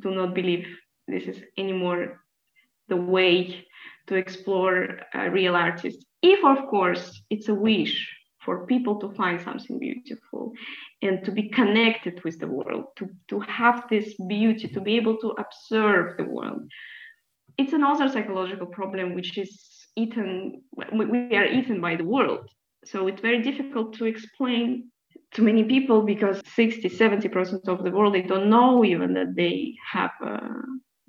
do 0.00 0.10
not 0.12 0.34
believe 0.34 0.66
this 1.08 1.24
is 1.24 1.42
anymore 1.56 2.20
the 2.88 2.96
way 2.96 3.64
to 4.08 4.16
explore 4.16 5.00
a 5.14 5.30
real 5.30 5.54
artist. 5.54 6.04
If, 6.22 6.44
of 6.44 6.68
course, 6.68 7.22
it's 7.30 7.48
a 7.48 7.54
wish 7.54 8.08
for 8.44 8.66
people 8.66 8.98
to 9.00 9.12
find 9.12 9.40
something 9.40 9.78
beautiful 9.78 10.52
and 11.02 11.24
to 11.24 11.30
be 11.30 11.48
connected 11.50 12.22
with 12.24 12.38
the 12.40 12.46
world, 12.46 12.86
to, 12.96 13.08
to 13.28 13.40
have 13.40 13.84
this 13.90 14.14
beauty, 14.28 14.68
to 14.68 14.80
be 14.80 14.96
able 14.96 15.18
to 15.18 15.34
observe 15.38 16.16
the 16.16 16.24
world. 16.24 16.62
It's 17.58 17.72
another 17.72 18.08
psychological 18.08 18.66
problem 18.66 19.14
which 19.14 19.36
is 19.36 19.50
eaten, 19.96 20.62
we 20.92 21.36
are 21.36 21.46
eaten 21.46 21.80
by 21.80 21.96
the 21.96 22.04
world. 22.04 22.48
So 22.84 23.06
it's 23.08 23.20
very 23.20 23.42
difficult 23.42 23.94
to 23.98 24.06
explain 24.06 24.90
to 25.32 25.42
many 25.42 25.64
people 25.64 26.02
because 26.02 26.40
60, 26.54 26.88
70% 26.88 27.68
of 27.68 27.84
the 27.84 27.90
world, 27.90 28.14
they 28.14 28.22
don't 28.22 28.48
know 28.48 28.84
even 28.84 29.14
that 29.14 29.34
they 29.36 29.74
have 29.92 30.12
a 30.22 30.40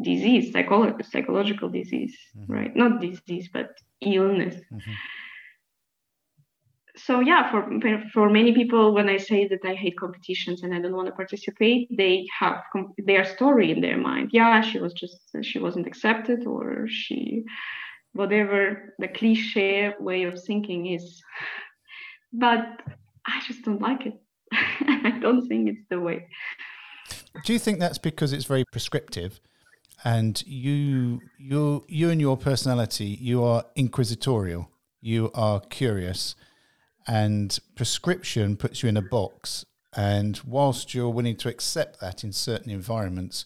disease, 0.02 0.54
psycholo- 0.54 1.04
psychological 1.06 1.70
disease, 1.70 2.18
mm-hmm. 2.38 2.52
right? 2.52 2.76
Not 2.76 3.02
disease, 3.02 3.50
but 3.52 3.72
illness. 4.02 4.56
Mm-hmm 4.56 4.94
so 7.06 7.20
yeah 7.20 7.50
for 7.52 7.68
for 8.14 8.30
many 8.30 8.54
people 8.54 8.94
when 8.94 9.10
i 9.10 9.18
say 9.18 9.48
that 9.48 9.64
i 9.64 9.74
hate 9.74 9.98
competitions 9.98 10.64
and 10.64 10.74
i 10.74 10.80
don't 10.80 10.96
want 10.96 11.08
to 11.08 11.14
participate 11.14 11.88
they 11.96 12.26
have 12.38 12.62
their 12.98 13.24
story 13.24 13.72
in 13.72 13.82
their 13.82 13.98
mind 13.98 14.30
yeah 14.34 14.62
she 14.62 14.80
was 14.80 14.94
just 14.94 15.18
she 15.42 15.60
wasn't 15.60 15.88
accepted 15.88 16.46
or 16.46 16.88
she 16.88 17.44
whatever 18.14 18.94
the 19.00 19.08
cliche 19.08 19.94
way 20.00 20.24
of 20.24 20.42
thinking 20.44 20.88
is 20.88 21.22
but 22.34 22.66
i 23.26 23.42
just 23.48 23.64
don't 23.64 23.82
like 23.82 24.06
it 24.06 24.20
i 24.52 25.18
don't 25.22 25.48
think 25.48 25.70
it's 25.70 25.86
the 25.90 26.00
way 26.00 26.28
do 27.46 27.54
you 27.54 27.60
think 27.60 27.80
that's 27.80 27.98
because 27.98 28.34
it's 28.34 28.46
very 28.46 28.66
prescriptive 28.72 29.40
and 30.04 30.44
you 30.46 31.22
you 31.38 31.86
you 31.88 32.10
and 32.10 32.22
your 32.22 32.38
personality 32.38 33.18
you 33.22 33.44
are 33.44 33.66
inquisitorial 33.76 34.70
you 35.02 35.32
are 35.34 35.60
curious 35.60 36.36
and 37.10 37.58
prescription 37.76 38.56
puts 38.56 38.84
you 38.84 38.90
in 38.90 38.96
a 38.96 39.02
box. 39.02 39.66
And 39.96 40.40
whilst 40.46 40.94
you're 40.94 41.10
willing 41.10 41.38
to 41.38 41.50
accept 41.50 42.00
that 42.02 42.24
in 42.24 42.32
certain 42.32 42.72
environments, 42.72 43.46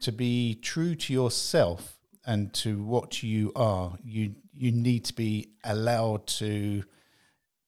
to 0.00 0.10
be 0.10 0.56
true 0.56 0.96
to 0.96 1.12
yourself 1.12 1.96
and 2.26 2.52
to 2.54 2.82
what 2.82 3.22
you 3.22 3.52
are, 3.54 3.96
you 4.02 4.34
you 4.52 4.72
need 4.72 5.04
to 5.04 5.14
be 5.14 5.50
allowed 5.62 6.26
to 6.26 6.82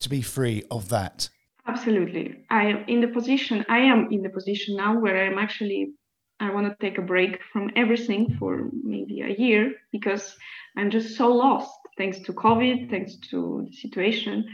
to 0.01 0.09
be 0.09 0.21
free 0.21 0.65
of 0.71 0.89
that. 0.89 1.29
Absolutely. 1.69 2.45
I 2.51 2.65
am 2.67 2.85
in 2.89 3.01
the 3.01 3.09
position 3.09 3.65
I 3.69 3.79
am 3.79 4.09
in 4.11 4.23
the 4.23 4.31
position 4.31 4.77
now 4.77 4.99
where 4.99 5.25
I'm 5.25 5.39
actually 5.39 5.93
I 6.39 6.53
want 6.53 6.67
to 6.67 6.87
take 6.87 6.99
a 6.99 7.03
break 7.03 7.41
from 7.53 7.71
everything 7.77 8.37
for 8.39 8.69
maybe 8.83 9.23
a 9.23 9.29
year 9.29 9.73
because 9.91 10.37
I'm 10.77 10.91
just 10.91 11.17
so 11.17 11.33
lost 11.33 11.71
thanks 11.97 12.19
to 12.21 12.33
COVID, 12.33 12.91
thanks 12.91 13.17
to 13.31 13.67
the 13.69 13.77
situation. 13.77 14.45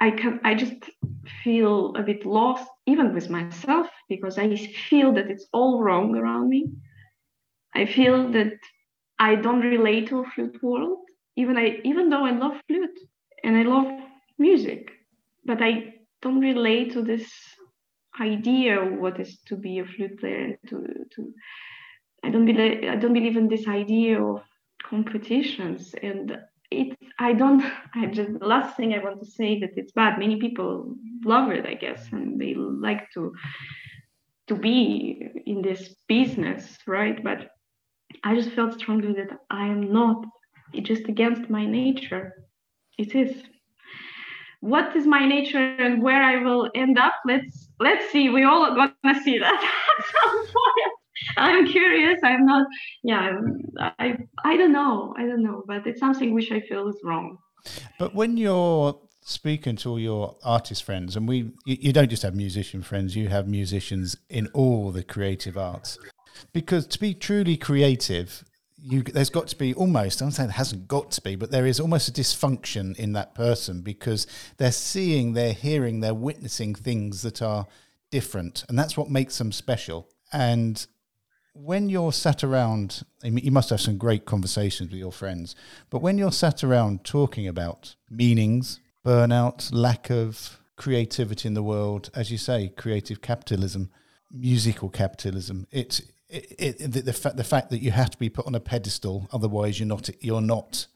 I 0.00 0.10
can 0.12 0.40
I 0.44 0.54
just 0.54 0.76
feel 1.42 1.94
a 1.96 2.02
bit 2.02 2.24
lost 2.24 2.68
even 2.86 3.14
with 3.14 3.28
myself 3.28 3.88
because 4.08 4.38
I 4.38 4.54
feel 4.56 5.12
that 5.14 5.28
it's 5.28 5.46
all 5.52 5.82
wrong 5.82 6.14
around 6.14 6.48
me. 6.48 6.68
I 7.74 7.84
feel 7.86 8.30
that 8.32 8.54
I 9.18 9.34
don't 9.34 9.60
relate 9.60 10.08
to 10.08 10.24
flute 10.34 10.62
world, 10.62 10.98
even 11.36 11.56
I 11.56 11.80
even 11.84 12.10
though 12.10 12.24
I 12.24 12.30
love 12.30 12.60
flute 12.68 12.98
and 13.42 13.56
I 13.56 13.62
love 13.62 13.86
music, 14.38 14.90
but 15.44 15.60
I 15.60 15.94
don't 16.22 16.40
relate 16.40 16.92
to 16.92 17.02
this 17.02 17.28
idea 18.20 18.76
what 18.80 19.20
is 19.20 19.38
to 19.46 19.56
be 19.56 19.78
a 19.78 19.84
flute 19.84 20.18
player 20.20 20.44
and 20.44 20.58
to 20.68 20.86
to 21.14 21.34
I 22.24 22.30
don't 22.30 22.46
believe 22.46 22.84
I 22.84 22.96
don't 22.96 23.12
believe 23.12 23.36
in 23.36 23.48
this 23.48 23.66
idea 23.68 24.22
of 24.22 24.42
competitions. 24.82 25.94
And 26.02 26.38
it 26.70 26.98
i 27.18 27.32
don't 27.32 27.62
i 27.94 28.06
just 28.06 28.38
the 28.38 28.46
last 28.46 28.76
thing 28.76 28.92
i 28.92 29.02
want 29.02 29.20
to 29.20 29.30
say 29.30 29.58
that 29.60 29.70
it's 29.76 29.92
bad. 29.92 30.18
Many 30.18 30.36
people 30.36 30.94
love 31.24 31.50
it 31.50 31.66
i 31.66 31.74
guess 31.74 32.08
and 32.12 32.40
they 32.40 32.54
like 32.54 33.10
to 33.14 33.32
to 34.48 34.54
be 34.54 35.28
in 35.46 35.62
this 35.62 35.94
business 36.08 36.78
right? 36.86 37.22
But 37.22 37.50
i 38.24 38.34
just 38.34 38.50
felt 38.50 38.74
strongly 38.74 39.12
that 39.14 39.38
i 39.50 39.66
am 39.66 39.92
not 39.92 40.24
it's 40.72 40.88
just 40.88 41.08
against 41.08 41.48
my 41.48 41.66
nature. 41.66 42.44
It 42.98 43.14
is. 43.14 43.42
What 44.60 44.96
is 44.96 45.06
my 45.06 45.24
nature 45.26 45.58
and 45.58 46.02
where 46.02 46.22
i 46.22 46.42
will 46.42 46.70
end 46.74 46.98
up? 46.98 47.14
Let's 47.24 47.67
let's 47.80 48.10
see 48.10 48.28
we 48.28 48.44
all 48.44 48.74
gonna 48.74 49.22
see 49.22 49.38
that 49.38 49.72
at 49.98 50.04
some 50.06 50.38
point 50.46 50.92
I'm 51.36 51.66
curious. 51.66 52.20
I'm 52.22 52.46
not. 52.46 52.66
Yeah, 53.02 53.40
I 53.98 54.18
I 54.44 54.56
don't 54.56 54.72
know. 54.72 55.14
I 55.16 55.22
don't 55.26 55.42
know, 55.42 55.64
but 55.66 55.86
it's 55.86 56.00
something 56.00 56.34
which 56.34 56.50
I 56.52 56.60
feel 56.60 56.88
is 56.88 56.96
wrong. 57.02 57.38
But 57.98 58.14
when 58.14 58.36
you're 58.36 58.98
speaking 59.20 59.76
to 59.76 59.90
all 59.90 59.98
your 59.98 60.36
artist 60.42 60.84
friends, 60.84 61.16
and 61.16 61.28
we, 61.28 61.50
you, 61.66 61.76
you 61.80 61.92
don't 61.92 62.08
just 62.08 62.22
have 62.22 62.34
musician 62.34 62.82
friends. 62.82 63.16
You 63.16 63.28
have 63.28 63.46
musicians 63.46 64.16
in 64.28 64.46
all 64.48 64.90
the 64.90 65.02
creative 65.02 65.58
arts, 65.58 65.98
because 66.52 66.86
to 66.88 67.00
be 67.00 67.14
truly 67.14 67.56
creative, 67.56 68.44
you 68.80 69.02
there's 69.02 69.30
got 69.30 69.48
to 69.48 69.56
be 69.56 69.74
almost 69.74 70.20
I'm 70.20 70.30
saying 70.30 70.50
it 70.50 70.52
hasn't 70.52 70.88
got 70.88 71.10
to 71.12 71.22
be, 71.22 71.36
but 71.36 71.50
there 71.50 71.66
is 71.66 71.80
almost 71.80 72.08
a 72.08 72.12
dysfunction 72.12 72.96
in 72.96 73.12
that 73.12 73.34
person 73.34 73.80
because 73.82 74.26
they're 74.56 74.72
seeing, 74.72 75.32
they're 75.32 75.52
hearing, 75.52 76.00
they're 76.00 76.14
witnessing 76.14 76.74
things 76.74 77.22
that 77.22 77.42
are 77.42 77.66
different, 78.10 78.64
and 78.68 78.78
that's 78.78 78.96
what 78.96 79.10
makes 79.10 79.38
them 79.38 79.52
special. 79.52 80.08
And 80.32 80.86
when 81.54 81.88
you're 81.88 82.12
sat 82.12 82.44
around, 82.44 83.02
I 83.24 83.30
mean, 83.30 83.44
you 83.44 83.50
must 83.50 83.70
have 83.70 83.80
some 83.80 83.98
great 83.98 84.24
conversations 84.24 84.90
with 84.90 84.98
your 84.98 85.12
friends, 85.12 85.56
but 85.90 86.02
when 86.02 86.18
you're 86.18 86.32
sat 86.32 86.62
around 86.62 87.04
talking 87.04 87.48
about 87.48 87.96
meanings, 88.10 88.80
burnout, 89.04 89.70
lack 89.72 90.10
of 90.10 90.60
creativity 90.76 91.48
in 91.48 91.54
the 91.54 91.62
world, 91.62 92.10
as 92.14 92.30
you 92.30 92.38
say, 92.38 92.68
creative 92.76 93.20
capitalism, 93.20 93.90
musical 94.30 94.88
capitalism, 94.88 95.66
it's 95.72 96.00
it, 96.28 96.80
it, 96.80 96.92
the, 96.92 97.02
the, 97.02 97.12
fa- 97.12 97.32
the 97.34 97.44
fact 97.44 97.70
that 97.70 97.82
you 97.82 97.90
have 97.90 98.10
to 98.10 98.18
be 98.18 98.28
put 98.28 98.46
on 98.46 98.54
a 98.54 98.60
pedestal, 98.60 99.28
otherwise 99.32 99.78
you're 99.78 99.88
not 99.88 100.10
you're 100.20 100.40
not 100.40 100.86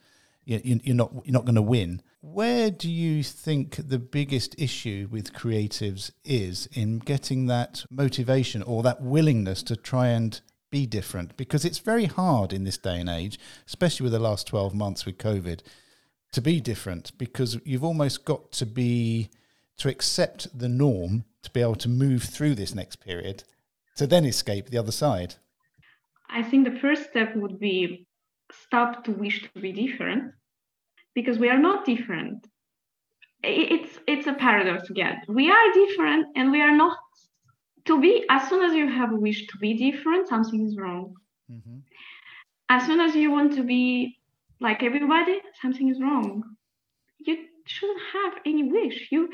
you're 0.45 0.95
not 0.95 1.13
you're 1.25 1.33
not 1.33 1.45
going 1.45 1.55
to 1.55 1.63
win. 1.63 2.03
Where 2.21 2.71
do 2.71 2.91
you 2.91 3.23
think 3.23 3.89
the 3.89 3.99
biggest 3.99 4.55
issue 4.59 5.09
with 5.11 5.33
creatives 5.33 6.11
is 6.25 6.69
in 6.73 6.99
getting 6.99 7.47
that 7.47 7.85
motivation 7.91 8.63
or 8.63 8.83
that 8.83 9.03
willingness 9.03 9.63
to 9.65 9.77
try 9.77 10.09
and 10.09 10.41
be 10.71 10.87
different? 10.87 11.37
Because 11.37 11.65
it's 11.65 11.79
very 11.79 12.05
hard 12.05 12.53
in 12.53 12.65
this 12.65 12.79
day 12.79 13.01
and 13.01 13.09
age, 13.09 13.39
especially 13.67 14.05
with 14.05 14.13
the 14.13 14.19
last 14.19 14.47
12 14.47 14.75
months 14.75 15.05
with 15.05 15.19
COVID, 15.19 15.61
to 16.33 16.41
be 16.41 16.61
different 16.61 17.17
because 17.19 17.59
you've 17.65 17.85
almost 17.85 18.25
got 18.25 18.53
to 18.53 18.67
be 18.67 19.31
to 19.79 19.89
accept 19.89 20.57
the 20.57 20.69
norm 20.69 21.25
to 21.43 21.51
be 21.51 21.61
able 21.61 21.75
to 21.75 21.89
move 21.89 22.23
through 22.23 22.55
this 22.55 22.75
next 22.75 22.97
period 22.97 23.43
to 23.97 24.07
then 24.07 24.25
escape 24.25 24.71
the 24.71 24.79
other 24.79 24.93
side? 24.93 25.35
I 26.29 26.43
think 26.43 26.65
the 26.65 26.79
first 26.81 27.11
step 27.11 27.37
would 27.37 27.59
be 27.59 28.07
stop 28.51 29.05
to 29.05 29.13
wish 29.13 29.43
to 29.43 29.61
be 29.61 29.73
different 29.73 30.33
because 31.15 31.39
we 31.39 31.49
are 31.49 31.59
not 31.59 31.85
different. 31.85 32.47
It's 33.43 33.99
it's 34.07 34.27
a 34.27 34.35
paradox 34.35 34.89
again. 34.89 35.21
We 35.29 35.51
are 35.51 35.73
different 35.75 36.27
and 36.37 36.51
we 36.53 36.63
are 36.63 36.77
not. 36.77 36.97
To 37.87 38.01
be 38.01 38.25
as 38.31 38.49
soon 38.49 38.63
as 38.65 38.75
you 38.75 38.89
have 38.89 39.13
a 39.13 39.17
wish 39.17 39.49
to 39.49 39.57
be 39.59 39.75
different, 39.75 40.29
something 40.29 40.65
is 40.65 40.77
wrong. 40.77 41.17
Mm-hmm. 41.51 41.79
As 42.69 42.87
soon 42.87 43.01
as 43.01 43.17
you 43.17 43.33
want 43.33 43.55
to 43.57 43.65
be 43.65 44.19
like 44.61 44.85
everybody, 44.85 45.41
something 45.61 45.89
is 45.89 46.01
wrong. 46.01 46.45
You 47.19 47.37
shouldn't 47.67 48.01
have 48.13 48.35
any 48.47 48.63
wish. 48.63 49.09
You 49.11 49.31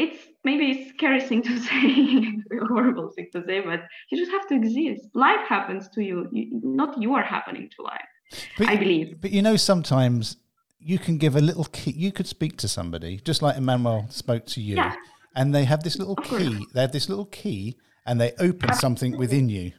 it's 0.00 0.28
maybe 0.44 0.70
a 0.70 0.88
scary 0.88 1.20
thing 1.20 1.42
to 1.42 1.60
say, 1.68 2.60
a 2.60 2.66
horrible 2.66 3.10
thing 3.10 3.28
to 3.32 3.44
say, 3.46 3.60
but 3.60 3.80
you 4.10 4.18
just 4.18 4.32
have 4.32 4.48
to 4.48 4.54
exist. 4.54 5.08
Life 5.14 5.46
happens 5.46 5.88
to 5.90 6.02
you, 6.02 6.26
you 6.32 6.60
not 6.62 7.00
you 7.00 7.14
are 7.14 7.22
happening 7.22 7.68
to 7.76 7.82
life. 7.82 8.10
But, 8.56 8.68
I 8.68 8.76
believe. 8.76 9.20
But 9.20 9.32
you 9.32 9.42
know, 9.42 9.56
sometimes 9.56 10.36
you 10.78 10.98
can 10.98 11.18
give 11.18 11.36
a 11.36 11.40
little 11.40 11.64
key. 11.64 11.92
You 11.92 12.12
could 12.12 12.26
speak 12.26 12.56
to 12.58 12.68
somebody, 12.68 13.18
just 13.18 13.42
like 13.42 13.56
Emmanuel 13.56 14.06
spoke 14.08 14.46
to 14.46 14.60
you, 14.60 14.76
yeah. 14.76 14.94
and 15.36 15.54
they 15.54 15.64
have 15.64 15.82
this 15.82 15.98
little 15.98 16.16
key. 16.16 16.66
They 16.74 16.80
have 16.80 16.92
this 16.92 17.08
little 17.08 17.26
key, 17.26 17.76
and 18.06 18.20
they 18.20 18.32
open 18.32 18.70
Absolutely. 18.70 18.80
something 18.80 19.18
within 19.18 19.48
you. 19.48 19.72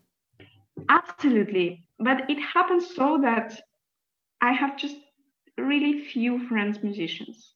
Absolutely, 0.90 1.88
but 2.00 2.30
it 2.30 2.40
happens 2.40 2.94
so 2.96 3.20
that 3.24 3.60
I 4.42 4.52
have 4.52 4.78
just 4.78 4.96
really 5.58 6.06
few 6.06 6.48
friends 6.48 6.82
musicians 6.82 7.54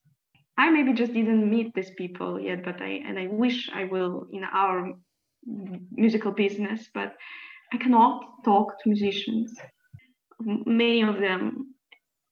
I 0.58 0.70
maybe 0.72 0.94
just 0.94 1.14
didn't 1.14 1.50
meet 1.50 1.74
these 1.74 1.92
people 1.92 2.40
yet, 2.40 2.64
but 2.64 2.82
I 2.82 3.02
and 3.06 3.20
I 3.20 3.28
wish 3.28 3.70
I 3.74 3.86
will 3.86 4.28
in 4.32 4.44
our 4.44 4.94
musical 5.92 6.32
business, 6.32 6.90
but 6.94 7.16
I 7.74 7.78
cannot 7.78 8.44
talk 8.44 8.82
to 8.82 8.90
musicians. 8.90 9.54
Many 10.40 11.02
of 11.04 11.20
them 11.20 11.76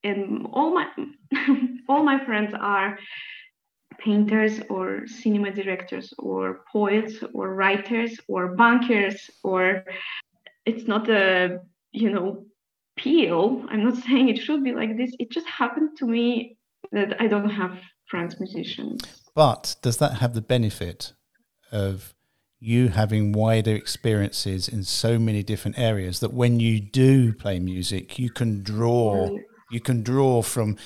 and 0.04 0.48
all 0.52 0.74
my 0.74 0.88
all 1.90 2.04
my 2.04 2.24
friends 2.26 2.54
are 2.60 2.98
painters 4.00 4.60
or 4.70 5.08
cinema 5.08 5.52
directors 5.52 6.14
or 6.18 6.62
poets 6.72 7.16
or 7.34 7.54
writers 7.54 8.20
or 8.28 8.56
bankers 8.56 9.30
or 9.44 9.86
it's 10.66 10.88
not 10.88 11.10
a 11.10 11.60
you 11.92 12.10
know 12.10 12.46
peel 12.98 13.64
i'm 13.70 13.84
not 13.84 13.96
saying 14.06 14.30
it 14.30 14.38
should 14.38 14.64
be 14.64 14.74
like 14.74 14.98
this 14.98 15.14
it 15.20 15.30
just 15.30 15.48
happened 15.48 15.92
to 15.98 16.06
me 16.06 16.58
that 16.92 17.22
i 17.22 17.28
don't 17.28 17.50
have 17.50 17.80
Musicians. 18.40 19.02
But 19.36 19.76
does 19.82 19.98
that 19.98 20.18
have 20.18 20.34
the 20.34 20.42
benefit 20.42 21.14
of 21.72 22.14
you 22.60 22.90
having 22.90 23.34
wider 23.34 23.76
experiences 23.76 24.70
in 24.70 24.84
so 24.84 25.20
many 25.20 25.44
different 25.44 25.78
areas 25.78 26.20
that 26.22 26.34
when 26.34 26.60
you 26.60 26.80
do 26.80 27.34
play 27.34 27.60
music, 27.60 28.18
you 28.18 28.30
can 28.30 28.64
draw, 28.64 29.30
you 29.70 29.82
can 29.82 30.02
draw 30.02 30.42
from 30.42 30.78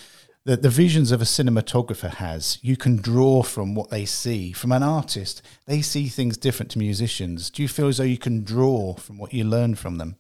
the, 0.46 0.58
the 0.58 0.70
visions 0.70 1.12
of 1.12 1.22
a 1.22 1.26
cinematographer 1.26 2.10
has. 2.10 2.58
You 2.62 2.78
can 2.78 2.96
draw 2.96 3.44
from 3.44 3.76
what 3.76 3.90
they 3.90 4.06
see. 4.06 4.54
From 4.54 4.72
an 4.72 4.82
artist, 4.82 5.42
they 5.66 5.82
see 5.82 6.08
things 6.08 6.38
different 6.38 6.72
to 6.72 6.80
musicians. 6.80 7.50
Do 7.50 7.62
you 7.62 7.68
feel 7.68 7.90
as 7.90 7.98
though 7.98 8.06
you 8.06 8.18
can 8.18 8.44
draw 8.44 8.96
from 8.96 9.18
what 9.20 9.34
you 9.34 9.44
learn 9.44 9.76
from 9.76 9.98
them? 9.98 10.16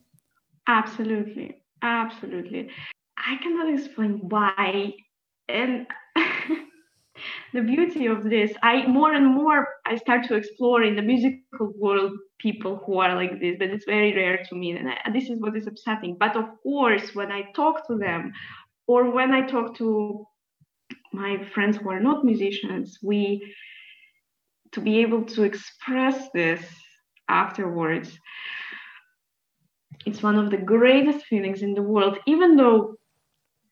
Absolutely. 0.68 1.64
Absolutely. 1.82 2.70
I 3.18 3.38
cannot 3.42 3.74
explain 3.80 4.20
why. 4.30 4.94
And 5.48 5.88
the 7.54 7.62
beauty 7.62 8.08
of 8.08 8.24
this. 8.24 8.52
I 8.62 8.88
more 8.88 9.14
and 9.14 9.28
more 9.28 9.68
i 9.86 9.96
start 9.96 10.26
to 10.28 10.36
explore 10.36 10.84
in 10.84 10.96
the 10.96 11.02
musical 11.02 11.74
world 11.78 12.14
people 12.40 12.82
who 12.86 13.00
are 13.00 13.16
like 13.16 13.40
this 13.40 13.56
but 13.60 13.70
it's 13.70 13.86
very 13.86 14.16
rare 14.16 14.44
to 14.50 14.56
me 14.56 14.72
and 14.72 14.90
I, 14.90 15.12
this 15.12 15.30
is 15.30 15.40
what 15.40 15.56
is 15.56 15.68
upsetting. 15.68 16.18
But 16.20 16.36
of 16.36 16.46
course 16.64 17.16
when 17.16 17.32
i 17.32 17.42
talk 17.56 17.88
to 17.88 17.98
them 17.98 18.34
or 18.88 19.12
when 19.12 19.34
i 19.34 19.42
talk 19.46 19.76
to 19.78 20.26
my 21.14 21.44
friends 21.54 21.78
who 21.78 21.90
are 21.90 22.00
not 22.00 22.24
musicians 22.24 23.00
we 23.02 23.54
to 24.74 24.82
be 24.82 25.00
able 25.00 25.24
to 25.24 25.44
express 25.44 26.30
this 26.34 26.62
afterwards 27.30 28.20
it's 30.08 30.24
one 30.24 30.38
of 30.38 30.52
the 30.52 30.58
greatest 30.58 31.26
feelings 31.26 31.62
in 31.62 31.74
the 31.74 31.82
world. 31.82 32.18
Even 32.26 32.56
though 32.56 32.97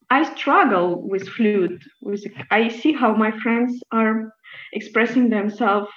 I 0.09 0.23
struggle 0.35 1.07
with 1.07 1.27
flute. 1.29 1.83
With 2.01 2.23
I 2.51 2.67
see 2.69 2.93
how 2.93 3.15
my 3.15 3.31
friends 3.39 3.81
are 3.91 4.31
expressing 4.73 5.29
themselves 5.29 5.89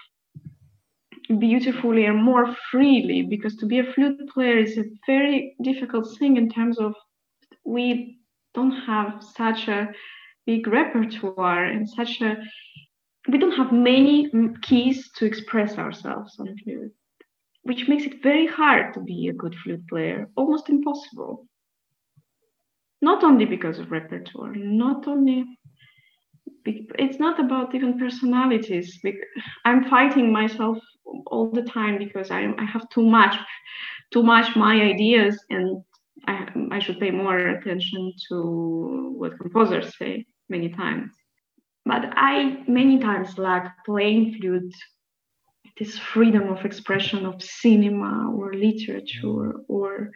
beautifully 1.39 2.07
and 2.07 2.23
more 2.23 2.57
freely 2.71 3.23
because 3.23 3.57
to 3.57 3.67
be 3.67 3.79
a 3.81 3.93
flute 3.93 4.29
player 4.33 4.59
is 4.59 4.79
a 4.79 4.85
very 5.07 5.55
difficult 5.63 6.09
thing 6.19 6.37
in 6.37 6.49
terms 6.49 6.79
of 6.79 6.95
we 7.67 8.19
don't 8.55 8.81
have 8.87 9.23
such 9.37 9.69
a 9.69 9.89
big 10.47 10.67
repertoire 10.67 11.65
and 11.65 11.89
such 11.89 12.23
a 12.23 12.37
we 13.29 13.37
don't 13.37 13.57
have 13.57 13.73
many 13.73 14.31
keys 14.63 15.11
to 15.17 15.27
express 15.27 15.77
ourselves 15.77 16.35
on 16.39 16.57
flute 16.65 16.93
which 17.63 17.89
makes 17.89 18.05
it 18.05 18.23
very 18.23 18.47
hard 18.47 18.95
to 18.95 19.01
be 19.01 19.29
a 19.29 19.35
good 19.35 19.55
flute 19.63 19.87
player 19.87 20.31
almost 20.37 20.71
impossible 20.71 21.47
not 23.01 23.23
only 23.25 23.45
because 23.45 23.79
of 23.79 23.91
repertoire, 23.91 24.55
not 24.55 25.07
only 25.07 25.45
it's 26.65 27.19
not 27.19 27.41
about 27.41 27.75
even 27.75 27.99
personalities. 27.99 29.01
I'm 29.65 29.89
fighting 29.89 30.33
myself 30.33 30.79
all 31.27 31.51
the 31.51 31.63
time 31.63 31.99
because 31.99 32.31
I, 32.31 32.53
I 32.59 32.65
have 32.65 32.89
too 32.91 33.03
much, 33.03 33.37
too 34.13 34.23
much 34.23 34.55
my 34.57 34.75
ideas, 34.75 35.43
and 35.51 35.83
I, 36.27 36.49
I 36.73 36.79
should 36.79 37.01
pay 37.01 37.11
more 37.11 37.39
attention 37.39 38.13
to 38.29 39.15
what 39.17 39.39
composers 39.39 39.97
say 39.97 40.27
many 40.49 40.69
times. 40.71 41.13
But 41.87 42.13
I 42.17 42.65
many 42.69 42.99
times 42.99 43.39
lack 43.39 43.85
playing 43.87 44.35
flute, 44.35 44.75
this 45.79 45.99
freedom 45.99 46.49
of 46.49 46.65
expression 46.65 47.25
of 47.25 47.43
cinema 47.43 48.31
or 48.37 48.53
literature 48.53 49.55
or 49.69 50.11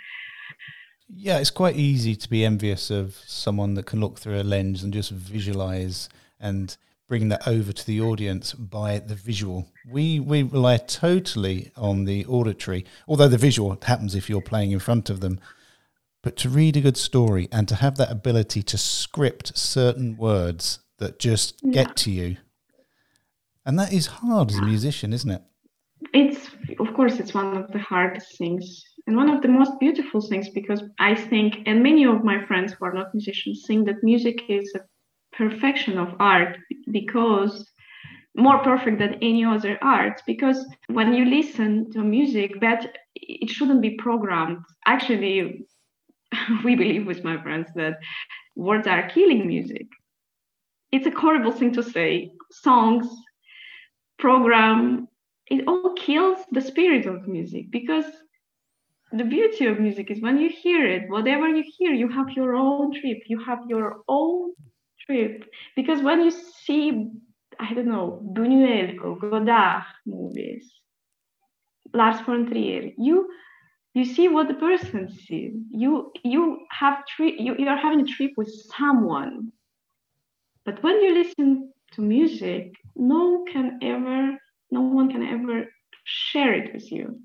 yeah, 1.14 1.38
it's 1.38 1.50
quite 1.50 1.76
easy 1.76 2.16
to 2.16 2.30
be 2.30 2.44
envious 2.44 2.90
of 2.90 3.16
someone 3.26 3.74
that 3.74 3.86
can 3.86 4.00
look 4.00 4.18
through 4.18 4.40
a 4.40 4.42
lens 4.42 4.82
and 4.82 4.92
just 4.92 5.10
visualize 5.10 6.08
and 6.40 6.76
bring 7.06 7.28
that 7.28 7.46
over 7.46 7.72
to 7.72 7.86
the 7.86 8.00
audience 8.00 8.54
by 8.54 8.98
the 8.98 9.14
visual. 9.14 9.68
We 9.88 10.18
we 10.18 10.42
rely 10.42 10.78
totally 10.78 11.70
on 11.76 12.04
the 12.04 12.24
auditory, 12.26 12.86
although 13.06 13.28
the 13.28 13.36
visual 13.36 13.76
happens 13.82 14.14
if 14.14 14.30
you're 14.30 14.40
playing 14.40 14.72
in 14.72 14.78
front 14.78 15.10
of 15.10 15.20
them. 15.20 15.38
But 16.22 16.36
to 16.38 16.48
read 16.48 16.76
a 16.76 16.80
good 16.80 16.96
story 16.96 17.48
and 17.52 17.68
to 17.68 17.74
have 17.74 17.96
that 17.96 18.10
ability 18.10 18.62
to 18.62 18.78
script 18.78 19.56
certain 19.58 20.16
words 20.16 20.78
that 20.98 21.18
just 21.18 21.60
yeah. 21.62 21.72
get 21.72 21.96
to 21.96 22.10
you, 22.10 22.36
and 23.66 23.78
that 23.78 23.92
is 23.92 24.06
hard 24.06 24.50
as 24.50 24.56
a 24.56 24.62
musician, 24.62 25.12
isn't 25.12 25.30
it? 25.30 25.42
It's 26.14 26.48
of 26.80 26.94
course 26.94 27.18
it's 27.18 27.34
one 27.34 27.56
of 27.56 27.70
the 27.72 27.78
hardest 27.78 28.38
things 28.38 28.84
and 29.06 29.16
one 29.16 29.30
of 29.30 29.42
the 29.42 29.48
most 29.48 29.78
beautiful 29.80 30.20
things 30.20 30.48
because 30.50 30.82
i 30.98 31.14
think 31.14 31.58
and 31.66 31.82
many 31.82 32.04
of 32.04 32.24
my 32.24 32.44
friends 32.46 32.72
who 32.72 32.84
are 32.84 32.94
not 32.94 33.14
musicians 33.14 33.64
think 33.66 33.86
that 33.86 34.02
music 34.02 34.42
is 34.48 34.72
a 34.74 34.80
perfection 35.36 35.98
of 35.98 36.14
art 36.18 36.58
because 36.90 37.70
more 38.34 38.58
perfect 38.58 38.98
than 38.98 39.14
any 39.14 39.44
other 39.44 39.78
art 39.82 40.22
because 40.26 40.64
when 40.88 41.12
you 41.12 41.24
listen 41.24 41.90
to 41.90 41.98
music 41.98 42.60
that 42.60 42.96
it 43.14 43.50
shouldn't 43.50 43.82
be 43.82 43.96
programmed 43.96 44.58
actually 44.86 45.66
we 46.64 46.74
believe 46.74 47.06
with 47.06 47.24
my 47.24 47.40
friends 47.42 47.68
that 47.74 47.98
words 48.56 48.86
are 48.86 49.08
killing 49.10 49.46
music. 49.46 49.86
It's 50.90 51.06
a 51.06 51.10
horrible 51.10 51.52
thing 51.52 51.72
to 51.74 51.82
say. 51.82 52.32
Songs, 52.50 53.08
program, 54.18 55.08
it 55.46 55.66
all 55.66 55.94
kills 55.94 56.38
the 56.50 56.60
spirit 56.60 57.06
of 57.06 57.26
music 57.26 57.70
because 57.70 58.04
the 59.12 59.24
beauty 59.24 59.66
of 59.66 59.78
music 59.78 60.10
is 60.10 60.20
when 60.20 60.38
you 60.38 60.48
hear 60.48 60.86
it, 60.86 61.08
whatever 61.10 61.46
you 61.48 61.62
hear, 61.76 61.92
you 61.92 62.08
have 62.08 62.30
your 62.30 62.54
own 62.54 62.98
trip. 62.98 63.18
You 63.26 63.42
have 63.44 63.60
your 63.68 64.02
own 64.08 64.52
trip. 65.06 65.44
Because 65.76 66.02
when 66.02 66.22
you 66.22 66.30
see, 66.30 67.10
I 67.60 67.74
don't 67.74 67.86
know, 67.88 68.22
Buñuel 68.34 68.98
or 69.04 69.18
Godard 69.18 69.84
movies, 70.06 70.72
Lars 71.92 72.20
von 72.22 72.46
Trier, 72.46 72.92
you 72.96 73.28
you 73.94 74.06
see 74.06 74.28
what 74.28 74.48
the 74.48 74.54
person 74.54 75.10
sees. 75.10 75.52
You 75.70 76.12
you 76.24 76.66
have 76.70 77.04
tri- 77.06 77.36
you, 77.38 77.54
you 77.58 77.68
are 77.68 77.76
having 77.76 78.00
a 78.00 78.06
trip 78.06 78.32
with 78.38 78.50
someone. 78.76 79.52
But 80.64 80.82
when 80.82 81.02
you 81.02 81.12
listen 81.12 81.72
to 81.92 82.00
music, 82.00 82.72
no 82.96 83.44
can 83.52 83.78
ever, 83.82 84.38
no 84.70 84.80
one 84.80 85.10
can 85.10 85.22
ever 85.22 85.66
share 86.04 86.54
it 86.54 86.72
with 86.72 86.90
you 86.90 87.20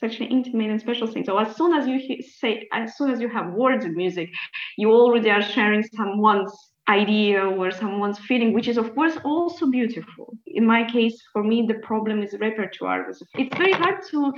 such 0.00 0.20
an 0.20 0.26
intimate 0.26 0.70
and 0.70 0.80
special 0.80 1.06
thing. 1.06 1.24
So 1.24 1.38
as 1.38 1.54
soon 1.56 1.74
as 1.74 1.86
you 1.86 2.22
say, 2.22 2.68
as 2.72 2.96
soon 2.96 3.10
as 3.10 3.20
you 3.20 3.28
have 3.28 3.52
words 3.52 3.84
in 3.84 3.94
music, 3.94 4.30
you 4.76 4.90
already 4.90 5.30
are 5.30 5.42
sharing 5.42 5.82
someone's 5.94 6.52
idea 6.88 7.40
or 7.44 7.70
someone's 7.70 8.18
feeling, 8.18 8.52
which 8.52 8.66
is 8.66 8.76
of 8.76 8.92
course 8.94 9.16
also 9.24 9.70
beautiful. 9.70 10.36
In 10.46 10.66
my 10.66 10.82
case, 10.90 11.16
for 11.32 11.42
me, 11.44 11.64
the 11.68 11.78
problem 11.90 12.22
is 12.22 12.34
repertoire. 12.40 13.06
It's 13.34 13.56
very 13.56 13.72
hard 13.72 13.98
to 14.10 14.32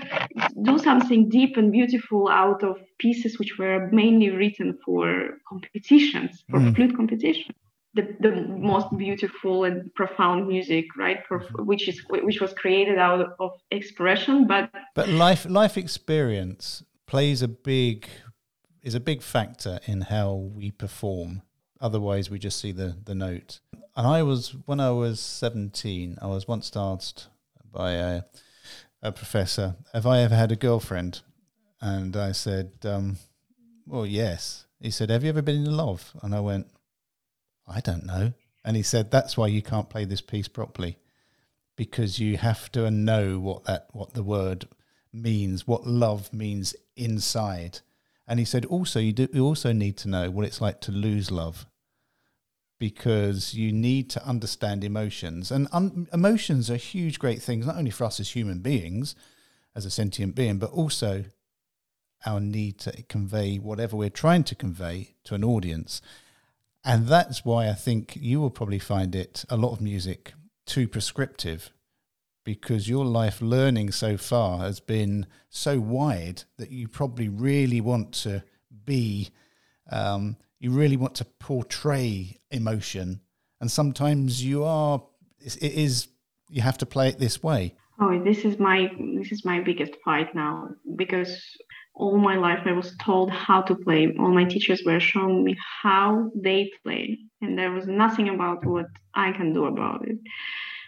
do 0.62 0.78
something 0.78 1.30
deep 1.30 1.56
and 1.56 1.72
beautiful 1.72 2.28
out 2.28 2.62
of 2.62 2.76
pieces 2.98 3.38
which 3.38 3.56
were 3.58 3.88
mainly 3.90 4.30
written 4.30 4.78
for 4.84 5.38
competitions, 5.48 6.44
for 6.50 6.60
mm. 6.60 6.74
flute 6.74 6.94
competitions 6.96 7.56
the, 7.94 8.16
the 8.20 8.32
most 8.48 8.86
beautiful 8.96 9.64
and 9.64 9.94
profound 9.94 10.48
music 10.48 10.86
right 10.96 11.18
mm-hmm. 11.28 11.64
which 11.66 11.88
is 11.88 12.00
which 12.08 12.40
was 12.40 12.52
created 12.54 12.98
out 12.98 13.34
of 13.38 13.52
expression 13.70 14.46
but 14.46 14.70
but 14.94 15.08
life 15.08 15.44
life 15.48 15.76
experience 15.76 16.82
plays 17.06 17.42
a 17.42 17.48
big 17.48 18.08
is 18.82 18.94
a 18.94 19.00
big 19.00 19.22
factor 19.22 19.78
in 19.86 20.00
how 20.02 20.32
we 20.32 20.70
perform. 20.70 21.42
Otherwise 21.80 22.30
we 22.30 22.38
just 22.38 22.58
see 22.58 22.72
the 22.72 22.96
the 23.04 23.14
note. 23.14 23.60
And 23.96 24.06
i 24.06 24.22
was 24.22 24.54
when 24.64 24.80
i 24.80 24.90
was 24.90 25.20
17 25.20 26.18
i 26.22 26.26
was 26.26 26.48
once 26.48 26.72
asked 26.74 27.28
by 27.70 27.92
a, 27.92 28.22
a 29.02 29.12
professor 29.12 29.76
have 29.92 30.06
i 30.06 30.20
ever 30.20 30.34
had 30.34 30.52
a 30.52 30.56
girlfriend? 30.56 31.20
And 31.80 32.16
i 32.16 32.32
said 32.32 32.72
um, 32.84 33.18
well 33.86 34.06
yes. 34.06 34.66
He 34.80 34.90
said 34.90 35.10
have 35.10 35.22
you 35.22 35.28
ever 35.28 35.42
been 35.42 35.66
in 35.66 35.76
love? 35.76 36.12
And 36.22 36.34
i 36.34 36.40
went 36.40 36.68
I 37.72 37.80
don't 37.80 38.06
know. 38.06 38.32
And 38.64 38.76
he 38.76 38.82
said, 38.82 39.10
that's 39.10 39.36
why 39.36 39.48
you 39.48 39.62
can't 39.62 39.90
play 39.90 40.04
this 40.04 40.20
piece 40.20 40.48
properly 40.48 40.98
because 41.76 42.18
you 42.18 42.36
have 42.36 42.70
to 42.72 42.90
know 42.90 43.38
what 43.38 43.64
that 43.64 43.88
what 43.92 44.14
the 44.14 44.22
word 44.22 44.68
means, 45.12 45.66
what 45.66 45.86
love 45.86 46.32
means 46.32 46.74
inside. 46.96 47.80
And 48.26 48.38
he 48.38 48.44
said, 48.44 48.64
also 48.66 49.00
you 49.00 49.12
do 49.12 49.28
you 49.32 49.44
also 49.44 49.72
need 49.72 49.96
to 49.98 50.08
know 50.08 50.30
what 50.30 50.46
it's 50.46 50.60
like 50.60 50.80
to 50.82 50.92
lose 50.92 51.30
love 51.30 51.66
because 52.78 53.54
you 53.54 53.72
need 53.72 54.10
to 54.10 54.26
understand 54.26 54.82
emotions. 54.82 55.52
And 55.52 55.68
un- 55.72 56.08
emotions 56.12 56.68
are 56.70 56.76
huge, 56.76 57.18
great 57.20 57.40
things, 57.40 57.66
not 57.66 57.76
only 57.76 57.92
for 57.92 58.04
us 58.04 58.18
as 58.18 58.30
human 58.30 58.58
beings, 58.58 59.14
as 59.74 59.86
a 59.86 59.90
sentient 59.90 60.34
being, 60.34 60.58
but 60.58 60.70
also 60.72 61.24
our 62.26 62.40
need 62.40 62.78
to 62.80 63.02
convey 63.04 63.56
whatever 63.56 63.96
we're 63.96 64.10
trying 64.10 64.44
to 64.44 64.54
convey 64.54 65.14
to 65.24 65.34
an 65.34 65.44
audience. 65.44 66.02
And 66.84 67.06
that's 67.06 67.44
why 67.44 67.68
I 67.68 67.74
think 67.74 68.16
you 68.16 68.40
will 68.40 68.50
probably 68.50 68.78
find 68.78 69.14
it 69.14 69.44
a 69.48 69.56
lot 69.56 69.72
of 69.72 69.80
music 69.80 70.34
too 70.66 70.88
prescriptive 70.88 71.70
because 72.44 72.88
your 72.88 73.04
life 73.04 73.40
learning 73.40 73.92
so 73.92 74.16
far 74.16 74.58
has 74.58 74.80
been 74.80 75.26
so 75.48 75.78
wide 75.78 76.42
that 76.58 76.70
you 76.70 76.88
probably 76.88 77.28
really 77.28 77.80
want 77.80 78.12
to 78.12 78.42
be, 78.84 79.30
um, 79.90 80.36
you 80.58 80.72
really 80.72 80.96
want 80.96 81.14
to 81.16 81.24
portray 81.24 82.40
emotion. 82.50 83.20
And 83.60 83.70
sometimes 83.70 84.44
you 84.44 84.64
are, 84.64 85.02
it 85.38 85.62
is, 85.62 86.08
you 86.50 86.62
have 86.62 86.78
to 86.78 86.86
play 86.86 87.08
it 87.08 87.18
this 87.18 87.42
way. 87.42 87.76
Oh, 88.00 88.20
this 88.24 88.44
is 88.44 88.58
my 88.58 88.90
this 89.14 89.30
is 89.30 89.44
my 89.44 89.60
biggest 89.60 89.92
fight 90.04 90.34
now 90.34 90.70
because 90.96 91.40
all 91.94 92.18
my 92.18 92.36
life 92.36 92.60
I 92.64 92.72
was 92.72 92.96
told 93.02 93.30
how 93.30 93.62
to 93.62 93.74
play. 93.74 94.14
All 94.18 94.32
my 94.32 94.44
teachers 94.44 94.82
were 94.84 95.00
showing 95.00 95.44
me 95.44 95.56
how 95.82 96.30
they 96.34 96.70
play, 96.82 97.18
and 97.40 97.58
there 97.58 97.70
was 97.70 97.86
nothing 97.86 98.28
about 98.28 98.64
what 98.64 98.86
I 99.14 99.32
can 99.32 99.52
do 99.52 99.66
about 99.66 100.08
it. 100.08 100.18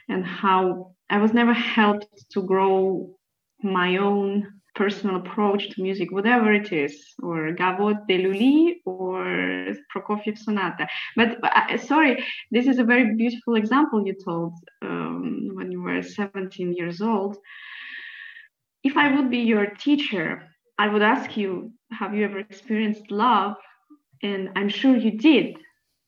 And 0.08 0.24
how 0.24 0.94
I 1.10 1.18
was 1.18 1.32
never 1.32 1.52
helped 1.52 2.30
to 2.32 2.42
grow 2.42 3.14
my 3.62 3.96
own 3.96 4.60
personal 4.74 5.16
approach 5.16 5.70
to 5.70 5.82
music, 5.82 6.10
whatever 6.10 6.52
it 6.52 6.72
is, 6.72 7.14
or 7.22 7.52
Gavotte 7.52 8.06
de 8.08 8.18
Lully 8.18 8.82
or 8.84 9.74
Prokofiev 9.94 10.36
Sonata. 10.36 10.88
But 11.16 11.38
sorry, 11.80 12.24
this 12.50 12.66
is 12.66 12.78
a 12.78 12.84
very 12.84 13.14
beautiful 13.14 13.54
example 13.54 14.04
you 14.06 14.16
told 14.24 14.54
um, 14.82 15.50
when 15.54 15.70
you 15.70 15.80
were 15.80 16.02
17 16.02 16.72
years 16.72 17.00
old. 17.00 17.36
If 18.82 18.96
I 18.96 19.14
would 19.14 19.30
be 19.30 19.38
your 19.38 19.66
teacher, 19.66 20.42
I 20.78 20.88
would 20.88 21.02
ask 21.02 21.36
you, 21.36 21.72
have 21.90 22.14
you 22.14 22.24
ever 22.24 22.38
experienced 22.38 23.10
love? 23.10 23.56
And 24.22 24.50
I'm 24.56 24.68
sure 24.68 24.96
you 24.96 25.12
did 25.18 25.56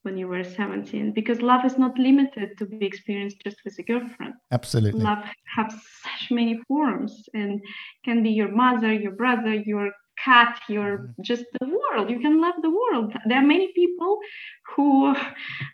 when 0.03 0.17
you 0.17 0.29
were 0.29 0.45
17, 0.45 1.13
because 1.13 1.43
love 1.43 1.65
is 1.65 1.79
not 1.79 1.99
limited 1.99 2.57
to 2.59 2.65
be 2.65 2.87
experienced 2.87 3.39
just 3.43 3.57
with 3.65 3.77
a 3.79 3.83
girlfriend. 3.83 4.35
Absolutely. 4.53 5.01
Love 5.01 5.25
has 5.57 5.73
such 6.03 6.31
many 6.31 6.61
forms 6.69 7.29
and 7.35 7.61
can 8.05 8.23
be 8.23 8.31
your 8.31 8.53
mother, 8.53 8.93
your 8.93 9.11
brother, 9.13 9.53
your 9.53 9.91
cat, 10.25 10.61
your 10.69 10.99
mm-hmm. 10.99 11.23
just 11.23 11.45
the 11.61 11.67
world. 11.67 12.09
You 12.09 12.21
can 12.21 12.41
love 12.41 12.55
the 12.63 12.71
world. 12.71 13.13
There 13.27 13.39
are 13.39 13.47
many 13.47 13.73
people 13.75 14.19
who, 14.75 15.15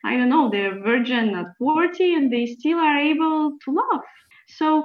I 0.04 0.16
don't 0.16 0.30
know, 0.30 0.48
they're 0.50 0.80
virgin 0.80 1.34
at 1.34 1.46
40 1.58 2.14
and 2.14 2.32
they 2.32 2.46
still 2.46 2.78
are 2.78 2.98
able 2.98 3.58
to 3.64 3.70
love. 3.70 4.00
So 4.48 4.84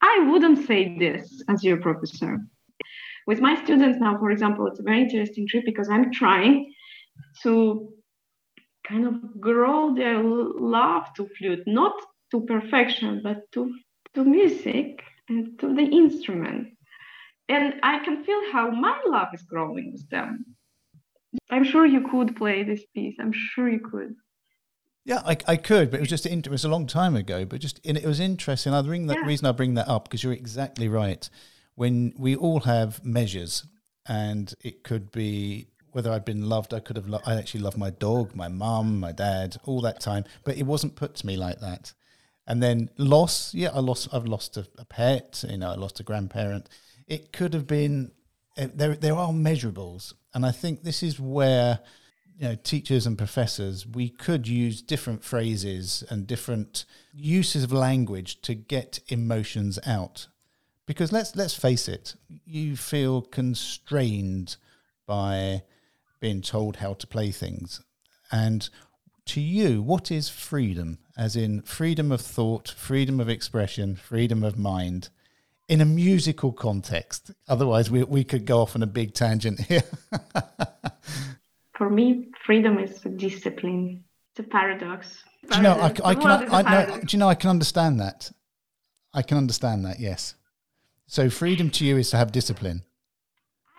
I 0.00 0.26
wouldn't 0.30 0.66
say 0.66 0.96
this 0.98 1.42
as 1.48 1.64
your 1.64 1.78
professor 1.78 2.38
with 3.28 3.40
my 3.40 3.62
students 3.62 3.98
now, 4.00 4.16
for 4.18 4.30
example, 4.30 4.66
it's 4.66 4.80
a 4.80 4.82
very 4.82 5.02
interesting 5.02 5.46
trip 5.46 5.62
because 5.66 5.90
I'm 5.90 6.10
trying 6.10 6.72
to 7.42 7.92
kind 8.88 9.06
of 9.06 9.38
grow 9.38 9.94
their 9.94 10.22
love 10.22 11.12
to 11.16 11.28
flute, 11.36 11.64
not 11.66 11.92
to 12.30 12.40
perfection, 12.46 13.20
but 13.22 13.42
to, 13.52 13.70
to 14.14 14.24
music 14.24 15.02
and 15.28 15.58
to 15.58 15.74
the 15.74 15.82
instrument. 15.82 16.68
And 17.50 17.74
I 17.82 17.98
can 18.02 18.24
feel 18.24 18.40
how 18.50 18.70
my 18.70 18.98
love 19.04 19.28
is 19.34 19.42
growing 19.42 19.92
with 19.92 20.08
them. 20.08 20.46
I'm 21.50 21.64
sure 21.64 21.84
you 21.84 22.08
could 22.10 22.34
play 22.34 22.62
this 22.62 22.82
piece. 22.94 23.16
I'm 23.20 23.34
sure 23.34 23.68
you 23.68 23.80
could. 23.80 24.14
Yeah, 25.04 25.20
I, 25.26 25.36
I 25.46 25.56
could, 25.56 25.90
but 25.90 25.98
it 25.98 26.00
was 26.00 26.08
just 26.08 26.24
it 26.24 26.48
was 26.48 26.64
a 26.64 26.68
long 26.68 26.86
time 26.86 27.14
ago. 27.14 27.44
But 27.44 27.60
just 27.60 27.78
it 27.84 28.04
was 28.04 28.20
interesting. 28.20 28.72
I 28.72 28.80
bring 28.80 29.06
that 29.08 29.18
yeah. 29.18 29.26
reason 29.26 29.46
I 29.46 29.52
bring 29.52 29.74
that 29.74 29.88
up 29.88 30.04
because 30.04 30.24
you're 30.24 30.32
exactly 30.32 30.88
right 30.88 31.28
when 31.78 32.12
we 32.18 32.34
all 32.34 32.60
have 32.60 33.04
measures, 33.04 33.64
and 34.04 34.52
it 34.64 34.82
could 34.82 35.12
be 35.12 35.68
whether 35.92 36.10
I'd 36.10 36.24
been 36.24 36.48
loved. 36.48 36.74
I 36.74 36.80
could 36.80 36.96
have. 36.96 37.06
Lo- 37.06 37.20
I 37.24 37.36
actually 37.36 37.60
loved 37.60 37.78
my 37.78 37.90
dog, 37.90 38.34
my 38.34 38.48
mum, 38.48 38.98
my 38.98 39.12
dad, 39.12 39.58
all 39.64 39.80
that 39.82 40.00
time, 40.00 40.24
but 40.42 40.56
it 40.56 40.66
wasn't 40.66 40.96
put 40.96 41.14
to 41.16 41.26
me 41.26 41.36
like 41.36 41.60
that. 41.60 41.92
And 42.48 42.60
then 42.60 42.90
loss, 42.98 43.54
yeah, 43.54 43.70
I 43.72 43.78
lost. 43.78 44.08
I've 44.12 44.26
lost 44.26 44.56
a, 44.56 44.66
a 44.76 44.84
pet. 44.84 45.44
You 45.48 45.56
know, 45.56 45.70
I 45.70 45.76
lost 45.76 46.00
a 46.00 46.02
grandparent. 46.02 46.68
It 47.06 47.32
could 47.32 47.54
have 47.54 47.68
been. 47.68 48.10
Uh, 48.56 48.66
there, 48.74 48.96
there 48.96 49.14
are 49.14 49.30
measurables, 49.30 50.14
and 50.34 50.44
I 50.44 50.50
think 50.50 50.82
this 50.82 51.04
is 51.04 51.20
where 51.20 51.78
you 52.36 52.48
know 52.48 52.56
teachers 52.56 53.06
and 53.06 53.16
professors 53.16 53.86
we 53.86 54.08
could 54.08 54.48
use 54.48 54.82
different 54.82 55.22
phrases 55.22 56.02
and 56.10 56.26
different 56.26 56.86
uses 57.14 57.62
of 57.62 57.72
language 57.72 58.40
to 58.42 58.54
get 58.56 58.98
emotions 59.08 59.78
out 59.86 60.26
because 60.88 61.12
let's 61.12 61.36
let's 61.36 61.54
face 61.54 61.86
it, 61.86 62.14
you 62.46 62.74
feel 62.74 63.20
constrained 63.20 64.56
by 65.06 65.62
being 66.18 66.40
told 66.40 66.76
how 66.76 66.94
to 66.94 67.06
play 67.06 67.30
things. 67.30 67.82
And 68.32 68.68
to 69.26 69.40
you, 69.40 69.82
what 69.82 70.10
is 70.10 70.30
freedom? 70.30 70.98
As 71.16 71.36
in 71.36 71.60
freedom 71.60 72.10
of 72.10 72.22
thought, 72.22 72.68
freedom 72.70 73.20
of 73.20 73.28
expression, 73.28 73.96
freedom 73.96 74.42
of 74.42 74.58
mind 74.58 75.10
in 75.68 75.82
a 75.82 75.84
musical 75.84 76.52
context. 76.52 77.32
Otherwise, 77.46 77.90
we, 77.90 78.02
we 78.04 78.24
could 78.24 78.46
go 78.46 78.62
off 78.62 78.74
on 78.74 78.82
a 78.82 78.86
big 78.86 79.12
tangent 79.12 79.60
here. 79.60 79.82
For 81.76 81.90
me, 81.90 82.28
freedom 82.46 82.78
is 82.78 83.04
a 83.04 83.10
discipline. 83.10 84.02
It's 84.32 84.46
a 84.46 84.50
paradox. 84.50 85.22
Do 85.50 85.56
you 85.58 85.62
know, 85.62 85.74
I, 85.74 85.86
I 86.02 86.14
can, 86.14 86.26
I, 86.26 86.62
no, 86.62 87.00
do 87.00 87.06
you 87.10 87.18
know, 87.18 87.28
I 87.28 87.34
can 87.34 87.50
understand 87.50 88.00
that. 88.00 88.32
I 89.12 89.20
can 89.20 89.36
understand 89.36 89.84
that, 89.84 90.00
yes. 90.00 90.34
So 91.08 91.30
freedom 91.30 91.70
to 91.70 91.84
you 91.86 91.96
is 91.96 92.10
to 92.10 92.18
have 92.18 92.32
discipline. 92.32 92.82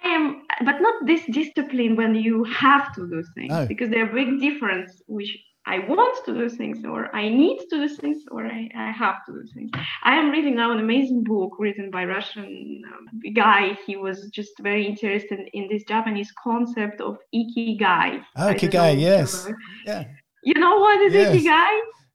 I 0.04 0.10
am 0.10 0.42
but 0.66 0.82
not 0.82 0.96
this 1.06 1.22
discipline 1.32 1.96
when 1.96 2.16
you 2.16 2.44
have 2.46 2.94
to 2.96 3.08
do 3.08 3.24
things 3.36 3.52
No. 3.52 3.66
because 3.68 3.90
there 3.92 4.04
are 4.04 4.14
big 4.14 4.40
difference 4.42 5.02
which 5.08 5.38
I 5.66 5.78
want 5.88 6.26
to 6.26 6.34
do 6.34 6.50
things 6.50 6.84
or 6.84 7.16
I 7.16 7.30
need 7.30 7.60
to 7.70 7.88
do 7.88 7.88
things 7.88 8.24
or 8.32 8.46
I, 8.48 8.68
I 8.76 8.90
have 8.92 9.18
to 9.28 9.32
do 9.34 9.44
things. 9.54 9.70
I 10.04 10.16
am 10.16 10.32
reading 10.32 10.56
now 10.56 10.72
an 10.72 10.80
amazing 10.80 11.24
book 11.24 11.52
written 11.60 11.92
by 11.92 12.06
Russian 12.06 12.82
um, 12.92 13.34
guy. 13.36 13.78
He 13.86 13.96
was 13.96 14.28
just 14.32 14.54
very 14.62 14.84
interested 14.88 15.40
in 15.54 15.68
this 15.72 15.84
Japanese 15.84 16.32
concept 16.44 17.00
of 17.02 17.18
ikigai. 17.36 18.22
Oh, 18.36 18.48
ikigai, 18.54 18.74
know 18.74 18.86
if 18.88 18.96
you 18.96 19.00
yes. 19.02 19.48
Yeah. 19.86 20.04
You 20.44 20.56
know 20.56 20.80
what 20.80 21.00
is 21.02 21.14
Yes. 21.14 21.36
ikigai? 21.36 21.74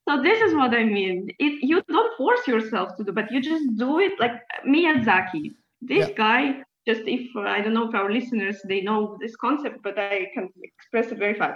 So 0.08 0.22
this 0.22 0.40
is 0.40 0.54
what 0.54 0.74
I 0.74 0.84
mean. 0.84 1.28
It 1.38 1.62
you 1.62 1.82
don't 1.88 2.16
force 2.16 2.46
yourself 2.46 2.96
to 2.96 3.04
do, 3.04 3.12
but 3.12 3.30
you 3.30 3.40
just 3.40 3.64
do 3.76 3.98
it 3.98 4.12
like 4.18 4.32
Miyazaki. 4.66 5.52
This 5.80 6.06
Yeah. 6.06 6.14
guy, 6.16 6.62
just 6.86 7.02
if 7.06 7.24
uh, 7.36 7.40
I 7.42 7.60
don't 7.60 7.74
know 7.74 7.88
if 7.88 7.94
our 7.94 8.10
listeners 8.12 8.60
they 8.68 8.80
know 8.82 9.16
this 9.20 9.36
concept, 9.36 9.82
but 9.82 9.98
I 9.98 10.20
can 10.28 10.42
express 10.56 11.04
it 11.04 11.10
very 11.10 11.28
fast. 11.28 11.48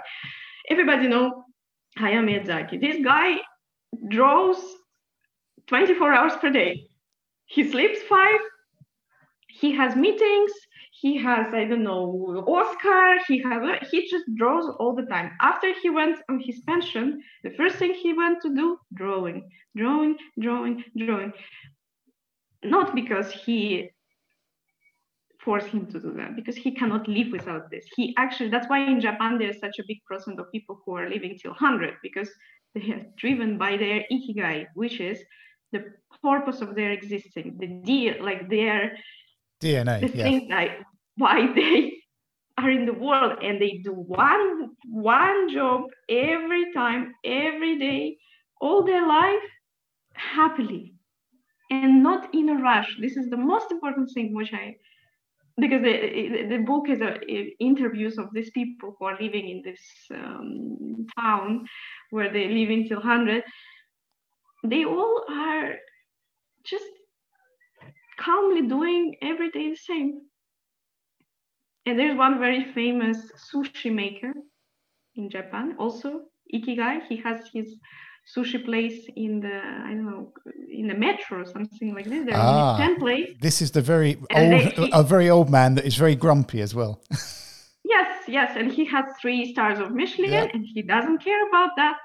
Everybody 0.63 1.07
know 1.07 1.43
Hayao 1.97 2.23
Miyazaki. 2.23 2.79
This 2.79 2.97
guy 3.03 3.37
draws 4.09 4.59
24 5.67 6.13
hours 6.13 6.33
per 6.37 6.49
day. 6.49 6.87
He 7.45 7.63
sleeps 7.69 8.01
five. 8.03 8.39
He 9.47 9.71
has 9.73 9.95
meetings. 9.95 10.51
He 11.01 11.17
has 11.17 11.53
I 11.53 11.63
don't 11.65 11.83
know 11.83 12.03
Oscar. 12.47 13.19
He 13.27 13.41
has 13.41 13.61
he 13.89 14.09
just 14.09 14.25
draws 14.35 14.65
all 14.79 14.93
the 14.95 15.05
time. 15.05 15.31
After 15.41 15.67
he 15.81 15.89
went 15.89 16.19
on 16.29 16.39
his 16.39 16.59
pension, 16.61 17.21
the 17.43 17.51
first 17.51 17.75
thing 17.77 17.93
he 17.93 18.13
went 18.13 18.41
to 18.41 18.53
do 18.53 18.77
drawing, 18.93 19.49
drawing, 19.77 20.17
drawing, 20.39 20.83
drawing. 20.97 21.31
Not 22.63 22.93
because 22.95 23.31
he 23.31 23.89
forced 25.39 25.67
him 25.67 25.85
to 25.87 25.99
do 26.01 26.11
that, 26.17 26.35
because 26.35 26.57
he 26.57 26.71
cannot 26.71 27.07
live 27.07 27.31
without 27.31 27.71
this. 27.71 27.85
He 27.95 28.13
actually 28.17 28.49
that's 28.49 28.67
why 28.69 28.79
in 28.85 28.99
Japan 28.99 29.37
there's 29.37 29.59
such 29.59 29.79
a 29.79 29.83
big 29.87 29.99
percent 30.05 30.39
of 30.39 30.51
people 30.51 30.81
who 30.83 30.95
are 30.97 31.09
living 31.09 31.37
till 31.41 31.51
100 31.51 31.93
because 32.03 32.29
they 32.75 32.91
are 32.91 33.05
driven 33.17 33.57
by 33.57 33.77
their 33.77 34.03
ikigai, 34.11 34.67
which 34.75 34.99
is 34.99 35.17
the 35.71 35.85
purpose 36.21 36.59
of 36.61 36.75
their 36.75 36.91
existing, 36.91 37.57
the 37.59 37.67
deal, 37.67 38.15
like 38.21 38.49
their 38.49 38.97
DNA. 39.61 40.01
the 40.01 40.17
Yeah. 40.17 40.23
thing 40.23 40.47
why 41.19 41.37
they 41.55 41.93
are 42.57 42.71
in 42.71 42.85
the 42.85 42.93
world 42.93 43.37
and 43.41 43.61
they 43.61 43.79
do 43.83 43.93
one 43.93 44.69
one 44.89 45.53
job 45.53 45.83
every 46.09 46.73
time 46.73 47.13
every 47.23 47.77
day 47.79 48.17
all 48.59 48.83
their 48.83 49.07
life 49.07 49.47
happily 50.13 50.93
and 51.71 52.03
not 52.03 52.33
in 52.33 52.49
a 52.49 52.55
rush 52.55 52.89
this 52.99 53.15
is 53.15 53.29
the 53.29 53.43
most 53.51 53.71
important 53.71 54.09
thing 54.13 54.33
which 54.33 54.53
i 54.53 54.75
because 55.57 55.81
the, 55.83 56.47
the, 56.49 56.63
book 56.65 56.89
is 56.89 57.01
a, 57.01 57.17
interviews 57.59 58.17
of 58.17 58.27
these 58.33 58.49
people 58.51 58.95
who 58.97 59.05
are 59.05 59.17
living 59.19 59.49
in 59.49 59.61
this 59.61 59.81
um, 60.15 61.05
town 61.19 61.65
where 62.11 62.31
they 62.31 62.47
live 62.47 62.69
until 62.69 62.99
100 62.99 63.43
they 64.65 64.85
all 64.85 65.25
are 65.29 65.75
just 66.65 66.85
calmly 68.19 68.67
doing 68.67 69.15
every 69.21 69.49
day 69.51 69.69
the 69.69 69.75
same. 69.75 70.21
And 71.89 71.97
there's 71.97 72.15
one 72.15 72.37
very 72.37 72.63
famous 72.79 73.17
sushi 73.51 73.91
maker 73.91 74.31
in 75.15 75.27
Japan, 75.37 75.75
also 75.79 76.09
Ikigai. 76.53 77.01
He 77.09 77.15
has 77.25 77.37
his 77.51 77.67
sushi 78.33 78.63
place 78.63 78.99
in 79.15 79.39
the 79.39 79.57
I 79.87 79.91
don't 79.95 80.05
know 80.11 80.31
in 80.79 80.85
the 80.87 80.93
metro 80.93 81.41
or 81.41 81.45
something 81.45 81.95
like 81.95 82.05
this. 82.11 82.21
There 82.27 82.37
are 82.37 82.73
Ah. 82.73 82.77
ten 82.77 82.93
places. 83.03 83.35
This 83.47 83.57
is 83.63 83.71
the 83.71 83.81
very 83.93 84.11
And 84.29 84.53
old, 84.53 84.75
they- 84.77 84.91
a 85.01 85.03
very 85.15 85.29
old 85.35 85.49
man 85.57 85.69
that 85.75 85.85
is 85.91 85.95
very 86.05 86.15
grumpy 86.23 86.59
as 86.67 86.71
well. 86.79 86.93
Yes, 87.95 88.09
yes, 88.37 88.49
and 88.59 88.67
he 88.77 88.83
has 88.93 89.05
three 89.21 89.41
stars 89.53 89.79
of 89.83 89.87
Michelin, 90.01 90.31
Yeah. 90.31 90.53
and 90.53 90.61
he 90.75 90.81
doesn't 90.93 91.19
care 91.27 91.41
about 91.49 91.71
that. 91.81 91.97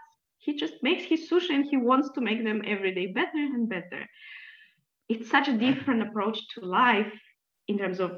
He 0.47 0.51
just 0.65 0.77
makes 0.89 1.05
his 1.13 1.21
sushi, 1.31 1.51
and 1.57 1.65
he 1.73 1.77
wants 1.91 2.09
to 2.15 2.21
make 2.29 2.41
them 2.49 2.59
every 2.75 2.93
day 2.99 3.07
better 3.21 3.43
and 3.57 3.69
better. 3.77 4.03
It's 5.13 5.29
such 5.37 5.47
a 5.55 5.57
different 5.67 6.01
approach 6.07 6.39
to 6.55 6.59
life 6.85 7.13
in 7.71 7.77
terms 7.83 7.99
of 8.07 8.11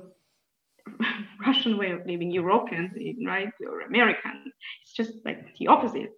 Russian 1.47 1.79
way 1.79 1.91
of 1.91 2.01
living, 2.07 2.31
European, 2.31 2.93
right, 3.27 3.53
or 3.69 3.81
American. 3.83 4.53
It's 4.83 4.93
just 4.93 5.13
like 5.25 5.39
the 5.59 5.69
opposite. 5.69 6.11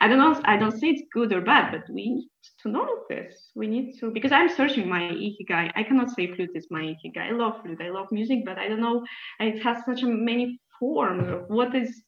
I 0.00 0.08
don't 0.08 0.18
know. 0.18 0.40
I 0.44 0.56
don't 0.56 0.78
say 0.78 0.88
it's 0.88 1.02
good 1.12 1.32
or 1.32 1.40
bad, 1.40 1.72
but 1.72 1.92
we 1.92 2.10
need 2.14 2.28
to 2.62 2.68
know 2.68 3.04
this. 3.08 3.50
We 3.54 3.66
need 3.66 3.98
to 3.98 4.10
because 4.10 4.32
I'm 4.32 4.48
searching 4.48 4.88
my 4.88 5.00
ikigai. 5.00 5.72
I 5.74 5.82
cannot 5.82 6.10
say 6.10 6.32
flute 6.34 6.50
is 6.54 6.66
my 6.70 6.82
ikigai. 6.82 7.30
I 7.30 7.32
love 7.32 7.62
flute. 7.62 7.80
I 7.82 7.90
love 7.90 8.08
music, 8.12 8.40
but 8.44 8.58
I 8.58 8.68
don't 8.68 8.80
know. 8.80 9.04
It 9.40 9.62
has 9.62 9.78
such 9.84 10.02
a 10.02 10.06
many 10.06 10.60
forms 10.78 11.44
what 11.48 11.74
is. 11.74 12.02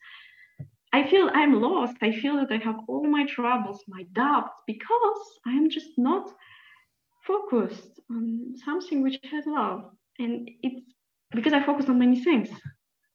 I 0.93 1.09
feel 1.09 1.31
I'm 1.33 1.61
lost. 1.61 1.97
I 2.03 2.13
feel 2.13 2.37
that 2.37 2.53
I 2.53 2.59
have 2.65 2.81
all 2.89 3.07
my 3.07 3.25
troubles, 3.27 3.81
my 3.89 4.03
doubts, 4.13 4.55
because 4.67 5.23
I 5.47 5.53
am 5.53 5.71
just 5.71 5.91
not 5.97 6.29
focused 7.25 8.01
on 8.11 8.55
something 8.65 9.03
which 9.03 9.19
I 9.33 9.41
love, 9.47 9.91
and 10.19 10.49
it's 10.63 10.83
because 11.33 11.53
I 11.53 11.65
focus 11.65 11.89
on 11.89 11.99
many 11.99 12.23
things, 12.23 12.49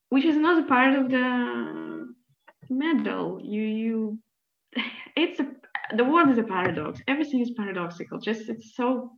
which 0.09 0.25
is 0.25 0.35
another 0.35 0.63
part 0.63 0.95
of 0.95 1.09
the 1.09 2.13
medal. 2.69 3.39
You 3.43 3.61
you 3.61 4.19
it's 5.15 5.39
a 5.39 5.47
the 5.95 6.03
world 6.03 6.29
is 6.29 6.37
a 6.37 6.43
paradox. 6.43 6.99
Everything 7.07 7.41
is 7.41 7.51
paradoxical. 7.51 8.19
Just 8.19 8.49
it's 8.49 8.75
so 8.75 9.11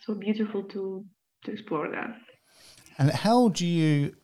so 0.00 0.14
beautiful 0.14 0.62
to 0.64 1.04
to 1.44 1.52
explore 1.52 1.90
that. 1.90 2.16
And 2.98 3.10
how 3.10 3.48
do 3.48 3.66
you? 3.66 4.14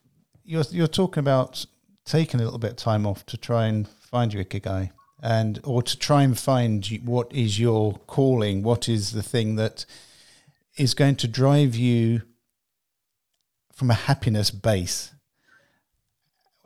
You're 0.45 0.65
you're 0.71 0.87
talking 0.87 1.21
about 1.21 1.65
taking 2.05 2.41
a 2.41 2.45
little 2.45 2.59
bit 2.59 2.73
of 2.73 2.77
time 2.77 3.07
off 3.07 3.25
to 3.27 3.37
try 3.37 3.67
and 3.67 3.87
find 3.89 4.33
your 4.33 4.45
ikigai, 4.45 4.91
and 5.23 5.61
or 5.65 5.83
to 5.83 5.99
try 5.99 6.23
and 6.23 6.39
find 6.39 6.87
what 7.05 7.33
is 7.33 7.61
your 7.61 7.95
calling. 8.07 8.63
What 8.63 8.89
is 8.89 9.13
the 9.13 9.23
thing 9.23 9.57
that 9.57 9.85
is 10.77 10.95
going 10.95 11.17
to 11.17 11.29
drive 11.29 11.75
you 11.75 12.23
from 13.81 13.91
a 13.91 13.95
happiness 13.95 14.51
base? 14.51 15.15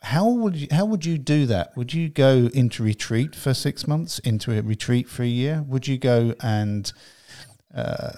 How 0.02 0.28
would 0.28 0.56
you 0.56 0.66
how 0.72 0.84
would 0.84 1.06
you 1.06 1.16
do 1.16 1.46
that? 1.46 1.76
Would 1.76 1.94
you 1.94 2.08
go 2.08 2.50
into 2.52 2.82
retreat 2.82 3.36
for 3.36 3.54
six 3.54 3.86
months, 3.86 4.18
into 4.18 4.50
a 4.50 4.60
retreat 4.62 5.08
for 5.08 5.22
a 5.22 5.28
year? 5.28 5.64
Would 5.68 5.86
you 5.86 5.96
go 5.96 6.34
and 6.40 6.92
uh, 7.72 8.14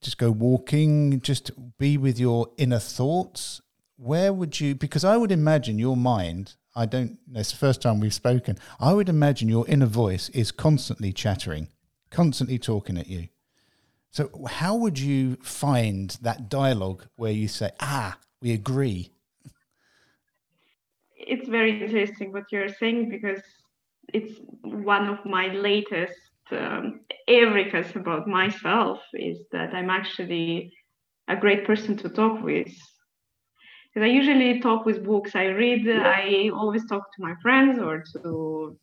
just 0.00 0.18
go 0.18 0.32
walking, 0.32 1.20
just 1.20 1.52
be 1.78 1.96
with 1.96 2.18
your 2.18 2.48
inner 2.58 2.80
thoughts? 2.80 3.60
Where 3.98 4.32
would 4.32 4.58
you? 4.58 4.74
Because 4.74 5.04
I 5.04 5.16
would 5.16 5.30
imagine 5.30 5.78
your 5.78 5.96
mind. 5.96 6.56
I 6.74 6.86
don't. 6.86 7.18
It's 7.36 7.52
the 7.52 7.56
first 7.56 7.82
time 7.82 8.00
we've 8.00 8.12
spoken. 8.12 8.58
I 8.80 8.94
would 8.94 9.08
imagine 9.08 9.48
your 9.48 9.64
inner 9.68 9.86
voice 9.86 10.28
is 10.30 10.50
constantly 10.50 11.12
chattering, 11.12 11.68
constantly 12.10 12.58
talking 12.58 12.98
at 12.98 13.06
you. 13.06 13.28
So 14.14 14.30
how 14.48 14.76
would 14.76 14.96
you 14.96 15.34
find 15.42 16.16
that 16.22 16.48
dialogue 16.48 17.04
where 17.16 17.32
you 17.32 17.48
say, 17.48 17.70
"Ah, 17.80 18.16
we 18.40 18.52
agree"? 18.52 19.10
It's 21.16 21.48
very 21.48 21.82
interesting 21.82 22.30
what 22.30 22.44
you're 22.52 22.74
saying 22.82 23.08
because 23.08 23.42
it's 24.12 24.34
one 24.62 25.08
of 25.08 25.18
my 25.24 25.46
latest 25.48 26.30
um, 26.52 27.00
eureka's 27.26 27.96
about 27.96 28.28
myself 28.28 29.00
is 29.14 29.38
that 29.50 29.74
I'm 29.74 29.90
actually 29.90 30.72
a 31.26 31.34
great 31.34 31.64
person 31.64 31.96
to 31.96 32.08
talk 32.08 32.40
with. 32.40 32.72
Because 33.88 34.04
I 34.08 34.12
usually 34.20 34.60
talk 34.60 34.86
with 34.86 35.02
books 35.02 35.34
I 35.34 35.46
read, 35.46 35.88
I 35.88 36.50
always 36.54 36.86
talk 36.86 37.04
to 37.14 37.22
my 37.22 37.34
friends 37.42 37.80
or 37.80 38.04
to 38.12 38.78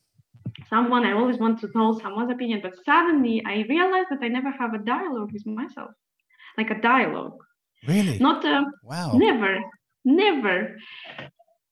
someone. 0.70 1.06
I 1.06 1.14
always 1.14 1.38
want 1.38 1.60
to 1.62 1.70
know 1.76 2.00
someone's 2.00 2.32
opinion. 2.32 2.60
But 2.62 2.74
suddenly 2.86 3.44
I 3.46 3.66
realized 3.70 4.08
that 4.12 4.20
I 4.22 4.28
never 4.28 4.52
have 4.52 4.74
a 4.74 4.80
dialogue 4.80 5.32
with 5.32 5.46
myself, 5.46 5.92
like 6.58 6.70
a 6.70 6.82
dialogue. 6.82 7.38
Really? 7.88 8.20
Not 8.20 8.46
a 8.46 8.66
wow. 8.84 9.12
Never, 9.14 9.60
never. 10.06 10.78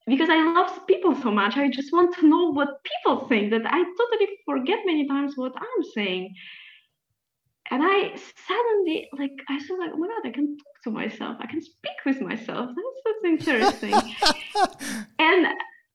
Because 0.08 0.30
I 0.30 0.44
love 0.54 0.88
people 0.88 1.16
so 1.16 1.30
much. 1.30 1.56
I 1.56 1.70
just 1.70 1.94
want 1.94 2.16
to 2.16 2.28
know 2.28 2.52
what 2.52 2.84
people 2.84 3.28
think 3.28 3.52
that 3.52 3.62
I 3.66 3.84
totally 3.84 4.30
forget 4.46 4.80
many 4.86 5.08
times 5.08 5.34
what 5.36 5.54
I'm 5.56 5.84
saying. 5.94 6.34
And 7.72 7.84
I 7.86 8.16
suddenly, 8.48 9.08
like, 9.16 9.34
I 9.48 9.60
feel 9.60 9.78
like, 9.78 9.92
oh 9.94 9.98
my 9.98 10.08
God, 10.08 10.30
I 10.30 10.32
can 10.32 10.58
talk 10.58 10.82
to 10.86 10.92
myself. 10.92 11.38
I 11.40 11.46
can 11.46 11.62
speak 11.62 11.92
with 12.04 12.20
myself. 12.20 12.72
That's, 12.76 13.00
that's 13.06 13.52
interesting. 13.52 13.94
and 15.20 15.48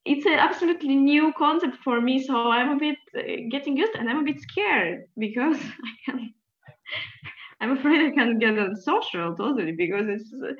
it's 0.04 0.26
an 0.26 0.34
absolutely 0.34 0.96
new 0.96 1.32
concept 1.36 1.76
for 1.82 2.00
me. 2.00 2.22
So 2.22 2.50
I'm 2.50 2.70
a 2.70 2.78
bit 2.78 2.98
uh, 3.16 3.48
getting 3.50 3.76
used 3.76 3.94
and 3.94 4.08
I'm 4.08 4.18
a 4.18 4.24
bit 4.24 4.40
scared 4.40 5.04
because 5.18 5.58
I'm 7.60 7.78
afraid 7.78 8.00
I 8.06 8.14
can't 8.14 8.38
get 8.38 8.58
on 8.58 8.76
social 8.76 9.34
totally 9.34 9.72
because 9.72 10.06
it's, 10.08 10.32
uh, 10.34 10.52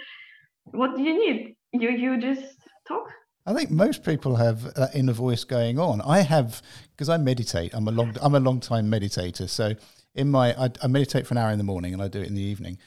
what 0.65 0.97
do 0.97 1.03
you 1.03 1.19
need? 1.19 1.57
You, 1.73 1.91
you 1.91 2.21
just 2.21 2.57
talk 2.89 3.09
I 3.47 3.53
think 3.53 3.71
most 3.71 4.05
people 4.05 4.37
have 4.37 4.75
that 4.75 4.95
inner 4.95 5.13
voice 5.13 5.45
going 5.45 5.79
on. 5.79 6.01
I 6.01 6.21
have 6.21 6.63
because 6.93 7.11
I 7.11 7.19
meditate. 7.19 7.75
I'm 7.75 7.87
a 7.87 7.91
long 7.91 8.17
I'm 8.23 8.35
a 8.35 8.41
long 8.41 8.61
time 8.61 8.91
meditator. 8.91 9.49
So 9.49 9.75
in 10.15 10.31
my 10.31 10.55
I, 10.59 10.71
I 10.83 10.87
meditate 10.87 11.27
for 11.27 11.35
an 11.35 11.39
hour 11.39 11.51
in 11.51 11.59
the 11.59 11.65
morning 11.65 11.93
and 11.93 12.03
I 12.03 12.09
do 12.09 12.23
it 12.23 12.29
in 12.29 12.35
the 12.35 12.43
evening. 12.43 12.79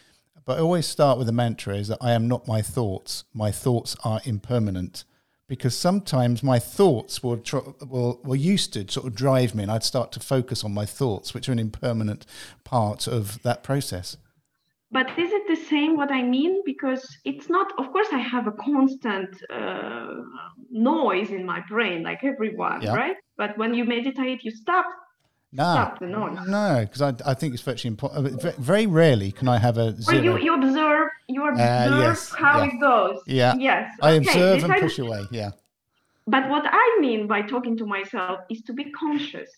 but 0.46 0.58
I 0.58 0.62
always 0.62 0.88
start 0.88 1.20
with 1.20 1.30
a 1.30 1.34
mantra 1.34 1.76
is 1.76 1.90
that 1.90 2.00
I 2.02 2.14
am 2.14 2.28
not 2.28 2.48
my 2.48 2.64
thoughts. 2.64 3.26
My 3.34 3.52
thoughts 3.52 3.96
are 4.04 4.20
impermanent 4.26 5.04
because 5.48 5.78
sometimes 5.78 6.44
my 6.44 6.60
thoughts 6.60 7.24
will, 7.24 7.38
tr- 7.38 7.70
will, 7.88 8.20
will 8.24 8.36
used 8.36 8.74
to 8.74 8.90
sort 8.92 9.08
of 9.08 9.16
drive 9.16 9.56
me 9.56 9.64
and 9.64 9.72
I'd 9.72 9.84
start 9.84 10.12
to 10.14 10.20
focus 10.20 10.64
on 10.64 10.74
my 10.74 10.86
thoughts, 10.86 11.34
which 11.34 11.48
are 11.48 11.54
an 11.54 11.60
impermanent 11.60 12.26
part 12.64 13.08
of 13.08 13.42
that 13.44 13.64
process. 13.64 14.18
But 14.90 15.08
is 15.20 15.32
it 15.32 15.48
the 15.48 15.56
same 15.56 15.98
what 15.98 16.12
I 16.12 16.24
mean? 16.24 16.62
Because 16.66 17.06
it's 17.26 17.50
not, 17.50 17.68
of 17.78 17.92
course, 17.92 18.08
I 18.12 18.20
have 18.20 18.48
a 18.48 18.54
constant 18.54 19.36
uh, 19.54 20.08
noise 20.70 21.30
in 21.30 21.46
my 21.46 21.62
brain, 21.70 22.04
like 22.04 22.24
everyone, 22.24 22.82
yeah. 22.82 22.96
right? 22.96 23.18
But 23.36 23.58
when 23.58 23.74
you 23.74 23.84
meditate, 23.84 24.44
you 24.44 24.52
stop 24.52 24.86
no, 25.58 25.64
stop 25.64 26.00
the 26.00 26.06
noise. 26.06 26.38
No, 26.48 26.82
because 26.82 27.02
I, 27.02 27.14
I 27.30 27.34
think 27.34 27.54
it's 27.54 27.64
virtually 27.64 27.90
impossible. 27.90 28.48
Uh, 28.48 28.52
very 28.60 28.86
rarely 28.86 29.32
can 29.32 29.48
I 29.48 29.58
have 29.58 29.78
a 29.78 30.00
zero. 30.00 30.18
Or 30.18 30.24
you, 30.24 30.46
you 30.46 30.54
observe, 30.54 31.10
you 31.28 31.44
uh, 31.44 31.50
observe 31.50 31.94
uh, 31.94 32.00
yes, 32.00 32.34
how 32.34 32.60
yeah. 32.60 32.70
it 32.70 32.80
goes. 32.80 33.20
Yeah. 33.26 33.56
Yes. 33.58 33.92
I 34.02 34.14
okay, 34.14 34.18
observe 34.18 34.64
and 34.64 34.82
push 34.82 35.00
away. 35.00 35.24
Yeah. 35.32 35.52
But 36.28 36.48
what 36.50 36.66
I 36.68 36.98
mean 37.00 37.26
by 37.26 37.42
talking 37.42 37.76
to 37.78 37.86
myself 37.86 38.42
is 38.50 38.62
to 38.64 38.74
be 38.74 38.92
conscious. 38.92 39.50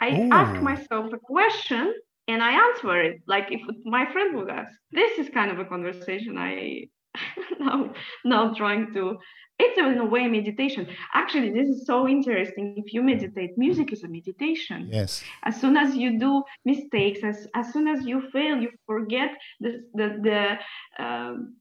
I 0.00 0.10
Ooh. 0.10 0.28
ask 0.32 0.60
myself 0.62 1.12
a 1.12 1.18
question 1.18 1.94
and 2.26 2.42
I 2.42 2.52
answer 2.68 3.00
it. 3.00 3.22
Like 3.26 3.46
if 3.50 3.62
my 3.84 4.10
friend 4.12 4.36
would 4.36 4.50
ask, 4.50 4.70
this 4.92 5.18
is 5.18 5.30
kind 5.30 5.50
of 5.50 5.58
a 5.58 5.64
conversation 5.64 6.36
I 6.36 6.88
now 7.58 7.94
now 8.24 8.52
trying 8.54 8.92
to 8.94 9.18
it's 9.58 9.78
in 9.78 9.98
a 9.98 10.04
way 10.04 10.26
meditation. 10.28 10.86
Actually 11.14 11.50
this 11.50 11.68
is 11.68 11.86
so 11.86 12.08
interesting. 12.08 12.74
If 12.76 12.92
you 12.94 13.02
meditate 13.02 13.56
music 13.56 13.92
is 13.92 14.02
a 14.04 14.08
meditation. 14.08 14.88
Yes. 14.90 15.22
As 15.44 15.60
soon 15.60 15.76
as 15.76 15.94
you 15.94 16.18
do 16.18 16.42
mistakes 16.64 17.20
as, 17.22 17.46
as 17.54 17.72
soon 17.72 17.88
as 17.88 18.04
you 18.04 18.28
fail 18.30 18.56
you 18.58 18.70
forget 18.86 19.30
the 19.60 19.82
the 19.94 20.06
the, 20.26 21.04
um, 21.04 21.56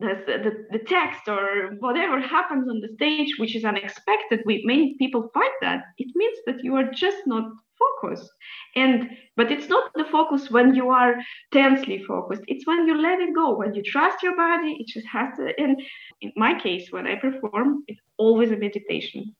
the, 0.00 0.14
the, 0.26 0.78
the 0.78 0.84
text 0.84 1.28
or 1.28 1.76
whatever 1.78 2.20
happens 2.20 2.68
on 2.68 2.80
the 2.80 2.88
stage 2.96 3.34
which 3.38 3.54
is 3.54 3.64
unexpected. 3.64 4.40
We 4.44 4.62
many 4.64 4.96
people 4.98 5.30
fight 5.32 5.56
that. 5.60 5.84
It 5.98 6.10
means 6.14 6.38
that 6.46 6.64
you 6.64 6.74
are 6.76 6.90
just 6.90 7.18
not 7.26 7.44
focused 7.82 8.30
and 8.76 9.10
but 9.36 9.50
it's 9.50 9.68
not 9.68 9.90
the 9.94 10.04
focus 10.10 10.50
when 10.50 10.74
you 10.74 10.90
are 10.90 11.14
tensely 11.52 12.02
focused. 12.06 12.42
It's 12.46 12.66
when 12.66 12.86
you 12.86 13.00
let 13.00 13.20
it 13.20 13.34
go 13.34 13.56
when 13.56 13.74
you 13.74 13.82
trust 13.82 14.22
your 14.22 14.36
body 14.36 14.76
it 14.80 14.86
just 14.86 15.06
has 15.06 15.36
to 15.36 15.52
and 15.58 15.80
in 16.20 16.32
my 16.36 16.58
case 16.58 16.88
when 16.90 17.06
i 17.06 17.16
perform 17.16 17.84
it's 17.88 18.00
always 18.18 18.50
a 18.50 18.56
meditation. 18.56 19.34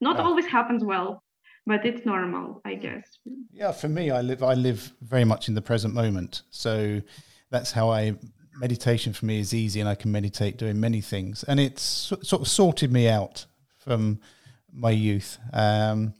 Not 0.00 0.18
always 0.18 0.46
happens 0.46 0.84
well 0.84 1.22
but 1.66 1.86
it's 1.86 2.04
normal 2.04 2.60
i 2.64 2.74
guess. 2.74 3.06
Yeah 3.52 3.72
for 3.72 3.88
me 3.88 4.10
i 4.10 4.20
live 4.20 4.42
i 4.42 4.54
live 4.54 4.92
very 5.02 5.24
much 5.24 5.48
in 5.48 5.54
the 5.54 5.62
present 5.62 5.94
moment. 5.94 6.42
So 6.50 7.00
that's 7.50 7.72
how 7.72 7.90
i 7.90 8.14
meditation 8.56 9.14
for 9.14 9.24
me 9.24 9.40
is 9.40 9.54
easy 9.54 9.80
and 9.80 9.88
i 9.88 9.94
can 9.94 10.12
meditate 10.12 10.56
doing 10.58 10.78
many 10.80 11.00
things. 11.00 11.44
And 11.44 11.58
it's 11.60 11.82
sort 11.82 12.42
of 12.42 12.48
sorted 12.48 12.92
me 12.92 13.08
out 13.08 13.46
from 13.78 14.20
my 14.72 14.90
youth. 14.90 15.38
Um, 15.52 16.14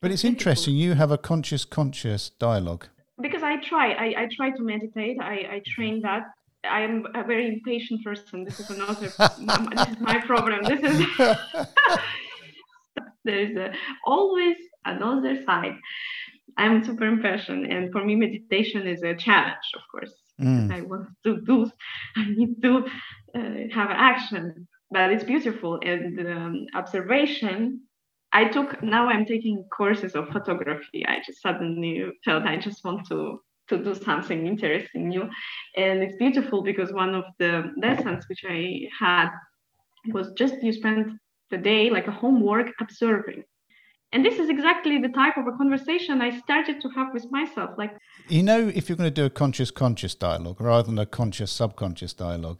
but 0.00 0.10
it's 0.10 0.24
interesting. 0.24 0.76
You 0.76 0.94
have 0.94 1.10
a 1.10 1.18
conscious, 1.18 1.64
conscious 1.64 2.30
dialogue. 2.30 2.86
Because 3.20 3.42
I 3.42 3.56
try. 3.56 3.92
I, 3.92 4.22
I 4.22 4.28
try 4.34 4.50
to 4.50 4.62
meditate. 4.62 5.18
I, 5.20 5.34
I 5.34 5.62
train 5.66 6.00
that. 6.02 6.22
I 6.64 6.82
am 6.82 7.04
a 7.14 7.24
very 7.24 7.48
impatient 7.48 8.04
person. 8.04 8.44
This 8.44 8.60
is 8.60 8.70
another. 8.70 9.08
this 9.08 9.88
is 9.88 10.00
my 10.00 10.20
problem. 10.24 10.62
This 10.64 10.82
is. 10.82 11.06
There's 13.24 13.56
a, 13.56 13.72
always 14.06 14.56
another 14.84 15.42
side. 15.44 15.76
I'm 16.56 16.84
super 16.84 17.04
impatient, 17.04 17.70
and 17.70 17.92
for 17.92 18.04
me, 18.04 18.14
meditation 18.16 18.86
is 18.86 19.02
a 19.02 19.14
challenge. 19.14 19.66
Of 19.74 19.82
course, 19.90 20.14
mm. 20.40 20.72
I 20.72 20.80
want 20.82 21.08
to 21.24 21.40
do. 21.40 21.70
I 22.16 22.30
need 22.30 22.62
to 22.62 22.86
uh, 23.34 23.74
have 23.74 23.90
action, 23.90 24.66
but 24.90 25.10
it's 25.12 25.24
beautiful 25.24 25.78
and 25.82 26.18
um, 26.20 26.66
observation 26.74 27.82
I 28.32 28.44
took 28.44 28.82
now 28.82 29.08
I'm 29.08 29.24
taking 29.24 29.64
courses 29.72 30.14
of 30.14 30.28
photography. 30.28 31.06
I 31.06 31.18
just 31.24 31.42
suddenly 31.42 32.06
felt 32.24 32.44
I 32.44 32.56
just 32.56 32.84
want 32.84 33.06
to 33.08 33.40
to 33.68 33.84
do 33.84 33.94
something 33.94 34.46
interesting 34.46 35.08
new, 35.08 35.28
and 35.76 36.02
it's 36.02 36.16
beautiful 36.16 36.62
because 36.62 36.92
one 36.92 37.14
of 37.14 37.24
the 37.38 37.72
lessons 37.76 38.24
which 38.28 38.42
I 38.48 38.88
had 38.98 39.28
was 40.12 40.32
just 40.32 40.62
you 40.62 40.72
spend 40.72 41.18
the 41.50 41.58
day 41.58 41.90
like 41.90 42.06
a 42.06 42.12
homework 42.12 42.72
observing. 42.80 43.44
And 44.12 44.24
this 44.24 44.38
is 44.38 44.48
exactly 44.48 44.98
the 44.98 45.08
type 45.08 45.36
of 45.36 45.46
a 45.46 45.56
conversation 45.56 46.22
I 46.22 46.38
started 46.40 46.80
to 46.80 46.88
have 46.90 47.08
with 47.12 47.30
myself. 47.30 47.70
Like, 47.76 47.92
you 48.28 48.42
know, 48.42 48.70
if 48.74 48.88
you're 48.88 48.96
going 48.96 49.10
to 49.10 49.14
do 49.14 49.26
a 49.26 49.30
conscious 49.30 49.70
conscious 49.70 50.14
dialogue 50.14 50.60
rather 50.60 50.84
than 50.84 50.98
a 50.98 51.04
conscious 51.04 51.52
subconscious 51.52 52.14
dialogue, 52.14 52.58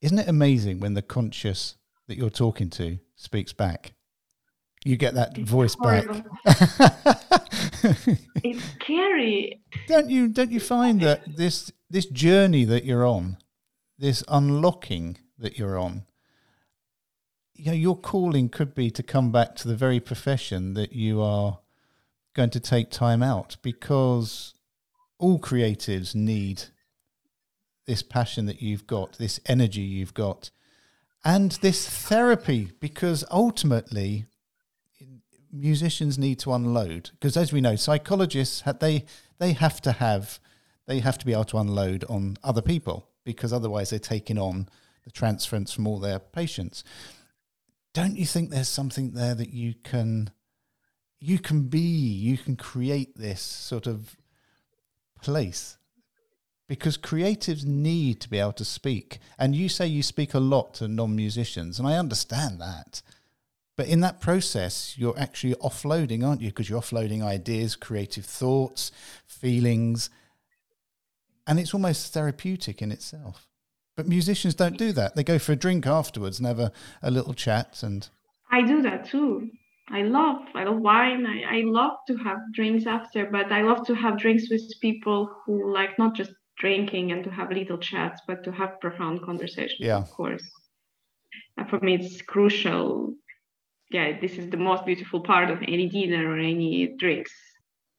isn't 0.00 0.18
it 0.18 0.28
amazing 0.28 0.80
when 0.80 0.94
the 0.94 1.02
conscious 1.02 1.76
that 2.08 2.16
you're 2.16 2.30
talking 2.30 2.70
to 2.70 2.98
speaks 3.14 3.52
back? 3.52 3.92
You 4.84 4.96
get 4.96 5.14
that 5.14 5.38
it's 5.38 5.50
voice 5.50 5.74
horrible. 5.78 6.14
back. 6.14 6.26
it's 8.42 8.64
scary. 8.74 9.60
Don't 9.86 10.10
you 10.10 10.28
don't 10.28 10.50
you 10.50 10.60
find 10.60 11.00
that 11.02 11.36
this 11.36 11.72
this 11.90 12.06
journey 12.06 12.64
that 12.64 12.84
you're 12.84 13.06
on, 13.06 13.36
this 13.98 14.24
unlocking 14.28 15.18
that 15.38 15.58
you're 15.58 15.78
on, 15.78 16.04
you 17.54 17.66
know, 17.66 17.72
your 17.72 17.96
calling 17.96 18.48
could 18.48 18.74
be 18.74 18.90
to 18.90 19.02
come 19.02 19.30
back 19.30 19.54
to 19.56 19.68
the 19.68 19.76
very 19.76 20.00
profession 20.00 20.74
that 20.74 20.92
you 20.92 21.20
are 21.20 21.60
going 22.34 22.50
to 22.50 22.60
take 22.60 22.90
time 22.90 23.22
out 23.22 23.56
because 23.62 24.54
all 25.18 25.38
creatives 25.38 26.14
need 26.14 26.64
this 27.86 28.02
passion 28.02 28.46
that 28.46 28.62
you've 28.62 28.86
got, 28.86 29.18
this 29.18 29.38
energy 29.46 29.82
you've 29.82 30.14
got, 30.14 30.50
and 31.24 31.52
this 31.62 31.88
therapy 31.88 32.72
because 32.80 33.24
ultimately 33.30 34.26
musicians 35.52 36.18
need 36.18 36.38
to 36.38 36.52
unload 36.52 37.10
because 37.12 37.36
as 37.36 37.52
we 37.52 37.60
know 37.60 37.76
psychologists 37.76 38.62
they 38.80 39.04
they 39.38 39.52
have 39.52 39.82
to 39.82 39.92
have 39.92 40.40
they 40.86 41.00
have 41.00 41.18
to 41.18 41.26
be 41.26 41.32
able 41.32 41.44
to 41.44 41.58
unload 41.58 42.04
on 42.08 42.36
other 42.42 42.62
people 42.62 43.08
because 43.24 43.52
otherwise 43.52 43.90
they're 43.90 43.98
taking 43.98 44.38
on 44.38 44.68
the 45.04 45.10
transference 45.10 45.72
from 45.72 45.86
all 45.86 45.98
their 45.98 46.18
patients. 46.18 46.84
Don't 47.94 48.16
you 48.16 48.26
think 48.26 48.50
there's 48.50 48.68
something 48.68 49.12
there 49.12 49.34
that 49.34 49.52
you 49.52 49.74
can 49.82 50.30
you 51.20 51.38
can 51.38 51.68
be 51.68 51.78
you 51.78 52.36
can 52.36 52.56
create 52.56 53.16
this 53.16 53.40
sort 53.40 53.86
of 53.86 54.16
place? 55.20 55.76
Because 56.68 56.96
creatives 56.96 57.64
need 57.64 58.20
to 58.22 58.30
be 58.30 58.38
able 58.38 58.52
to 58.54 58.64
speak 58.64 59.18
and 59.38 59.54
you 59.54 59.68
say 59.68 59.86
you 59.86 60.02
speak 60.02 60.32
a 60.34 60.40
lot 60.40 60.74
to 60.74 60.88
non-musicians 60.88 61.78
and 61.78 61.86
i 61.86 61.98
understand 61.98 62.60
that 62.60 63.02
but 63.82 63.88
in 63.88 63.98
that 63.98 64.20
process, 64.20 64.94
you're 64.96 65.18
actually 65.18 65.56
offloading, 65.56 66.24
aren't 66.24 66.40
you? 66.40 66.50
Because 66.50 66.70
you're 66.70 66.80
offloading 66.80 67.20
ideas, 67.20 67.74
creative 67.74 68.24
thoughts, 68.24 68.92
feelings, 69.26 70.08
and 71.48 71.58
it's 71.58 71.74
almost 71.74 72.14
therapeutic 72.14 72.80
in 72.80 72.92
itself. 72.92 73.48
But 73.96 74.06
musicians 74.06 74.54
don't 74.54 74.78
do 74.78 74.92
that. 74.92 75.16
They 75.16 75.24
go 75.24 75.40
for 75.40 75.50
a 75.50 75.56
drink 75.56 75.84
afterwards 75.84 76.38
and 76.38 76.46
have 76.46 76.60
a, 76.60 76.70
a 77.02 77.10
little 77.10 77.34
chat. 77.34 77.82
And 77.82 78.08
I 78.52 78.62
do 78.62 78.82
that 78.82 79.06
too. 79.06 79.50
I 79.88 80.02
love 80.02 80.42
I 80.54 80.62
love 80.62 80.78
wine. 80.78 81.26
I, 81.26 81.58
I 81.58 81.62
love 81.64 81.96
to 82.06 82.16
have 82.18 82.38
drinks 82.54 82.86
after, 82.86 83.26
but 83.26 83.50
I 83.50 83.62
love 83.62 83.84
to 83.88 83.96
have 83.96 84.16
drinks 84.16 84.48
with 84.48 84.62
people 84.80 85.28
who 85.44 85.74
like 85.74 85.98
not 85.98 86.14
just 86.14 86.30
drinking 86.56 87.10
and 87.10 87.24
to 87.24 87.30
have 87.30 87.50
little 87.50 87.78
chats, 87.78 88.20
but 88.28 88.44
to 88.44 88.52
have 88.52 88.80
profound 88.80 89.22
conversations. 89.22 89.80
Yeah, 89.80 89.96
of 89.96 90.10
course. 90.12 90.48
And 91.56 91.68
for 91.68 91.80
me, 91.80 91.96
it's 91.96 92.22
crucial 92.22 93.14
yeah, 93.92 94.18
this 94.20 94.32
is 94.32 94.50
the 94.50 94.56
most 94.56 94.84
beautiful 94.86 95.20
part 95.20 95.50
of 95.50 95.58
any 95.62 95.88
dinner 95.88 96.30
or 96.30 96.38
any 96.38 96.94
drinks. 96.98 97.32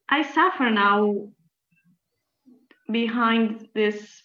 I 0.09 0.23
suffer 0.23 0.69
now 0.69 1.29
behind 2.91 3.67
this 3.73 4.23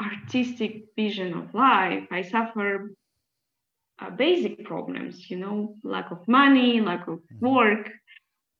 artistic 0.00 0.84
vision 0.96 1.34
of 1.34 1.54
life. 1.54 2.04
I 2.10 2.22
suffer 2.22 2.92
uh, 4.00 4.10
basic 4.10 4.64
problems, 4.64 5.30
you 5.30 5.36
know, 5.36 5.76
lack 5.84 6.10
of 6.10 6.26
money, 6.28 6.80
lack 6.80 7.08
of 7.08 7.18
mm-hmm. 7.18 7.46
work, 7.46 7.90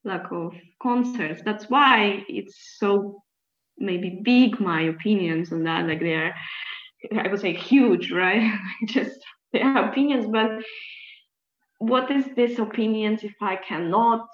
lack 0.04 0.30
of 0.30 0.54
concerts. 0.82 1.42
That's 1.44 1.68
why 1.68 2.24
it's 2.28 2.76
so 2.78 3.22
maybe 3.78 4.20
big, 4.22 4.60
my 4.60 4.82
opinions 4.82 5.52
on 5.52 5.64
that. 5.64 5.86
Like 5.86 6.00
they're, 6.00 6.34
I 7.18 7.28
would 7.28 7.40
say, 7.40 7.54
huge, 7.54 8.10
right? 8.12 8.58
Just 8.86 9.18
their 9.52 9.76
opinions, 9.88 10.26
but 10.30 10.50
what 11.82 12.10
is 12.12 12.24
this 12.36 12.58
opinions 12.60 13.24
if 13.24 13.34
I 13.40 13.56
cannot 13.56 14.28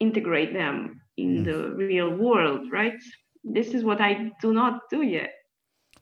integrate 0.00 0.52
them 0.52 1.00
in 1.16 1.44
the 1.44 1.70
real 1.76 2.10
world, 2.10 2.62
right? 2.72 3.00
This 3.44 3.68
is 3.68 3.84
what 3.84 4.00
I 4.00 4.32
do 4.40 4.52
not 4.52 4.90
do 4.90 5.02
yet. 5.02 5.32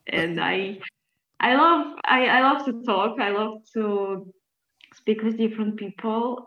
And 0.06 0.40
I 0.40 0.78
I 1.40 1.54
love 1.56 1.94
I, 2.06 2.26
I 2.26 2.40
love 2.40 2.64
to 2.64 2.82
talk. 2.84 3.20
I 3.20 3.30
love 3.30 3.58
to 3.74 4.32
speak 4.94 5.22
with 5.22 5.36
different 5.36 5.76
people. 5.76 6.46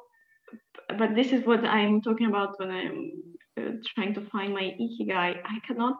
But 0.98 1.14
this 1.16 1.32
is 1.32 1.46
what 1.46 1.64
I'm 1.64 2.02
talking 2.02 2.28
about 2.28 2.60
when 2.60 2.72
I'm 2.72 3.12
uh, 3.60 3.72
trying 3.94 4.14
to 4.16 4.22
find 4.32 4.54
my 4.54 4.76
ikigai, 4.84 5.38
I 5.54 5.58
cannot. 5.68 5.96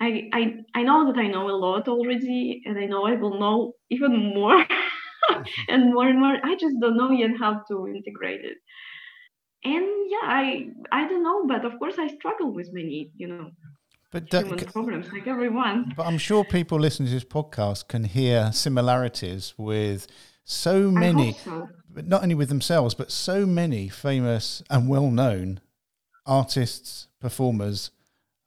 I, 0.00 0.28
I 0.32 0.42
I 0.74 0.82
know 0.82 1.10
that 1.10 1.18
I 1.18 1.28
know 1.28 1.48
a 1.48 1.56
lot 1.66 1.88
already, 1.88 2.62
and 2.66 2.78
I 2.78 2.84
know 2.84 3.06
I 3.06 3.16
will 3.16 3.40
know 3.40 3.72
even 3.90 4.34
more 4.34 4.64
and 5.68 5.92
more 5.94 6.08
and 6.08 6.20
more. 6.20 6.36
I 6.42 6.54
just 6.56 6.76
don't 6.80 6.96
know 6.96 7.10
yet 7.10 7.30
how 7.38 7.62
to 7.68 7.88
integrate 7.88 8.44
it. 8.44 8.58
And 9.64 9.86
yeah, 10.08 10.22
I 10.22 10.68
I 10.92 11.08
don't 11.08 11.22
know, 11.22 11.46
but 11.46 11.64
of 11.64 11.78
course 11.78 11.96
I 11.98 12.08
struggle 12.08 12.52
with 12.52 12.72
many, 12.72 13.10
you 13.16 13.28
know, 13.28 13.50
but 14.10 14.32
human 14.32 14.58
problems 14.66 15.12
like 15.12 15.26
everyone. 15.26 15.92
But 15.96 16.06
I'm 16.06 16.18
sure 16.18 16.44
people 16.44 16.78
listening 16.78 17.08
to 17.08 17.14
this 17.14 17.24
podcast 17.24 17.88
can 17.88 18.04
hear 18.04 18.50
similarities 18.52 19.54
with 19.58 20.06
so 20.44 20.90
many, 20.90 21.34
so. 21.44 21.68
but 21.90 22.06
not 22.06 22.22
only 22.22 22.34
with 22.34 22.48
themselves, 22.48 22.94
but 22.94 23.10
so 23.10 23.44
many 23.44 23.88
famous 23.88 24.62
and 24.70 24.88
well-known 24.88 25.60
artists, 26.24 27.08
performers 27.20 27.90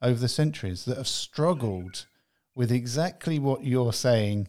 over 0.00 0.18
the 0.18 0.28
centuries 0.28 0.84
that 0.84 0.96
have 0.96 1.06
struggled 1.06 2.06
with 2.54 2.72
exactly 2.72 3.38
what 3.38 3.64
you're 3.64 3.92
saying 3.92 4.48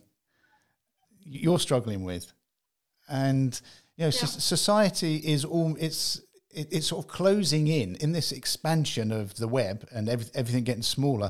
you're 1.25 1.59
struggling 1.59 2.03
with 2.03 2.33
and 3.09 3.61
you 3.97 4.03
know 4.03 4.07
yeah. 4.07 4.25
society 4.25 5.17
is 5.17 5.45
all 5.45 5.75
it's 5.79 6.21
it, 6.51 6.67
it's 6.71 6.87
sort 6.87 7.05
of 7.05 7.11
closing 7.11 7.67
in 7.67 7.95
in 7.95 8.11
this 8.11 8.31
expansion 8.31 9.11
of 9.11 9.35
the 9.35 9.47
web 9.47 9.87
and 9.91 10.09
every, 10.09 10.25
everything 10.33 10.63
getting 10.63 10.83
smaller 10.83 11.29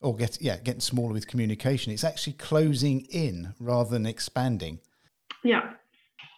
or 0.00 0.14
get 0.16 0.40
yeah 0.40 0.56
getting 0.58 0.80
smaller 0.80 1.12
with 1.12 1.26
communication 1.26 1.92
it's 1.92 2.04
actually 2.04 2.34
closing 2.34 3.00
in 3.10 3.54
rather 3.58 3.90
than 3.90 4.06
expanding 4.06 4.78
yeah 5.44 5.72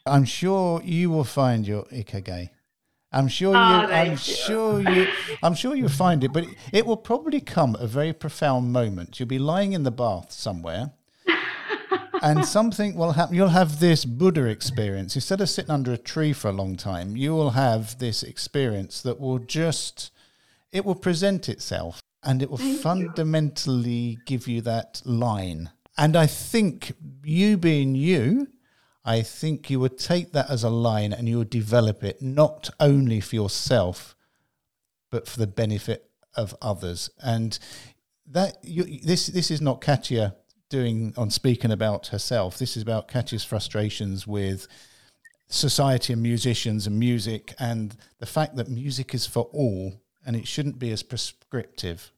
i'm 0.07 0.24
sure 0.24 0.80
you 0.82 1.11
will 1.11 1.24
find 1.24 1.66
your 1.66 1.84
ikigai 1.84 2.51
I'm 3.12 3.26
sure 3.26 3.51
you. 3.51 3.59
Oh, 3.59 3.93
I'm 3.93 4.12
you. 4.12 4.16
sure 4.16 4.80
you. 4.80 5.09
I'm 5.43 5.55
sure 5.55 5.74
you'll 5.74 5.88
find 5.88 6.22
it, 6.22 6.32
but 6.32 6.45
it, 6.45 6.51
it 6.72 6.86
will 6.86 6.97
probably 6.97 7.41
come 7.41 7.76
a 7.80 7.86
very 7.86 8.12
profound 8.12 8.72
moment. 8.72 9.18
You'll 9.18 9.28
be 9.28 9.38
lying 9.38 9.72
in 9.72 9.82
the 9.82 9.91
bath 9.91 10.30
somewhere, 10.30 10.93
and 12.22 12.44
something 12.44 12.94
will 12.94 13.12
happen. 13.12 13.34
You'll 13.34 13.48
have 13.48 13.80
this 13.80 14.04
Buddha 14.04 14.44
experience. 14.46 15.14
Instead 15.14 15.40
of 15.40 15.48
sitting 15.48 15.70
under 15.70 15.92
a 15.92 15.98
tree 15.98 16.32
for 16.32 16.48
a 16.48 16.52
long 16.52 16.76
time, 16.76 17.16
you 17.16 17.34
will 17.34 17.50
have 17.50 17.98
this 17.98 18.22
experience 18.22 19.02
that 19.02 19.20
will 19.20 19.38
just, 19.38 20.10
it 20.72 20.84
will 20.84 20.94
present 20.94 21.48
itself 21.48 22.02
and 22.22 22.42
it 22.42 22.50
will 22.50 22.58
Thank 22.58 22.80
fundamentally 22.80 23.90
you. 23.90 24.18
give 24.26 24.46
you 24.46 24.60
that 24.62 25.02
line. 25.04 25.70
And 25.96 26.16
I 26.16 26.26
think 26.26 26.92
you 27.24 27.56
being 27.56 27.94
you, 27.94 28.48
I 29.04 29.22
think 29.22 29.70
you 29.70 29.80
would 29.80 29.98
take 29.98 30.32
that 30.32 30.50
as 30.50 30.62
a 30.62 30.70
line 30.70 31.12
and 31.12 31.28
you 31.28 31.38
would 31.38 31.50
develop 31.50 32.04
it 32.04 32.20
not 32.20 32.70
only 32.78 33.20
for 33.20 33.36
yourself, 33.36 34.14
but 35.10 35.26
for 35.26 35.38
the 35.38 35.46
benefit 35.46 36.10
of 36.36 36.54
others. 36.62 37.10
And 37.22 37.58
that 38.26 38.58
you, 38.62 39.00
this 39.02 39.26
this 39.26 39.50
is 39.50 39.60
not 39.60 39.80
Katya 39.80 40.36
doing 40.70 41.12
on 41.16 41.30
speaking 41.30 41.70
about 41.70 42.06
herself. 42.08 42.58
This 42.58 42.76
is 42.76 42.82
about 42.82 43.08
Katya's 43.08 43.44
frustrations 43.44 44.26
with 44.26 44.66
society 45.48 46.12
and 46.12 46.22
musicians 46.22 46.86
and 46.86 46.98
music 46.98 47.54
and 47.58 47.96
the 48.18 48.26
fact 48.26 48.56
that 48.56 48.68
music 48.68 49.14
is 49.14 49.26
for 49.26 49.44
all 49.52 50.00
and 50.24 50.36
it 50.36 50.46
shouldn't 50.46 50.78
be 50.78 50.92
as 50.92 51.02
prescriptive. 51.02 52.12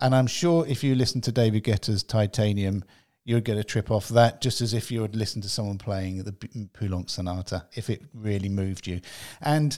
And 0.00 0.14
I'm 0.14 0.28
sure 0.28 0.64
if 0.66 0.84
you 0.84 0.94
listen 0.94 1.20
to 1.22 1.32
David 1.32 1.64
Guetta's 1.64 2.04
Titanium, 2.04 2.84
you'd 3.24 3.44
get 3.44 3.58
a 3.58 3.64
trip 3.64 3.90
off 3.90 4.08
that 4.08 4.40
just 4.40 4.60
as 4.60 4.72
if 4.72 4.90
you 4.90 5.00
would 5.00 5.16
listen 5.16 5.42
to 5.42 5.48
someone 5.48 5.78
playing 5.78 6.22
the 6.22 6.32
Poulenc 6.32 7.10
Sonata 7.10 7.66
if 7.74 7.90
it 7.90 8.02
really 8.14 8.48
moved 8.48 8.86
you. 8.86 9.00
And 9.40 9.76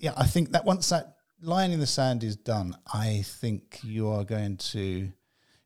yeah, 0.00 0.14
I 0.16 0.26
think 0.26 0.52
that 0.52 0.64
once 0.64 0.88
that 0.88 1.16
line 1.42 1.70
in 1.70 1.80
the 1.80 1.86
sand 1.86 2.24
is 2.24 2.36
done, 2.36 2.76
I 2.92 3.22
think 3.24 3.80
you 3.82 4.08
are 4.08 4.24
going 4.24 4.56
to 4.56 5.12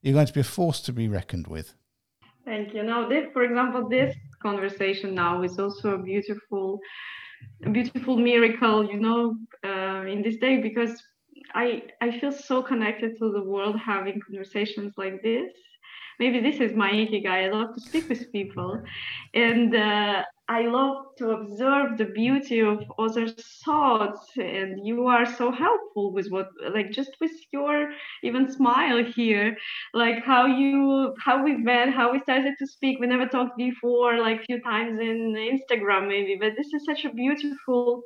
you're 0.05 0.13
going 0.13 0.27
to 0.27 0.33
be 0.33 0.41
a 0.41 0.45
force 0.45 0.81
to 0.83 0.93
be 0.93 1.09
reckoned 1.09 1.47
with. 1.47 1.75
Thank 2.45 2.75
you. 2.75 2.83
Now, 2.83 3.09
this, 3.09 3.27
for 3.33 3.43
example, 3.43 3.89
this 3.89 4.15
conversation 4.43 5.15
now 5.15 5.43
is 5.43 5.59
also 5.59 5.95
a 5.95 5.99
beautiful, 5.99 6.79
a 7.65 7.71
beautiful 7.71 8.19
miracle, 8.19 8.85
you 8.85 9.01
know, 9.01 9.37
uh, 9.65 10.05
in 10.07 10.21
this 10.23 10.37
day 10.37 10.61
because 10.61 11.03
I 11.55 11.85
I 12.03 12.19
feel 12.19 12.33
so 12.33 12.63
connected 12.63 13.19
to 13.19 13.33
the 13.33 13.43
world 13.43 13.77
having 13.79 14.21
conversations 14.21 14.93
like 14.99 15.23
this 15.23 15.51
maybe 16.19 16.41
this 16.41 16.61
is 16.61 16.75
my 16.75 16.91
ikigai. 16.91 17.47
I 17.47 17.51
love 17.51 17.75
to 17.75 17.81
speak 17.81 18.09
with 18.09 18.33
people, 18.33 18.83
and 19.35 19.75
uh, 19.75 20.23
I 20.49 20.67
love 20.67 21.17
to 21.19 21.31
observe 21.31 21.97
the 21.97 22.05
beauty 22.05 22.61
of 22.61 22.85
others' 22.99 23.35
thoughts. 23.65 24.27
And 24.37 24.87
you 24.87 25.07
are 25.07 25.25
so 25.25 25.51
helpful 25.51 26.13
with 26.13 26.29
what, 26.29 26.49
like, 26.75 26.91
just 26.91 27.17
with 27.21 27.33
your 27.51 27.93
even 28.23 28.53
smile 28.53 29.03
here, 29.03 29.57
like 29.95 30.23
how 30.23 30.45
you, 30.45 31.15
how 31.19 31.43
we 31.43 31.57
met, 31.57 31.89
how 31.89 32.13
we 32.13 32.21
started 32.21 32.55
to 32.59 32.67
speak. 32.67 33.01
We 33.01 33.07
never 33.07 33.27
talked 33.27 33.57
before, 33.57 34.19
like 34.19 34.41
a 34.41 34.45
few 34.45 34.61
times 34.61 35.01
in 35.01 35.35
Instagram, 35.35 36.09
maybe. 36.09 36.37
But 36.39 36.53
this 36.57 36.73
is 36.75 36.85
such 36.85 37.05
a 37.05 37.13
beautiful 37.13 38.03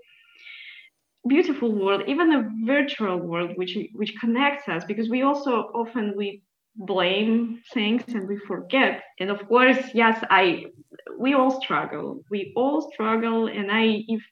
beautiful 1.26 1.72
world 1.72 2.02
even 2.06 2.32
a 2.32 2.48
virtual 2.64 3.18
world 3.18 3.50
which 3.56 3.76
which 3.92 4.14
connects 4.18 4.66
us 4.68 4.84
because 4.84 5.11
we 5.11 5.22
also 5.22 5.62
often 5.74 6.14
we 6.16 6.42
blame 6.79 7.61
things 7.74 8.03
and 8.09 8.29
we 8.29 8.39
forget. 8.47 9.03
And 9.20 9.31
of 9.31 9.47
course 9.49 9.79
yes 9.95 10.22
i 10.31 10.66
we 11.18 11.35
all 11.35 11.61
struggle. 11.61 12.22
We 12.31 12.53
all 12.57 12.91
struggle. 12.93 13.49
And 13.49 13.70
i 13.70 14.05
if 14.09 14.22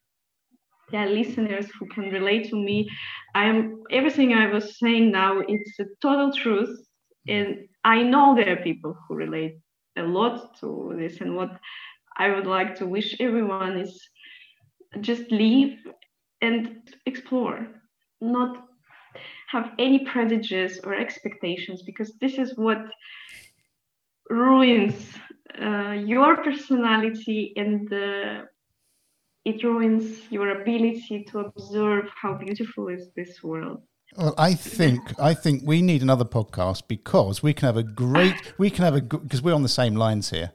there 0.93 1.03
are 1.03 1.11
listeners 1.11 1.67
who 1.79 1.87
can 1.89 2.11
relate 2.11 2.49
to 2.49 2.57
me 2.57 2.89
i'm 3.35 3.83
everything 3.91 4.33
i 4.35 4.47
was 4.47 4.79
saying 4.79 5.11
now 5.11 5.41
it's 5.41 5.79
a 5.81 5.87
total 6.01 6.33
truth. 6.33 6.71
Mm-hmm. 7.29 7.35
And 7.35 7.69
i 7.85 8.03
know 8.03 8.35
there 8.35 8.53
are 8.53 8.63
people 8.63 8.97
who 9.09 9.17
relate 9.17 9.59
a 9.99 10.03
lot 10.03 10.59
to 10.61 10.95
this. 10.99 11.21
And 11.21 11.35
what 11.37 11.59
i 12.17 12.31
would 12.31 12.47
like 12.47 12.77
to 12.77 12.87
wish 12.87 13.17
everyone 13.21 13.79
is 13.79 14.01
just 15.01 15.31
leave 15.31 15.79
and 16.41 16.79
explore 17.07 17.67
not 18.21 18.66
have 19.49 19.71
any 19.79 20.05
prejudice 20.05 20.81
or 20.85 20.95
expectations 20.95 21.83
because 21.83 22.13
this 22.21 22.39
is 22.39 22.57
what 22.57 22.79
ruins 24.29 24.95
uh, 25.61 25.93
your 25.93 26.37
personality 26.43 27.53
and 27.57 27.93
uh, 27.93 28.43
it 29.45 29.63
ruins 29.63 30.21
your 30.31 30.61
ability 30.61 31.25
to 31.31 31.39
observe 31.39 32.07
how 32.21 32.35
beautiful 32.35 32.89
is 32.89 33.11
this 33.15 33.43
world. 33.43 33.83
Well, 34.17 34.35
I 34.39 34.55
think 34.55 35.01
I 35.21 35.35
think 35.35 35.63
we 35.65 35.83
need 35.83 36.03
another 36.03 36.25
podcast 36.25 36.89
because 36.89 37.43
we 37.43 37.53
can 37.53 37.67
have 37.67 37.77
a 37.77 37.83
great 37.83 38.35
we 38.59 38.71
can 38.71 38.85
have 38.85 38.97
a 38.97 39.01
because 39.01 39.43
we're 39.43 39.55
on 39.55 39.63
the 39.63 39.69
same 39.69 39.95
lines 39.95 40.31
here 40.31 40.53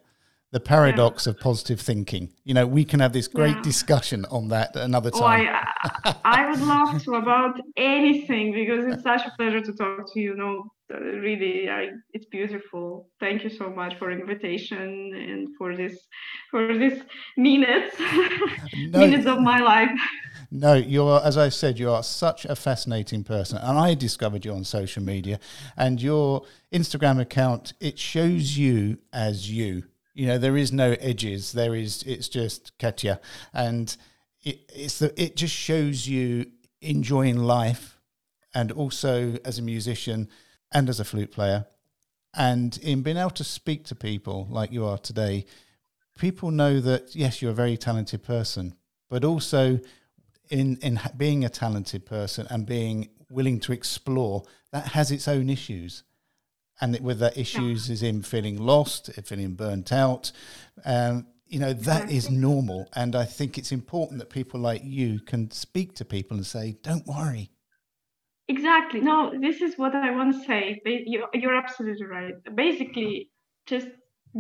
the 0.52 0.60
paradox 0.60 1.26
yeah. 1.26 1.32
of 1.32 1.39
positive 1.39 1.80
thinking. 1.80 2.32
You 2.43 2.54
know, 2.54 2.68
we 2.68 2.84
can 2.84 2.99
have 2.99 3.14
this 3.14 3.28
great 3.28 3.56
yeah. 3.56 3.62
discussion 3.62 4.26
on 4.26 4.49
that 4.49 4.76
another 4.76 5.10
oh, 5.14 5.20
time. 5.20 5.47
Oh, 5.47 5.91
I, 6.04 6.16
I 6.24 6.49
would 6.49 6.60
love 6.62 7.02
to 7.04 7.16
about 7.16 7.60
anything 7.78 8.54
because 8.54 8.86
it's 8.86 9.04
such 9.04 9.26
a 9.26 9.32
pleasure 9.38 9.62
to 9.62 9.74
talk 9.74 10.14
to 10.14 10.20
you. 10.20 10.32
you 10.32 10.36
know, 10.36 10.66
really, 10.89 11.70
I, 11.70 11.91
it's 12.14 12.26
beautiful. 12.26 13.10
Thank 13.22 13.45
you 13.45 13.49
so 13.49 13.70
much 13.70 13.97
for 13.97 14.12
invitation 14.12 15.14
and 15.16 15.47
for 15.58 15.76
this 15.76 15.97
for 16.49 16.78
this 16.78 17.02
minutes 17.38 17.95
no, 18.89 18.99
minutes 18.99 19.26
of 19.26 19.39
my 19.39 19.60
life. 19.60 19.89
No, 20.52 20.74
you're 20.74 21.22
as 21.24 21.38
I 21.38 21.47
said, 21.47 21.80
you 21.80 21.89
are 21.89 22.04
such 22.04 22.43
a 22.43 22.58
fascinating 22.58 23.24
person, 23.24 23.58
and 23.58 23.80
I 23.80 23.93
discovered 23.93 24.43
you 24.43 24.52
on 24.52 24.66
social 24.66 25.02
media, 25.02 25.39
and 25.78 26.02
your 26.02 26.43
Instagram 26.74 27.22
account 27.22 27.72
it 27.80 27.97
shows 27.97 28.58
you 28.58 28.97
as 29.14 29.49
you 29.49 29.84
you 30.22 30.28
know, 30.28 30.38
there 30.38 30.55
is 30.55 30.72
no 30.72 30.91
edges. 30.99 31.51
There 31.51 31.74
is. 31.74 32.03
It's 32.03 32.30
just 32.30 32.78
Katya, 32.78 33.19
and 33.55 33.97
it, 34.43 34.59
it's 34.72 34.99
the. 34.99 35.19
It 35.19 35.36
just 35.36 35.55
shows 35.55 36.07
you 36.07 36.45
enjoying 36.80 37.38
life, 37.38 37.99
and 38.53 38.72
also 38.72 39.39
as 39.43 39.57
a 39.57 39.63
musician 39.63 40.30
and 40.72 40.89
as 40.89 40.99
a 40.99 41.05
flute 41.05 41.32
player, 41.32 41.65
and 42.36 42.78
in 42.84 43.01
being 43.01 43.17
able 43.17 43.32
to 43.32 43.43
speak 43.43 43.84
to 43.86 43.95
people 43.95 44.45
like 44.51 44.72
you 44.72 44.86
are 44.86 44.99
today, 44.99 45.47
people 46.19 46.51
know 46.51 46.80
that 46.80 47.15
yes, 47.15 47.41
you're 47.41 47.49
a 47.49 47.55
very 47.55 47.76
talented 47.76 48.22
person, 48.22 48.76
but 49.09 49.26
also 49.26 49.80
in 50.51 50.78
in 50.84 50.99
being 51.17 51.43
a 51.43 51.49
talented 51.49 52.05
person 52.05 52.45
and 52.51 52.67
being 52.67 53.09
willing 53.32 53.59
to 53.61 53.74
explore 53.74 54.43
that 54.72 54.89
has 54.89 55.09
its 55.09 55.28
own 55.28 55.49
issues 55.49 56.03
and 56.82 57.00
with 57.00 57.20
that 57.20 57.38
issues 57.38 57.88
yeah. 57.88 57.94
is 57.94 58.04
in 58.04 58.22
feeling 58.22 58.58
lost, 58.58 59.10
feeling 59.24 59.54
burnt 59.54 59.92
out. 59.92 60.32
Um, 60.86 61.28
you 61.48 61.60
know 61.60 61.74
that 61.74 62.10
is 62.10 62.30
normal, 62.30 62.90
and 62.94 63.16
I 63.16 63.26
think 63.26 63.58
it's 63.58 63.72
important 63.72 64.20
that 64.20 64.30
people 64.30 64.60
like 64.60 64.82
you 64.84 65.20
can 65.20 65.52
speak 65.52 65.96
to 65.96 66.06
people 66.06 66.38
and 66.38 66.46
say, 66.46 66.78
"Don't 66.82 67.06
worry." 67.06 67.52
Exactly. 68.48 69.02
No, 69.02 69.34
this 69.40 69.62
is 69.62 69.78
what 69.78 69.96
I 69.96 70.12
want 70.12 70.34
to 70.34 70.46
say. 70.46 70.82
You're 70.86 71.56
absolutely 71.56 72.06
right. 72.06 72.34
Basically, 72.56 73.30
just 73.66 73.88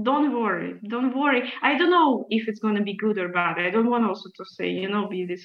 don't 0.03 0.33
worry 0.41 0.75
don't 0.87 1.13
worry 1.13 1.51
i 1.61 1.77
don't 1.77 1.89
know 1.89 2.25
if 2.29 2.47
it's 2.47 2.59
going 2.59 2.75
to 2.75 2.81
be 2.81 2.95
good 2.95 3.17
or 3.17 3.27
bad 3.27 3.59
i 3.59 3.69
don't 3.69 3.89
want 3.89 4.05
also 4.05 4.29
to 4.37 4.45
say 4.45 4.69
you 4.69 4.87
know 4.87 5.05
be 5.05 5.25
this 5.25 5.43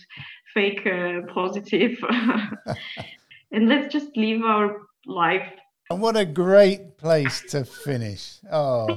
fake 0.54 0.86
uh, 0.86 1.22
positive 1.34 1.98
and 3.52 3.68
let's 3.68 3.92
just 3.92 4.16
live 4.16 4.42
our 4.42 4.82
life. 5.06 5.48
And 5.88 6.00
what 6.00 6.16
a 6.16 6.24
great 6.24 6.98
place 6.98 7.42
to 7.50 7.64
finish. 7.64 8.38
Oh. 8.50 8.96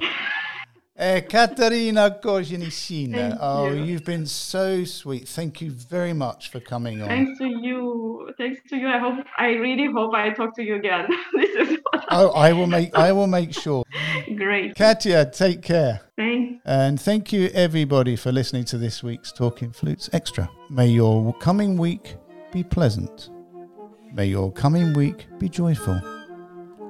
Uh, 1.00 1.22
Katarina 1.22 2.20
Kozinishina, 2.22 3.38
oh, 3.40 3.70
you. 3.70 3.84
you've 3.84 4.04
been 4.04 4.26
so 4.26 4.84
sweet. 4.84 5.30
Thank 5.30 5.62
you 5.62 5.72
very 5.72 6.12
much 6.12 6.50
for 6.52 6.60
coming 6.60 7.02
on. 7.02 7.08
Thanks 7.08 7.38
to 7.38 7.46
you. 7.46 8.30
Thanks 8.38 8.60
to 8.70 8.76
you. 8.76 8.90
I 8.90 9.00
hope. 9.00 9.26
I 9.38 9.52
really 9.52 9.90
hope 9.90 10.14
I 10.14 10.32
talk 10.32 10.54
to 10.58 10.64
you 10.64 10.76
again. 10.76 11.08
this 11.36 11.70
is 11.70 11.78
Oh, 12.12 12.32
I 12.32 12.52
will 12.52 12.68
make 12.68 12.94
I 12.96 13.14
will 13.14 13.28
make 13.28 13.54
sure. 13.54 13.86
great. 14.36 14.76
Katya, 14.76 15.30
take 15.32 15.62
care. 15.62 16.02
Thanks. 16.18 16.62
And 16.66 17.00
thank 17.00 17.32
you 17.32 17.50
everybody 17.54 18.18
for 18.18 18.34
listening 18.34 18.66
to 18.66 18.78
this 18.78 19.02
week's 19.02 19.32
Talking 19.32 19.72
Flutes 19.72 20.10
Extra. 20.12 20.50
May 20.70 20.88
your 20.88 21.34
coming 21.36 21.78
week 21.78 22.16
be 22.52 22.62
pleasant. 22.64 23.30
May 24.12 24.26
your 24.26 24.52
coming 24.52 24.94
week 24.94 25.28
be 25.40 25.48
joyful. 25.48 26.19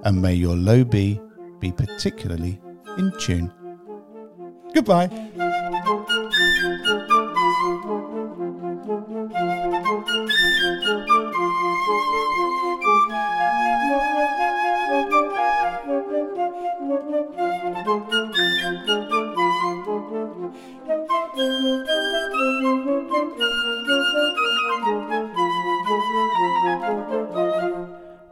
And 0.04 0.22
may 0.22 0.34
your 0.34 0.56
low 0.56 0.84
B 0.84 1.20
be 1.60 1.72
particularly 1.72 2.62
in 2.98 3.12
tune. 3.20 3.52
Goodbye. 4.74 5.10